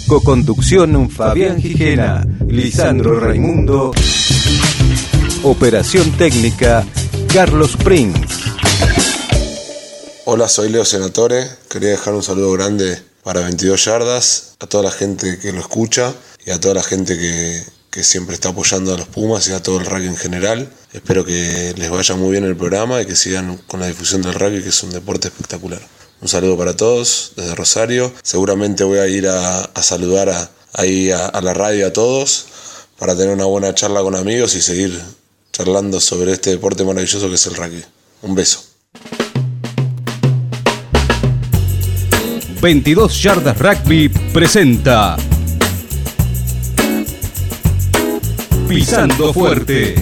[0.08, 3.92] Coconducción Fabián Gijena, Lisandro Raimundo.
[5.44, 6.84] Operación técnica
[7.32, 8.26] Carlos Prince.
[10.24, 11.48] Hola, soy Leo Senatore.
[11.70, 16.12] Quería dejar un saludo grande para 22 yardas, a toda la gente que lo escucha
[16.44, 19.62] y a toda la gente que, que siempre está apoyando a los Pumas y a
[19.62, 20.72] todo el rugby en general.
[20.92, 24.34] Espero que les vaya muy bien el programa y que sigan con la difusión del
[24.34, 25.80] rugby, que es un deporte espectacular.
[26.20, 28.12] Un saludo para todos desde Rosario.
[28.22, 32.46] Seguramente voy a ir a, a saludar a, ahí a, a la radio a todos
[32.98, 34.98] para tener una buena charla con amigos y seguir
[35.52, 37.84] charlando sobre este deporte maravilloso que es el rugby.
[38.22, 38.62] Un beso.
[42.62, 45.16] 22 Yardas Rugby presenta
[48.74, 49.94] Pisando Fuerte.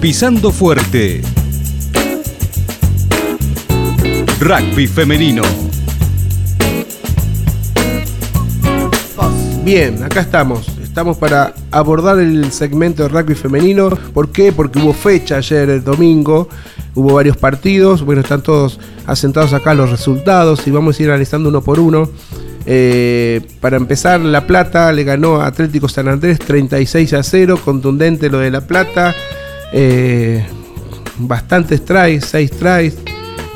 [0.00, 1.22] Pisando Fuerte.
[4.40, 5.42] Rugby femenino.
[9.64, 10.66] Bien, acá estamos.
[10.82, 13.90] Estamos para abordar el segmento de rugby femenino.
[14.12, 14.50] ¿Por qué?
[14.52, 16.48] Porque hubo fecha ayer, el domingo.
[16.96, 18.02] Hubo varios partidos.
[18.02, 22.10] Bueno, están todos asentados acá los resultados y vamos a ir analizando uno por uno.
[22.70, 27.58] Eh, para empezar, La Plata le ganó a Atlético San Andrés 36 a 0.
[27.64, 29.14] Contundente lo de La Plata.
[29.72, 30.44] Eh,
[31.18, 32.98] bastantes tries, 6 tries.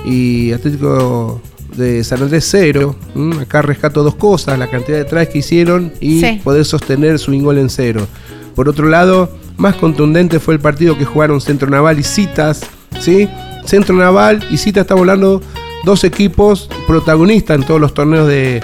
[0.07, 1.43] Y Atlético
[1.77, 2.97] de San Andrés 0.
[3.15, 3.37] ¿m?
[3.43, 6.41] Acá rescato dos cosas, la cantidad de tries que hicieron y Sí.
[6.43, 8.07] poder sostener su gol en cero.
[8.55, 12.63] Por otro lado, más contundente fue el partido que jugaron Centro Naval y Citas.
[12.99, 13.29] ¿sí?
[13.67, 15.43] Centro Naval y Citas estamos hablando
[15.85, 18.63] dos equipos protagonistas en todos los torneos de,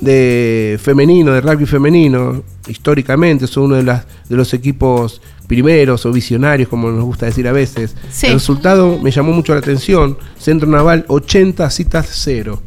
[0.00, 2.42] de femenino, de rugby femenino.
[2.68, 7.46] Históricamente son uno de, las, de los equipos primeros o visionarios, como nos gusta decir
[7.48, 7.94] a veces.
[8.10, 8.26] Sí.
[8.28, 10.16] El resultado me llamó mucho la atención.
[10.38, 12.62] Centro Naval 80, Citas 0.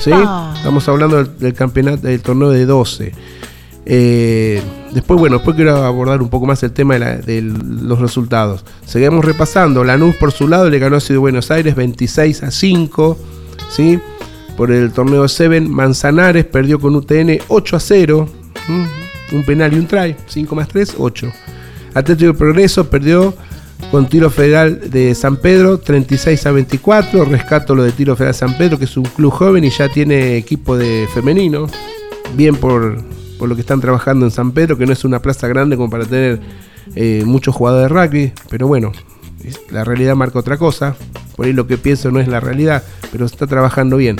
[0.00, 0.10] ¿sí?
[0.56, 3.12] Estamos hablando del, del campeonato, del torneo de 12.
[3.84, 7.98] Eh, después, bueno, después quiero abordar un poco más el tema de, la- de los
[7.98, 8.64] resultados.
[8.86, 9.84] Seguimos repasando.
[9.84, 13.18] Lanús, por su lado, le ganó a Ciudad de Buenos Aires 26 a 5.
[13.70, 13.98] ¿sí?
[14.56, 18.28] Por el torneo 7, Manzanares perdió con UTN 8 a 0.
[18.68, 18.86] ¿m?
[19.32, 20.14] Un penal y un try.
[20.26, 21.32] 5 más 3, 8.
[21.94, 23.34] Atlético Progreso perdió
[23.90, 27.24] con Tiro Federal de San Pedro 36 a 24.
[27.24, 30.36] Rescato lo de Tiro Federal San Pedro, que es un club joven y ya tiene
[30.36, 31.66] equipo de femenino.
[32.34, 32.98] Bien por,
[33.38, 35.90] por lo que están trabajando en San Pedro, que no es una plaza grande como
[35.90, 36.40] para tener
[36.94, 38.32] eh, muchos jugadores de rugby.
[38.48, 38.92] Pero bueno,
[39.70, 40.94] la realidad marca otra cosa.
[41.36, 44.16] Por ahí lo que pienso no es la realidad, pero está trabajando bien.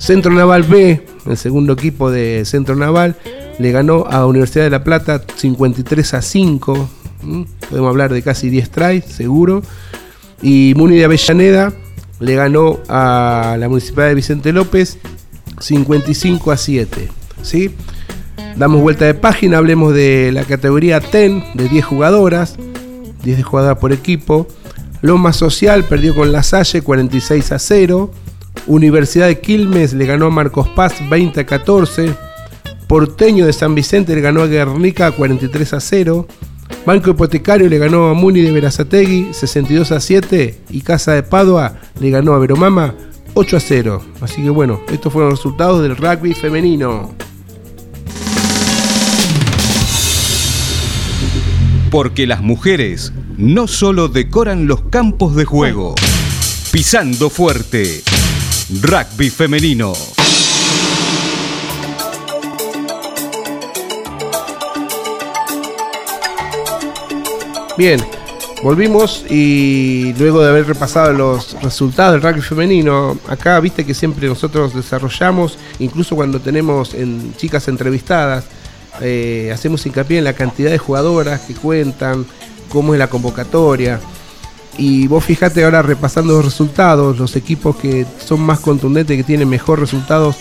[0.00, 3.16] Centro Naval B, el segundo equipo de Centro Naval,
[3.58, 6.90] le ganó a Universidad de La Plata 53 a 5.
[7.22, 7.46] ¿m?
[7.68, 9.62] Podemos hablar de casi 10 tries, seguro.
[10.40, 11.74] Y Muni de Avellaneda
[12.18, 14.98] le ganó a la Municipalidad de Vicente López
[15.60, 17.08] 55 a 7.
[17.42, 17.70] ¿sí?
[18.56, 22.56] Damos vuelta de página, hablemos de la categoría TEN de 10 jugadoras,
[23.22, 24.48] 10 jugadoras por equipo.
[25.02, 28.10] Loma Social perdió con La Salle 46 a 0.
[28.66, 32.14] Universidad de Quilmes le ganó a Marcos Paz 20 a 14.
[32.86, 36.26] Porteño de San Vicente le ganó a Guernica 43 a 0.
[36.86, 40.60] Banco Hipotecario le ganó a Muni de Verazategui 62 a 7.
[40.70, 42.94] Y Casa de Padua le ganó a Veromama
[43.34, 44.02] 8 a 0.
[44.20, 47.14] Así que bueno, estos fueron los resultados del rugby femenino.
[51.90, 55.94] Porque las mujeres no solo decoran los campos de juego,
[56.70, 58.02] pisando fuerte.
[58.72, 59.92] Rugby femenino.
[67.76, 68.00] Bien,
[68.62, 74.28] volvimos y luego de haber repasado los resultados del rugby femenino, acá viste que siempre
[74.28, 78.44] nosotros desarrollamos, incluso cuando tenemos en chicas entrevistadas,
[79.00, 82.24] eh, hacemos hincapié en la cantidad de jugadoras que cuentan,
[82.68, 83.98] cómo es la convocatoria.
[84.80, 89.46] Y vos fijate ahora repasando los resultados, los equipos que son más contundentes, que tienen
[89.46, 90.36] mejor resultados,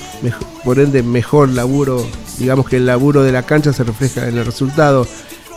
[0.64, 2.08] por ende mejor laburo,
[2.38, 5.06] digamos que el laburo de la cancha se refleja en el resultado,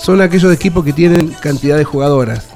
[0.01, 2.49] son aquellos equipos que tienen cantidad de jugadoras,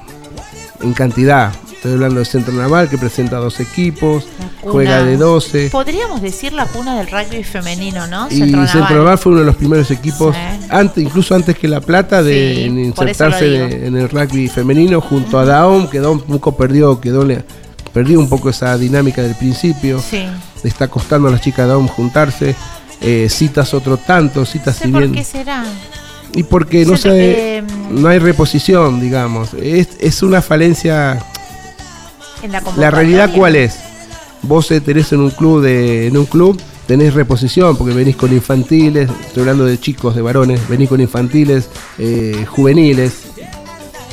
[0.80, 1.52] en cantidad.
[1.76, 4.24] Estoy hablando del Centro Naval que presenta dos equipos,
[4.62, 5.68] juega de 12.
[5.70, 8.26] Podríamos decir la cuna del rugby femenino, ¿no?
[8.30, 9.18] Y Centro Centro Naval.
[9.18, 10.66] Fue uno de los primeros equipos, Sí.
[10.70, 14.08] antes, incluso antes que La Plata, de Sí, en por eso insertarse de- en el
[14.08, 17.26] rugby femenino junto a Daom, que Daom un poco perdió, quedó,
[17.92, 20.00] perdió un poco esa dinámica del principio.
[20.00, 20.24] Sí.
[20.62, 22.54] Le está costando a las chicas de Daom juntarse.
[23.02, 25.12] Eh, citas otro tanto, citas No sé si por bien.
[25.12, 25.64] qué será.
[26.34, 29.50] Y porque no sé, que, no hay reposición, digamos.
[29.54, 31.18] Es, es una falencia.
[32.42, 33.78] En la, La realidad cuál es?
[34.42, 38.32] Vos eh, tenés en un club de, en un club tenés reposición porque venís con
[38.32, 41.68] infantiles, estoy hablando de chicos, de varones, venís con infantiles,
[41.98, 43.24] eh, juveniles.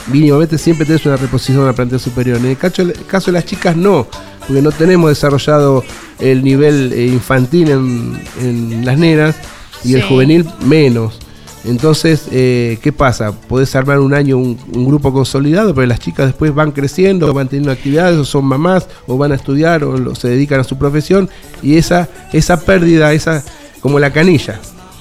[0.08, 2.38] Mínimamente siempre tenés una reposición en la plantel superior.
[2.38, 4.08] En el caso, el caso de las chicas no,
[4.40, 5.84] porque no tenemos desarrollado
[6.20, 9.36] el nivel eh, infantil en, en las nenas
[9.84, 11.20] y el juvenil menos.
[11.66, 13.32] Entonces, eh, ¿qué pasa?
[13.32, 17.72] Podés armar un año un, grupo consolidado, pero las chicas después van creciendo, van teniendo
[17.72, 21.30] actividades, o son mamás, o van a estudiar, o se dedican a su profesión,
[21.62, 23.44] y esa, esa pérdida, esa
[23.80, 24.60] como la canilla,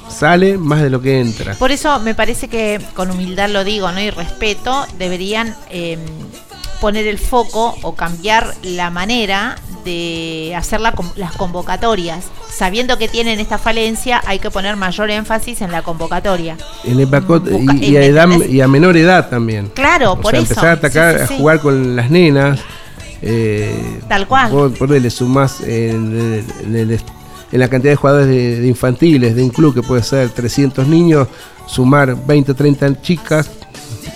[0.09, 1.55] sale más de lo que entra.
[1.55, 4.01] Por eso me parece que, con humildad lo digo, ¿no?
[4.01, 5.99] Y respeto, deberían eh,
[6.83, 12.25] poner el foco o cambiar la manera de hacer la las convocatorias.
[12.55, 16.57] Sabiendo que tienen esta falencia, hay que poner mayor énfasis en la convocatoria.
[16.85, 19.69] En el bacot- Busca- y, y a ¿me edad- y a menor edad también.
[19.75, 20.51] Claro, O por sea, eso.
[20.53, 22.61] empezar a atacar, Sí, sí, a jugar con las nenas.
[23.23, 24.51] eh, Tal cual.
[24.53, 27.01] Vos ponele, sumás en, en el-
[27.53, 30.87] en la cantidad de jugadores de, de infantiles, de un club que puede ser 300
[30.89, 31.29] niños,
[31.67, 33.49] sumar 20, 30 chicas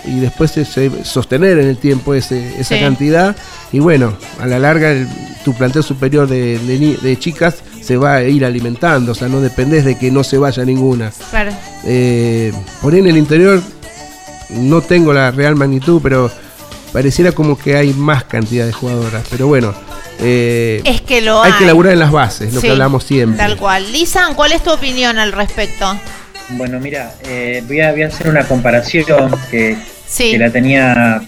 [0.07, 2.81] y después ese- sostener en el tiempo ese- esa Sí.
[2.81, 3.37] cantidad.
[3.73, 5.09] Y bueno, a la larga el-
[5.45, 9.29] tu plantel superior de, de ni- de chicas se va a ir alimentando, o sea,
[9.29, 11.13] no dependés de que no se vaya ninguna.
[11.31, 11.53] Claro.
[11.85, 12.53] Eh,
[12.83, 13.63] por ahí en el interior
[14.51, 16.31] no tengo la real magnitud, pero
[16.93, 19.23] pareciera como que hay más cantidad de jugadoras.
[19.31, 19.73] Pero bueno,
[20.19, 21.59] eh, Es que lo hay hay.
[21.59, 23.37] que laburar en las bases, lo Sí, que hablamos siempre.
[23.39, 23.93] Tal cual.
[23.93, 25.97] Lisan, ¿cuál es tu opinión al respecto?
[26.51, 29.07] Bueno, mira, eh, voy, a, voy a hacer una comparación
[29.51, 29.77] que,
[30.07, 30.33] Sí.
[30.33, 31.23] que la tenía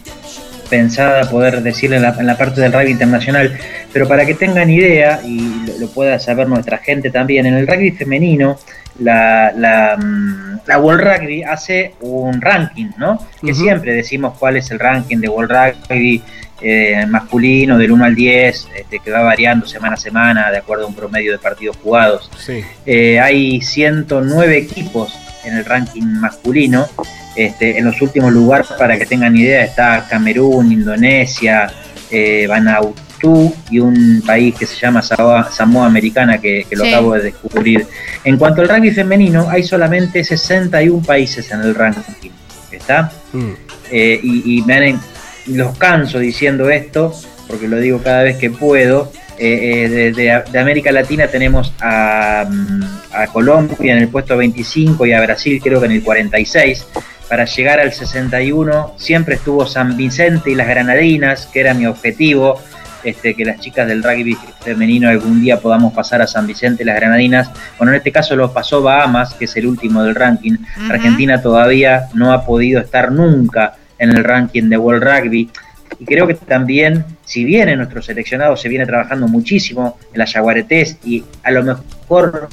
[0.71, 3.59] pensada poder decirle en la, en la parte del rugby internacional,
[3.93, 7.67] pero para que tengan idea y lo, lo pueda saber nuestra gente también, en el
[7.67, 8.59] rugby femenino,
[8.99, 13.19] la, la, mm, la World Rugby hace un ranking, ¿no?
[13.41, 15.53] Que siempre decimos cuál es el ranking de World
[15.89, 16.23] Rugby
[16.61, 20.85] eh, masculino del 1 al 10, este, que va variando semana a semana de acuerdo
[20.85, 22.31] a un promedio de partidos jugados.
[22.39, 22.65] Sí.
[22.85, 25.17] Eh, hay 109 equipos
[25.49, 26.87] en el ranking masculino.
[27.35, 31.71] Este, en los últimos lugares, para que tengan idea, está Camerún, Indonesia,
[32.11, 36.91] eh, Vanuatu y un país que se llama Samoa, Samoa Americana, que, que lo Sí.
[36.93, 37.87] acabo de descubrir.
[38.25, 42.31] En cuanto al rugby femenino, hay solamente 61 países en el ranking.
[42.71, 43.13] ¿Está?
[43.33, 43.51] Mm.
[43.91, 45.01] Eh, y, y me han
[45.47, 47.13] los canso diciendo esto,
[47.47, 49.13] porque lo digo cada vez que puedo.
[49.39, 52.81] Eh, eh, de, de- de América Latina tenemos a, mm,
[53.13, 56.87] a Colombia en el puesto 25 y a Brasil creo que en el 46.
[57.29, 62.61] Para llegar al 61 siempre estuvo San Vicente y las Granadinas, que era mi objetivo,
[63.05, 66.87] este, que las chicas del rugby femenino algún día podamos pasar a San Vicente y
[66.87, 67.49] las Granadinas.
[67.77, 70.57] Bueno, en este caso lo pasó Bahamas, que es el último del ranking.
[70.91, 75.51] Argentina todavía no ha podido estar nunca en el ranking de World Rugby.
[75.99, 80.33] Y creo que también, si bien en nuestro seleccionado se viene trabajando muchísimo en las
[80.33, 82.49] Yaguaretés y a lo mejor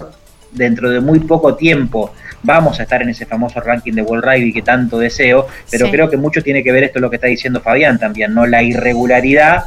[0.51, 2.13] dentro de muy poco tiempo
[2.43, 5.91] vamos a estar en ese famoso ranking de World Rugby que tanto deseo, pero Sí.
[5.91, 8.45] creo que mucho tiene que ver esto lo que está diciendo Fabián también, ¿no?
[8.45, 9.65] La irregularidad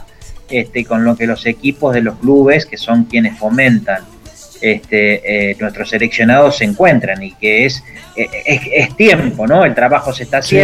[0.51, 4.03] este, con lo que los equipos de los clubes, que son quienes fomentan
[4.63, 7.83] este, eh, nuestros seleccionados, se encuentran y que es,
[8.17, 9.65] eh, es, es tiempo, ¿no?
[9.65, 10.57] El trabajo se está Sí.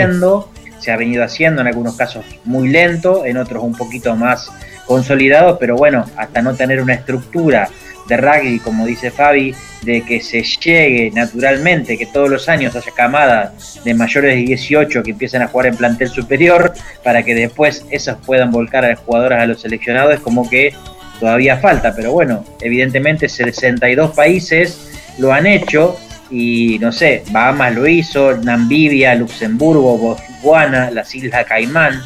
[0.85, 4.51] Se ha venido haciendo en algunos casos muy lento, en otros un poquito más
[4.87, 7.69] consolidado, pero bueno, hasta no tener una estructura
[8.07, 12.93] de rugby, como dice Fabi, de que se llegue naturalmente, que todos los años haya
[12.95, 17.87] camadas de mayores de 18 que empiecen a jugar en plantel superior, para que después
[17.91, 20.75] esas puedan volcar a las jugadoras a los seleccionados, es como que
[21.19, 25.97] todavía falta, pero bueno, evidentemente 62 países lo han hecho
[26.31, 32.03] y no sé, Bahamas lo hizo, Namibia, Luxemburgo, Botswana, las Islas Caimán,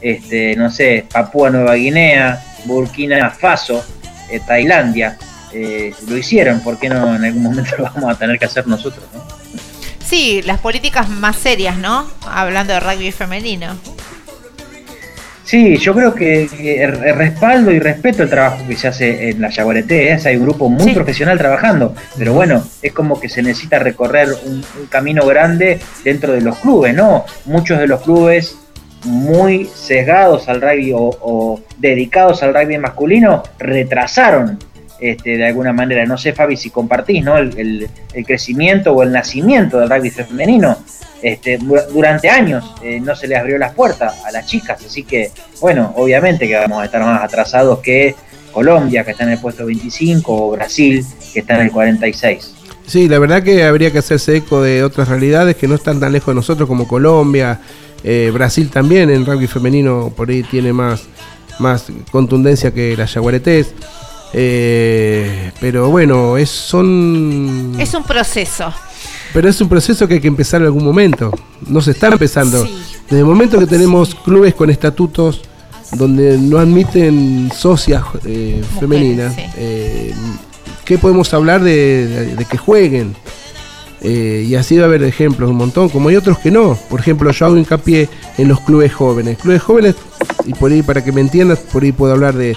[0.00, 3.84] este, no sé, Papúa Nueva Guinea, Burkina Faso,
[4.30, 5.18] eh, Tailandia,
[5.52, 8.66] eh, lo hicieron, ¿por qué no en algún momento lo vamos a tener que hacer
[8.66, 9.04] nosotros?
[9.14, 9.26] ¿no?
[10.04, 12.06] Sí, las políticas más serias, ¿no?
[12.30, 13.76] Hablando de rugby femenino.
[15.48, 16.46] Sí, yo creo que,
[17.16, 20.18] respaldo y respeto el trabajo que se hace en la Yaguareté, ¿eh?
[20.22, 20.92] hay un grupo muy Sí.
[20.92, 26.34] profesional trabajando, pero bueno, es como que se necesita recorrer un, un camino grande dentro
[26.34, 27.24] de los clubes, ¿no?
[27.46, 28.58] Muchos de los clubes
[29.04, 34.58] muy sesgados al rugby o, o dedicados al rugby masculino retrasaron
[35.00, 36.04] este, de alguna manera.
[36.06, 37.36] No sé, Fabi, si compartís ¿no?
[37.38, 40.76] el, el- crecimiento o el nacimiento del rugby femenino.
[41.22, 45.02] Este, du- durante años eh, no se les abrió las puertas a las chicas, así
[45.02, 45.30] que,
[45.60, 48.14] bueno, obviamente que vamos a estar más atrasados que
[48.52, 52.54] Colombia, que está en el puesto 25, o Brasil, que está en el 46.
[52.86, 56.12] Sí, la verdad que habría que hacerse eco de otras realidades que no están tan
[56.12, 57.60] lejos de nosotros como Colombia,
[58.04, 61.02] eh, Brasil también en rugby femenino por ahí tiene más,
[61.58, 63.74] más contundencia que las yaguaretés.
[64.32, 67.74] Eh, pero bueno, es, son...
[67.78, 68.72] Es un proceso.
[69.32, 71.32] Pero es un proceso que hay que empezar en algún momento.
[71.66, 72.64] No se está empezando.
[72.64, 72.74] Sí.
[73.04, 75.42] Desde el momento que tenemos clubes con estatutos
[75.92, 79.42] donde no admiten socias eh, femeninas, sí.
[79.56, 80.14] eh,
[80.84, 83.14] ¿qué podemos hablar de, de- de que jueguen?
[84.00, 86.78] Eh, y así va a haber ejemplos un montón, como hay otros que no.
[86.90, 89.38] Por ejemplo, yo hago hincapié en los clubes jóvenes.
[89.38, 89.94] Clubes jóvenes,
[90.44, 92.56] y por ahí, para que me entiendas, por ahí puedo hablar de,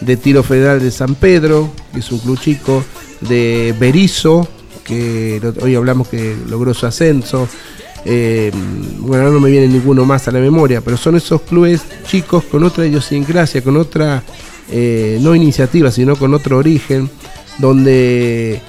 [0.00, 2.82] de Tiro Federal de San Pedro, que es un club chico,
[3.20, 4.48] de Berizo,
[4.84, 7.48] que hoy hablamos que logró su ascenso.
[8.04, 8.50] Eh,
[8.98, 12.64] bueno, no me viene ninguno más a la memoria, pero son esos clubes chicos con
[12.64, 14.22] otra idiosincrasia, con otra,
[14.70, 17.10] eh, no iniciativa, sino con otro origen,
[17.58, 18.60] donde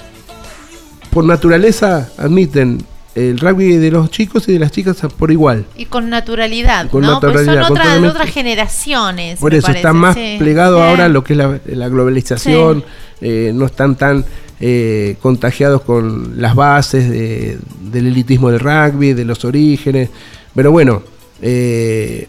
[1.10, 2.84] por naturaleza admiten
[3.14, 5.66] el rugby de los chicos y de las chicas por igual.
[5.76, 7.20] Y con naturalidad, Con ¿no?
[7.20, 8.08] Porque naturalidad, son otras, totalmente.
[8.16, 9.38] otras generaciones.
[9.38, 10.36] Por eso parece, está más sí.
[10.38, 10.82] plegado Sí.
[10.82, 12.84] ahora a lo que es la, la globalización,
[13.20, 14.24] eh, no están tan
[14.64, 17.58] eh, contagiados con las bases de-
[17.90, 20.08] del elitismo del rugby, de los orígenes,
[20.54, 21.02] pero bueno,
[21.42, 22.28] eh,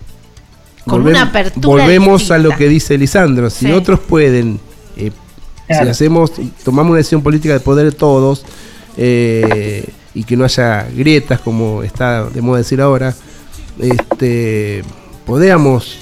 [0.85, 3.71] Con una apertura volvemos a lo que dice Lisandro, si Sí.
[3.71, 4.59] otros pueden,
[4.97, 5.11] eh,
[5.67, 5.85] Claro.
[5.85, 6.31] si hacemos,
[6.65, 8.43] tomamos una decisión política de poder todos,
[8.97, 9.85] eh,
[10.15, 13.13] y que no haya grietas como está de moda decir ahora,
[13.79, 14.83] este,
[15.25, 15.99] podamos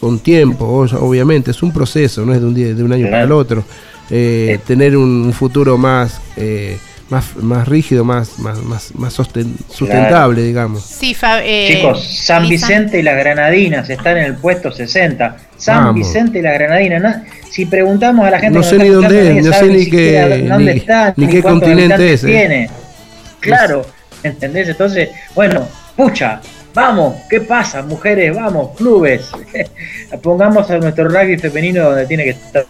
[0.00, 0.64] con tiempo,
[1.00, 3.64] obviamente, es un proceso, no es de un día, de un año para el otro.
[4.10, 6.78] Eh, tener un, un futuro más, eh,
[7.10, 10.82] más, más rígido, más, más, más, más sosten- sustentable, digamos.
[10.84, 12.48] Sí, eh, Chicos, San.
[12.48, 15.36] Vicente y las Granadinas están en el puesto 60.
[15.56, 15.94] San Vamos.
[16.06, 17.02] Vicente y las Granadinas.
[17.02, 20.46] na- si preguntamos a la gente No sé ni dónde es, no sé ni qué-
[20.48, 22.26] dónde ni- está, ni qué cuántos continente es, eh.
[22.28, 22.70] tiene.
[23.40, 23.84] Claro,
[24.22, 24.68] ¿entendés?
[24.68, 25.66] Entonces, bueno,
[25.96, 26.40] pucha,
[26.74, 28.34] vamos, ¿qué pasa, mujeres?
[28.34, 29.30] Vamos, clubes.
[30.22, 32.66] Pongamos a nuestro rugby femenino donde tiene que estar.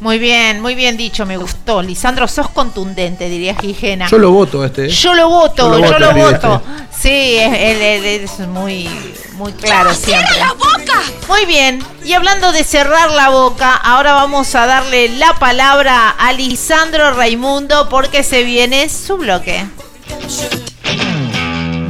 [0.00, 1.80] Muy bien, muy bien dicho, me gustó.
[1.82, 4.08] Lisandro, sos contundente, diría Gijena.
[4.08, 4.86] Yo lo voto este.
[4.86, 4.88] ¿eh?
[4.88, 6.62] Yo lo voto, Yo yo lo voto, voto.
[6.96, 8.88] Sí, él es muy,
[9.34, 10.38] muy claro siempre.
[10.38, 11.02] la boca!
[11.28, 11.84] Muy bien.
[12.04, 17.88] Y hablando de cerrar la boca, ahora vamos a darle la palabra a Lisandro Raimundo
[17.88, 19.64] porque se viene su bloque.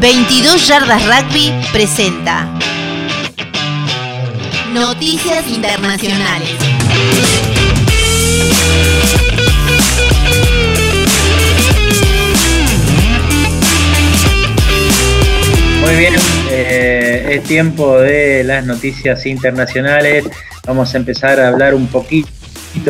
[0.01, 2.49] 22 Yardas Rugby presenta
[4.73, 6.51] Noticias Internacionales.
[15.83, 16.15] Muy bien,
[16.51, 20.25] eh, es tiempo de las noticias internacionales.
[20.67, 22.29] Vamos a empezar a hablar un poquito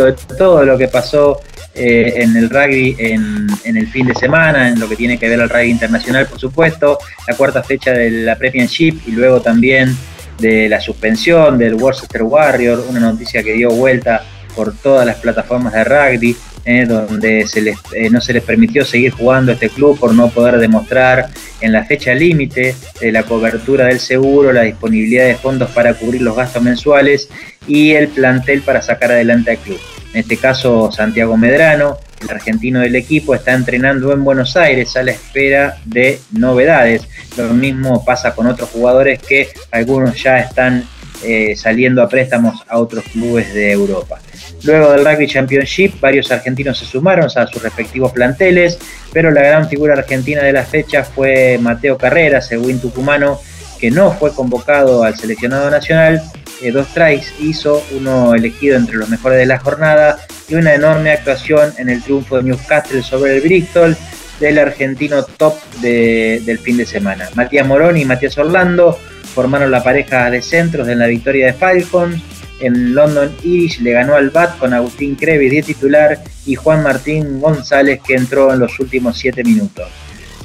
[0.05, 1.41] de todo lo que pasó
[1.75, 5.41] eh, en el rugby en, el fin de semana, en lo que tiene que ver
[5.41, 9.97] al rugby internacional, por supuesto, la cuarta fecha de la Premiership y luego también
[10.39, 14.23] de la suspensión del Worcester Warrior, una noticia que dio vuelta
[14.55, 19.53] por todas las plataformas de rugby, eh, donde eh, no se les permitió seguir jugando
[19.53, 21.29] este club por no poder demostrar
[21.61, 26.23] en la fecha límite de la cobertura del seguro, la disponibilidad de fondos para cubrir
[26.23, 27.29] los gastos mensuales
[27.67, 29.81] y el plantel para sacar adelante al club.
[30.13, 35.03] En este caso, Santiago Medrano, el argentino del equipo, está entrenando en Buenos Aires a
[35.03, 37.09] la espera de novedades.
[37.37, 40.85] Lo mismo pasa con otros jugadores que algunos ya están
[41.25, 44.21] eh, saliendo a préstamos a otros clubes de Europa.
[44.65, 48.79] Luego del Rugby Championship, varios argentinos se sumaron a sus respectivos planteles,
[49.13, 53.41] pero la gran figura argentina de la fecha fue Mateo Carreras, el win tucumano,
[53.81, 56.23] que no fue convocado al seleccionado nacional.
[56.63, 60.19] Eh, dos tries hizo, uno elegido entre los mejores de la jornada
[60.49, 63.97] y una enorme actuación en el triunfo de Newcastle sobre el Bristol
[64.39, 67.29] del argentino top de- del fin de semana.
[67.35, 68.97] Matías Moroni y Matías Orlando
[69.35, 72.23] formaron la pareja de centros en la victoria de Falcons.
[72.63, 77.41] En London Irish le ganó al BAT con Agustín Crevis de titular y Juan Martín
[77.41, 79.89] González que entró en los últimos 7 minutos.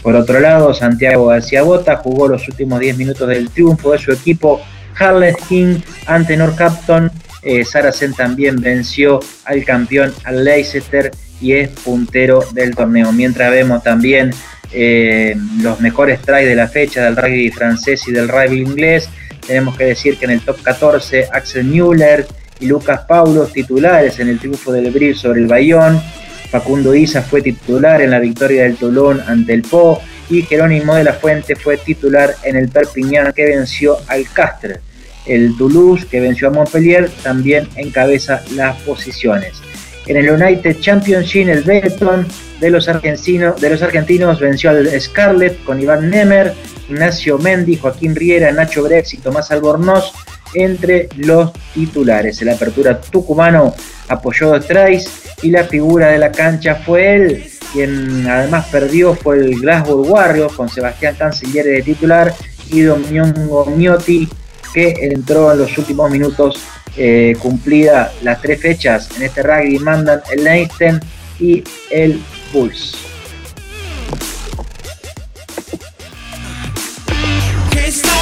[0.02, 4.11] Por otro lado, Santiago García Bota jugó los últimos 10 minutos del triunfo de su
[4.11, 4.61] equipo
[4.98, 7.11] Harlem King ante Northampton.
[7.44, 13.11] Eh, Saracen también venció al campeón al Leicester y es puntero del torneo.
[13.11, 14.31] Mientras vemos también
[14.72, 19.10] eh, los mejores tries de la fecha del rugby francés y del rugby inglés,
[19.48, 22.28] tenemos que decir que en el top 14 Axel Müller
[22.60, 26.02] y Lucas Paulos titulares en el triunfo del Bril sobre el Bayón.
[26.52, 31.03] Facundo Isa fue titular en la victoria del Toulon ante el Po y Jerónimo de
[31.03, 34.80] la Fuente fue titular en el Perpignan que venció al Castres.
[35.26, 39.61] El Toulouse que venció a Montpellier también encabeza las posiciones.
[40.07, 42.25] En el United Championship el Benetton
[42.61, 46.53] de los, argentinos, venció al Scarlett con Iván Nemer,
[46.89, 50.13] Ignacio Mendy, Joaquín Riera, Nacho Brex y Tomás Albornoz
[50.53, 52.41] entre los titulares.
[52.41, 53.75] El apertura tucumano
[54.07, 55.09] apoyó dos tries
[55.43, 57.45] y la figura de la cancha fue él.
[57.73, 62.34] Quien además perdió fue el Glasgow Warriors con Sebastián Canciller de titular
[62.71, 64.29] y Domingo Miotti
[64.73, 66.61] que entró en los últimos minutos
[66.98, 70.99] eh, cumplida las tres fechas en este rugby mandan el Leinster
[71.40, 72.19] y el
[72.52, 72.95] Bulls.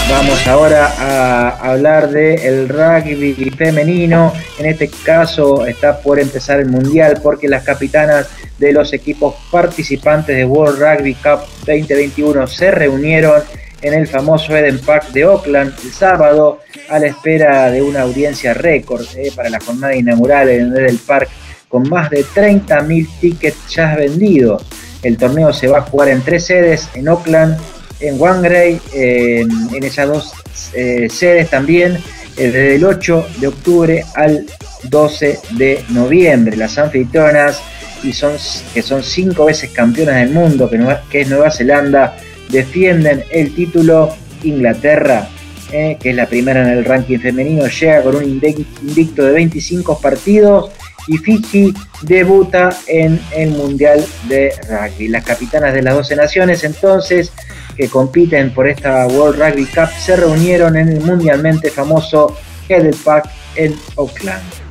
[0.10, 4.32] Vamos ahora a hablar del el rugby femenino.
[4.60, 8.28] En este caso está por empezar el mundial porque las capitanas
[8.60, 13.42] de los equipos participantes de World Rugby Cup 2021 se reunieron
[13.82, 18.54] en el famoso Eden Park de Oakland el sábado a la espera de una audiencia
[18.54, 21.30] récord eh, para la jornada inaugural en el Park
[21.68, 24.66] con más de 30.000 tickets ya vendidos.
[25.02, 27.58] El torneo se va a jugar en tres sedes, en Oakland,
[28.00, 30.34] en Wangray, en esas dos
[30.74, 31.96] eh, sedes también,
[32.38, 34.46] eh, desde el 8 de octubre al
[34.84, 36.58] 12 de noviembre.
[36.58, 37.62] Las anfitrionas,
[38.04, 38.34] y son,
[38.74, 40.70] que son cinco veces campeonas del mundo,
[41.10, 42.16] que es Nueva Zelanda,
[42.50, 44.16] defienden el título.
[44.44, 45.28] Inglaterra,
[45.72, 50.00] eh, que es la primera en el ranking femenino, llega con un invicto de 25
[50.00, 50.70] partidos
[51.08, 55.08] y Fiji debuta en el Mundial de Rugby.
[55.08, 57.32] Las capitanas de las 12 naciones entonces
[57.76, 63.30] que compiten por esta World Rugby Cup se reunieron en el mundialmente famoso Kettle Park
[63.56, 64.65] en Oakland.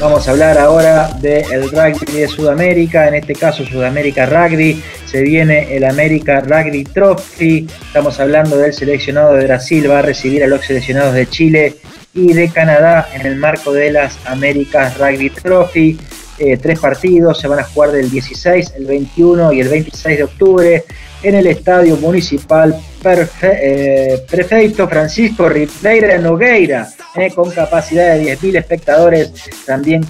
[0.00, 4.82] Vamos a hablar ahora del rugby de Sudamérica, en este caso Sudamérica Rugby.
[5.06, 7.66] Se viene el América Rugby Trophy.
[7.86, 11.76] Estamos hablando del seleccionado de Brasil, va a recibir a los seleccionados de Chile
[12.12, 15.98] y de Canadá en el marco de las Américas Rugby Trophy.
[16.38, 20.24] Eh, tres partidos se van a jugar del 16, el 21 y el 26 de
[20.24, 20.84] octubre
[21.28, 28.56] en el Estadio Municipal Perfe- eh, Prefeito Francisco Ribeira Nogueira, eh, con capacidad de 10.000
[28.58, 29.32] espectadores,
[29.64, 30.04] también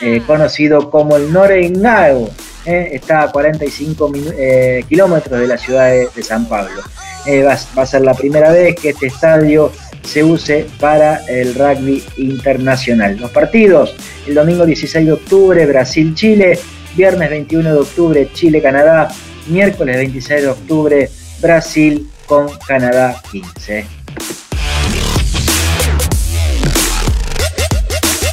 [0.00, 2.30] eh, conocido como el Noreingao.
[2.64, 6.80] está a 45 minu- eh, kilómetros de la ciudad de, San Pablo.
[7.76, 13.16] Va a ser la primera vez que este estadio se use para el rugby internacional.
[13.18, 13.94] Los partidos,
[14.26, 16.58] el domingo 16 de octubre, Brasil-Chile,
[16.96, 19.08] viernes 21 de octubre, Chile-Canadá,
[19.46, 21.10] miércoles 26 de octubre,
[21.40, 24.00] Brasil con Canadá 15.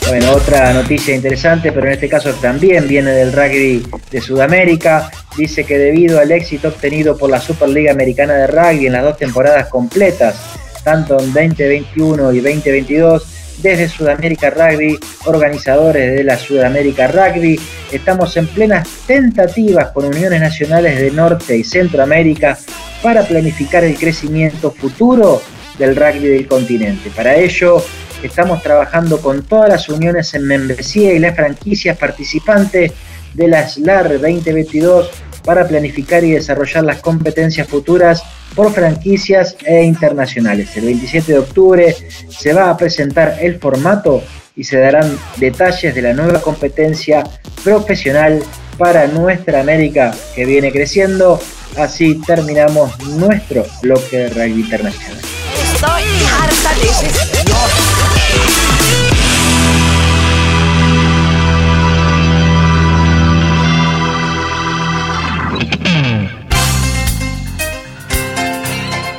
[0.07, 5.11] Bueno, otra noticia interesante, pero en este caso también viene del rugby de Sudamérica.
[5.38, 9.17] Dice que debido al éxito obtenido por la Superliga Americana de Rugby en las dos
[9.17, 10.35] temporadas completas,
[10.84, 17.59] tanto en 2021 y 2022, desde Sudamérica Rugby, organizadores de la Sudamérica Rugby,
[17.91, 22.57] estamos en plenas tentativas con uniones nacionales de Norte y Centroamérica
[23.01, 25.41] para planificar el crecimiento futuro
[25.77, 27.09] del rugby del continente.
[27.15, 27.84] Para ello,
[28.23, 32.91] estamos trabajando con todas las uniones en membresía y las franquicias participantes
[33.34, 35.09] de la SLAR 2022
[35.47, 38.21] para planificar y desarrollar las competencias futuras
[38.53, 40.75] por franquicias e internacionales.
[40.75, 41.95] El 27 de octubre
[42.27, 44.21] se va a presentar el formato
[44.57, 47.23] y se darán detalles de la nueva competencia
[47.63, 48.43] profesional
[48.77, 51.39] para nuestra América que viene creciendo.
[51.77, 55.21] Así terminamos nuestro bloque de rugby internacional.
[55.63, 56.03] Estoy
[56.41, 57.56] harta de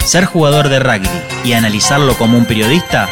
[0.09, 1.07] Ser jugador de rugby
[1.45, 3.11] y analizarlo como un periodista,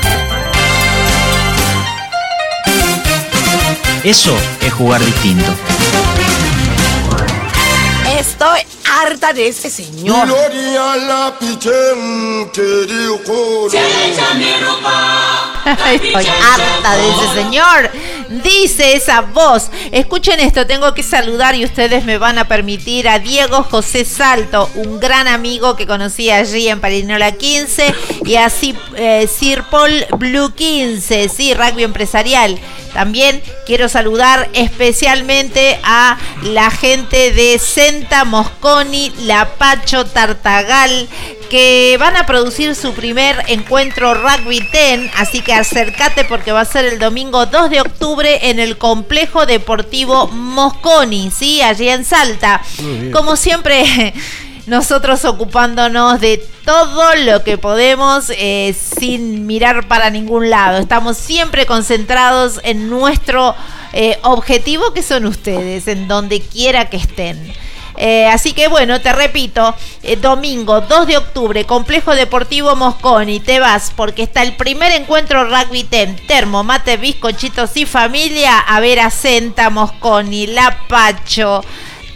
[4.03, 5.53] eso es jugar distinto.
[8.19, 8.61] Estoy
[8.99, 10.27] harta de ese señor.
[15.93, 17.91] Estoy harta de ese señor.
[18.29, 19.71] Dice esa voz.
[19.93, 24.69] Escuchen esto, tengo que saludar y ustedes me van a permitir a Diego José Salto,
[24.75, 27.95] un gran amigo que conocí allí en Parinola 15,
[28.25, 29.29] y a Sir, eh,
[29.71, 32.59] Paul Blue 15, sí, rugby empresarial.
[32.97, 41.07] También quiero saludar especialmente a la gente de Senta Mosconi, Lapacho Tartagal,
[41.51, 46.65] que van a producir su primer encuentro Rugby 10, así que acércate porque va a
[46.65, 51.61] ser el domingo 2 de octubre en el Complejo Deportivo Mosconi, ¿sí?
[51.61, 52.63] Allí en Salta.
[53.13, 54.15] Como siempre,
[54.67, 60.79] nosotros ocupándonos de todo lo que podemos eh, sin mirar para ningún lado.
[60.79, 63.55] Estamos siempre concentrados en nuestro
[63.93, 67.55] eh, objetivo que son ustedes, en donde quiera que estén.
[67.99, 69.75] Eh, así que bueno, te repito,
[70.21, 75.85] domingo 2 de octubre, Complejo Deportivo Mosconi, te vas porque está el primer encuentro Rugby
[75.85, 81.65] Ten, termo, mate, bizcochitos y familia, a ver a Senta Mosconi, Lapacho,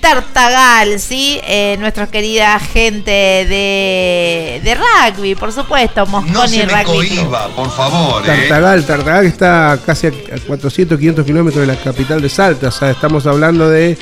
[0.00, 1.40] Tartagal, ¿sí?
[1.44, 7.48] Eh, nuestra querida gente de, de rugby, por supuesto, Mosconi No se me Rugby cohiba,
[7.48, 8.22] por favor.
[8.22, 8.26] ¿eh?
[8.26, 10.12] Tartagal, Tartagal está casi a
[10.46, 12.68] 400, 500 kilómetros de la capital de Salta.
[12.68, 13.98] O sea, estamos hablando de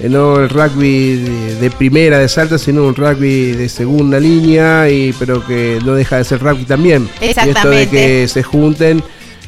[0.00, 4.88] eh, no el rugby de, de primera de Salta, sino un rugby de segunda línea,
[4.88, 7.08] y pero que no deja de ser rugby también.
[7.20, 7.90] Y esto de Exactamente.
[7.90, 9.02] que se junten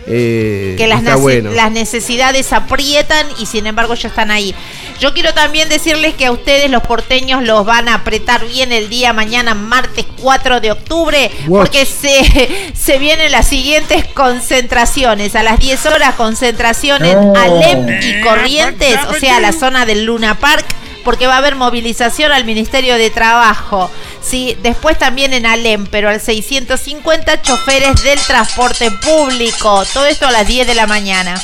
[0.06, 1.50] eh, que las, está nece- bueno.
[1.52, 4.54] las necesidades aprietan y sin embargo ya están ahí.
[5.00, 8.88] Yo quiero también decirles que a ustedes los porteños los van a apretar bien el
[8.88, 15.34] día mañana, martes 4 de octubre, porque se, se vienen las siguientes concentraciones.
[15.34, 17.34] A las 10 horas concentración en No.
[17.38, 20.64] Alem y Corrientes, o sea, la zona del Luna Park
[21.06, 23.88] porque va a haber movilización al Ministerio de Trabajo.
[24.20, 29.84] Sí, después también en Alem, pero al 650 choferes del transporte público.
[29.94, 31.40] Todo esto a las 10 de la mañana.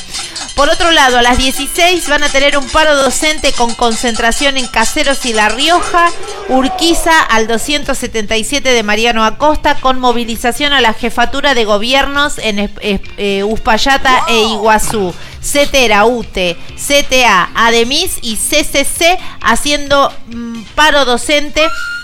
[0.55, 4.67] Por otro lado, a las 16 van a tener un paro docente con concentración en
[4.67, 6.11] Caseros y La Rioja,
[6.49, 13.43] Urquiza al 277 de Mariano Acosta, con movilización a la jefatura de gobiernos en eh,
[13.43, 15.13] Uspallata e Iguazú.
[15.43, 21.61] CETERA, UTE, CTA, ADEMIS y CCC haciendo mm, paro docente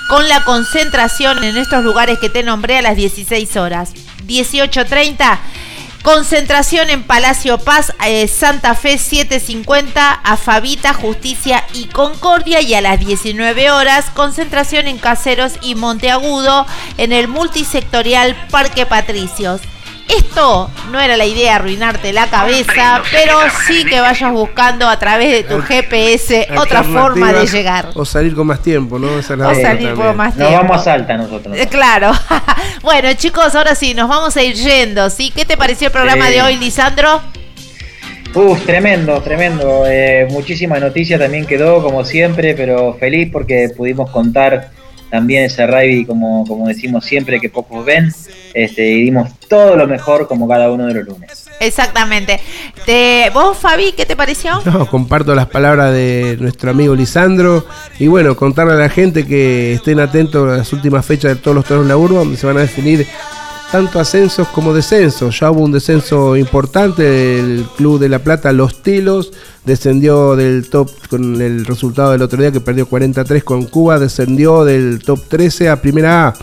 [0.10, 3.94] con la concentración en estos lugares que te nombré a las 16 horas.
[4.28, 5.40] 18.30,
[6.02, 12.60] concentración en Palacio Paz, eh, Santa Fe 750, Afabita, Justicia y Concordia.
[12.60, 16.66] Y a las 19 horas, concentración en Caseros y Monteagudo
[16.98, 19.62] en el multisectorial Parque Patricios.
[20.10, 23.38] Esto no era la idea arruinarte la cabeza, pero
[23.68, 27.90] sí que vayas buscando a través de tu GPS otra forma de llegar.
[27.94, 29.20] O salir con más tiempo, ¿no?
[29.20, 30.64] Esa es la O salir con más Nos tiempo.
[30.68, 31.56] vamos a Salta nosotros.
[31.58, 32.12] Eh, Claro.
[32.82, 35.32] bueno, chicos, ahora sí, nos vamos a ir yendo, ¿sí?
[35.36, 36.34] ¿Qué te pareció el programa Sí.
[36.34, 37.22] de hoy, Lisandro?
[38.34, 39.84] Uf, tremendo, tremendo.
[39.88, 44.70] Eh, muchísima noticia también quedó, como siempre, pero feliz porque pudimos contar
[45.10, 48.14] también ese rugby, como, como decimos siempre, que pocos ven.
[48.54, 51.46] Este, y dimos todo lo mejor como cada uno de los lunes.
[51.60, 52.40] Exactamente.
[52.86, 54.62] Te, ¿Vos, Fabi, qué te pareció?
[54.66, 57.66] No, comparto las palabras de nuestro amigo Lisandro
[58.00, 61.56] y bueno, contarle a la gente que estén atentos a las últimas fechas de todos
[61.56, 63.06] los torneos de la urba donde se van a definir
[63.72, 65.40] tanto ascensos como descensos.
[65.40, 69.32] Ya hubo un descenso importante, el Club de La Plata, Los Tilos,
[69.66, 74.66] descendió del top con el resultado del otro día que perdió 43 con Cuba, descendió
[74.66, 76.34] del top 13 a Primera A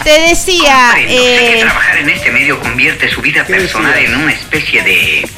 [0.04, 4.32] Te decía, sé que eh, trabajar en este medio convierte su vida personal en una
[4.32, 5.30] especie de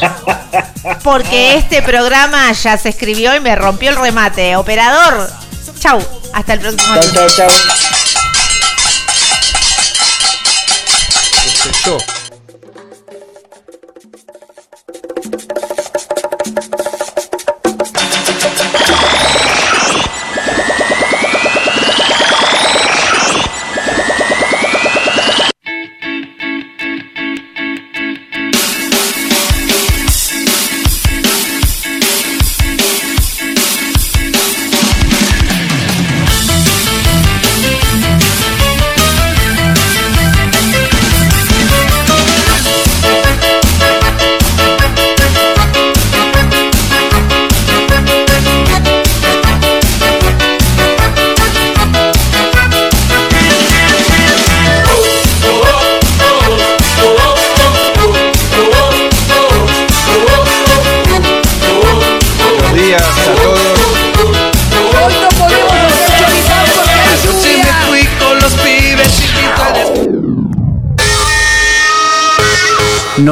[1.04, 4.56] porque este programa ya se escribió y me rompió el remate.
[4.56, 5.30] Operador,
[5.78, 6.00] chau,
[6.32, 7.50] hasta el próximo Chau, chau,
[11.84, 11.98] chau.